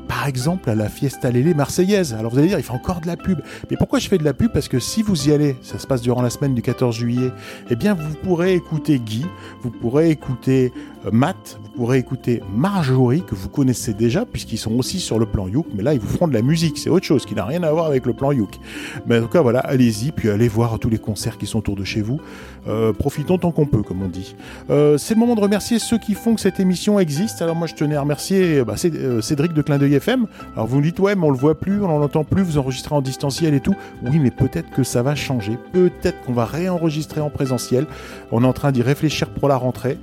par 0.09 0.27
exemple 0.27 0.68
à 0.68 0.75
la 0.75 0.89
Fiesta 0.89 1.31
Lélé 1.31 1.55
marseillaise. 1.55 2.14
Alors 2.14 2.33
vous 2.33 2.39
allez 2.39 2.49
dire, 2.49 2.59
il 2.59 2.64
fait 2.64 2.73
encore 2.73 3.01
de 3.01 3.07
la 3.07 3.16
pub. 3.16 3.41
Mais 3.70 3.77
pourquoi 3.77 3.99
je 3.99 4.09
fais 4.09 4.18
de 4.18 4.25
la 4.25 4.35
pub? 4.35 4.53
Parce 4.53 4.68
que 4.68 4.79
si 4.79 5.03
vous 5.03 5.29
y 5.29 5.33
allez, 5.33 5.57
ça 5.62 5.79
se 5.79 5.87
passe 5.87 6.03
durant 6.03 6.23
la 6.23 6.31
semaine 6.31 6.55
du 6.55 6.62
14 6.62 6.95
juillet, 6.95 7.31
eh 7.70 7.77
bien 7.77 7.95
vous 7.95 8.14
pourrez 8.23 8.55
écouter 8.55 8.99
Guy, 8.99 9.27
vous 9.62 9.70
pourrez 9.70 10.11
écouter 10.11 10.73
Matt, 11.11 11.59
vous 11.62 11.70
pourrez 11.70 11.98
écouter 11.98 12.42
Marjorie, 12.55 13.22
que 13.22 13.34
vous 13.34 13.48
connaissez 13.48 13.92
déjà, 13.92 14.24
puisqu'ils 14.24 14.59
sont 14.59 14.72
aussi 14.78 15.00
sur 15.00 15.18
le 15.18 15.26
plan 15.26 15.48
Youk, 15.48 15.66
mais 15.74 15.82
là 15.82 15.94
ils 15.94 16.00
vous 16.00 16.07
feront 16.07 16.28
de 16.28 16.34
la 16.34 16.42
musique, 16.42 16.78
c'est 16.78 16.90
autre 16.90 17.05
chose 17.05 17.26
qui 17.26 17.34
n'a 17.34 17.44
rien 17.44 17.62
à 17.64 17.72
voir 17.72 17.86
avec 17.86 18.07
le 18.07 18.12
plan 18.12 18.30
Youk. 18.30 18.59
Mais 19.07 19.18
en 19.18 19.22
tout 19.22 19.28
cas 19.28 19.40
voilà, 19.40 19.61
allez-y, 19.61 20.12
puis 20.12 20.30
allez 20.30 20.48
voir 20.48 20.78
tous 20.78 20.90
les 20.90 20.98
concerts 20.98 21.38
qui 21.38 21.46
sont 21.46 21.59
autour 21.59 21.76
de 21.76 21.84
chez 21.84 22.03
vous. 22.03 22.20
Euh, 22.68 22.92
profitons 22.92 23.38
tant 23.38 23.50
qu'on 23.50 23.66
peut, 23.66 23.82
comme 23.82 24.03
on 24.03 24.09
dit. 24.09 24.36
Euh, 24.70 24.96
c'est 24.96 25.14
le 25.14 25.20
moment 25.20 25.34
de 25.34 25.40
remercier 25.40 25.78
ceux 25.78 25.98
qui 25.98 26.14
font 26.14 26.34
que 26.34 26.40
cette 26.40 26.61
émission 26.61 27.00
existe. 27.00 27.42
Alors 27.42 27.57
moi 27.57 27.66
je 27.66 27.74
tenais 27.74 27.96
à 27.96 28.03
remercier 28.03 28.62
bah, 28.64 28.74
euh, 28.84 29.20
Cédric 29.20 29.53
de 29.53 29.62
Clin 29.62 29.78
d'œil 29.78 29.94
FM. 29.94 30.26
Alors 30.55 30.68
vous 30.68 30.78
me 30.78 30.82
dites 30.82 31.00
ouais 31.00 31.16
mais 31.16 31.26
on 31.26 31.30
le 31.30 31.36
voit 31.36 31.59
plus, 31.59 31.82
on 31.82 31.88
n'en 31.88 32.03
entend 32.03 32.22
plus, 32.22 32.42
vous 32.42 32.59
enregistrez 32.59 32.94
en 32.94 33.03
distanciel 33.03 33.55
et 33.55 33.61
tout. 33.61 33.74
Oui 34.05 34.20
mais 34.20 34.30
peut-être 34.30 34.70
que 34.70 34.84
ça 34.84 35.03
va 35.03 35.16
changer, 35.16 35.59
peut-être 35.72 36.20
qu'on 36.22 36.32
va 36.32 36.44
réenregistrer 36.44 37.20
en 37.20 37.30
présentiel. 37.30 37.86
On 38.30 38.44
est 38.44 38.46
en 38.46 38.53
train 38.53 38.70
d'y 38.70 38.82
réfléchir 38.82 39.30
pour 39.30 39.48
la 39.48 39.57
rentrée, 39.57 39.98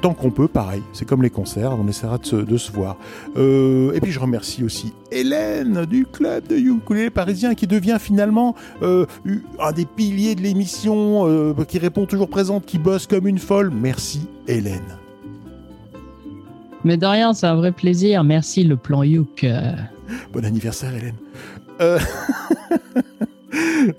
tant 0.00 0.14
qu'on 0.14 0.30
peut, 0.30 0.43
pareil. 0.48 0.82
C'est 0.92 1.04
comme 1.04 1.22
les 1.22 1.30
concerts, 1.30 1.72
on 1.78 1.86
essaiera 1.88 2.18
de 2.18 2.26
se, 2.26 2.36
de 2.36 2.56
se 2.56 2.72
voir. 2.72 2.96
Euh, 3.36 3.92
et 3.92 4.00
puis 4.00 4.12
je 4.12 4.20
remercie 4.20 4.64
aussi 4.64 4.92
Hélène 5.10 5.84
du 5.86 6.06
club 6.06 6.46
de 6.46 6.56
ukulélé 6.56 7.10
parisien 7.10 7.54
qui 7.54 7.66
devient 7.66 7.98
finalement 8.00 8.54
euh, 8.82 9.06
un 9.60 9.72
des 9.72 9.84
piliers 9.84 10.34
de 10.34 10.42
l'émission, 10.42 11.28
euh, 11.28 11.54
qui 11.66 11.78
répond 11.78 12.06
toujours 12.06 12.28
présente, 12.28 12.66
qui 12.66 12.78
bosse 12.78 13.06
comme 13.06 13.26
une 13.26 13.38
folle. 13.38 13.70
Merci 13.70 14.26
Hélène. 14.48 14.98
Mais 16.84 16.96
de 16.96 17.06
rien, 17.06 17.32
c'est 17.32 17.46
un 17.46 17.54
vrai 17.54 17.72
plaisir. 17.72 18.24
Merci 18.24 18.64
le 18.64 18.76
plan 18.76 19.02
Youk. 19.02 19.46
Bon 20.32 20.44
anniversaire 20.44 20.92
Hélène. 20.94 21.14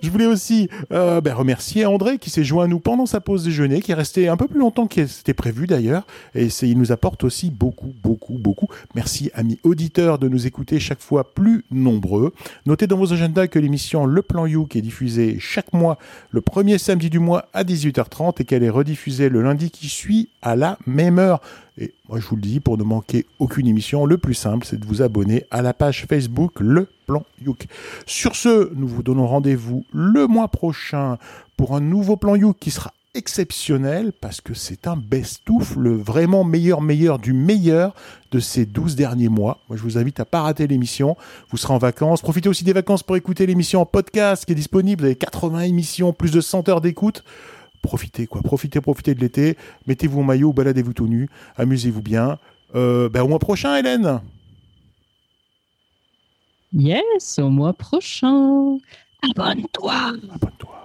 Je 0.01 0.09
voulais 0.09 0.25
aussi 0.25 0.69
euh, 0.91 1.21
ben, 1.21 1.33
remercier 1.33 1.85
André 1.85 2.17
qui 2.17 2.29
s'est 2.29 2.43
joint 2.43 2.65
à 2.65 2.67
nous 2.67 2.79
pendant 2.79 3.05
sa 3.05 3.21
pause 3.21 3.43
déjeuner, 3.43 3.81
qui 3.81 3.91
est 3.91 3.95
resté 3.95 4.27
un 4.27 4.37
peu 4.37 4.47
plus 4.47 4.59
longtemps 4.59 4.87
que 4.87 5.05
c'était 5.07 5.33
prévu 5.33 5.67
d'ailleurs, 5.67 6.05
et 6.33 6.47
il 6.61 6.77
nous 6.77 6.91
apporte 6.91 7.23
aussi 7.23 7.49
beaucoup, 7.49 7.93
beaucoup, 8.03 8.37
beaucoup. 8.37 8.67
Merci 8.95 9.31
amis 9.33 9.59
auditeurs 9.63 10.19
de 10.19 10.27
nous 10.27 10.47
écouter 10.47 10.79
chaque 10.79 11.01
fois 11.01 11.33
plus 11.33 11.63
nombreux. 11.71 12.33
Notez 12.65 12.87
dans 12.87 12.97
vos 12.97 13.13
agendas 13.13 13.47
que 13.47 13.59
l'émission 13.59 14.05
Le 14.05 14.21
Plan 14.21 14.45
Youk 14.45 14.75
est 14.75 14.81
diffusée 14.81 15.37
chaque 15.39 15.73
mois 15.73 15.97
le 16.31 16.41
premier 16.41 16.77
samedi 16.77 17.09
du 17.09 17.19
mois 17.19 17.47
à 17.53 17.63
18h30 17.63 18.41
et 18.41 18.45
qu'elle 18.45 18.63
est 18.63 18.69
rediffusée 18.69 19.29
le 19.29 19.41
lundi 19.41 19.71
qui 19.71 19.89
suit 19.89 20.29
à 20.41 20.55
la 20.55 20.77
même 20.85 21.19
heure. 21.19 21.41
Et 21.77 21.93
moi, 22.07 22.19
je 22.19 22.25
vous 22.27 22.35
le 22.37 22.41
dis, 22.41 22.59
pour 22.61 22.77
ne 22.77 22.83
manquer 22.83 23.25
aucune 23.39 23.67
émission, 23.67 24.05
le 24.05 24.17
plus 24.17 24.33
simple, 24.33 24.65
c'est 24.65 24.79
de 24.79 24.85
vous 24.85 25.01
abonner 25.01 25.45
à 25.51 25.61
la 25.61 25.73
page 25.73 26.05
Facebook 26.07 26.53
Le 26.59 26.87
Plan 27.05 27.23
Youk. 27.43 27.67
Sur 28.05 28.35
ce, 28.35 28.73
nous 28.75 28.87
vous 28.87 29.03
donnons 29.03 29.27
rendez-vous 29.27 29.85
le 29.91 30.25
mois 30.27 30.47
prochain 30.47 31.17
pour 31.57 31.75
un 31.75 31.81
nouveau 31.81 32.15
Plan 32.15 32.35
Youk 32.35 32.57
qui 32.59 32.71
sera 32.71 32.93
exceptionnel 33.13 34.11
parce 34.11 34.41
que 34.41 34.53
c'est 34.53 34.87
un 34.87 34.95
best-of, 34.95 35.75
le 35.77 35.95
vraiment 35.95 36.43
meilleur 36.43 36.81
meilleur 36.81 37.17
du 37.17 37.33
meilleur 37.33 37.93
de 38.31 38.39
ces 38.39 38.65
12 38.65 38.95
derniers 38.95 39.29
mois. 39.29 39.59
Moi, 39.69 39.77
je 39.77 39.83
vous 39.83 39.97
invite 39.97 40.19
à 40.19 40.25
pas 40.25 40.41
rater 40.41 40.67
l'émission. 40.67 41.15
Vous 41.49 41.57
serez 41.57 41.73
en 41.73 41.77
vacances. 41.77 42.21
Profitez 42.21 42.49
aussi 42.49 42.63
des 42.63 42.73
vacances 42.73 43.03
pour 43.03 43.15
écouter 43.15 43.45
l'émission 43.45 43.81
en 43.81 43.85
podcast 43.85 44.45
qui 44.45 44.51
est 44.51 44.55
disponible. 44.55 45.01
Vous 45.01 45.05
avez 45.07 45.15
80 45.15 45.61
émissions, 45.61 46.13
plus 46.13 46.31
de 46.31 46.41
100 46.41 46.69
heures 46.69 46.81
d'écoute 46.81 47.23
profitez 47.85 48.27
quoi, 48.27 48.41
profitez, 48.41 48.81
profitez 48.81 49.15
de 49.15 49.21
l'été, 49.21 49.57
mettez-vous 49.87 50.21
en 50.21 50.23
maillot, 50.23 50.53
baladez-vous 50.53 50.93
tout 50.93 51.07
nu, 51.07 51.29
amusez-vous 51.55 52.01
bien. 52.01 52.37
Euh, 52.75 53.09
ben, 53.09 53.21
au 53.21 53.27
mois 53.27 53.39
prochain, 53.39 53.77
Hélène. 53.77 54.19
Yes, 56.73 57.39
au 57.39 57.49
mois 57.49 57.73
prochain. 57.73 58.77
Abonne-toi. 59.21 60.13
Abonne-toi. 60.33 60.75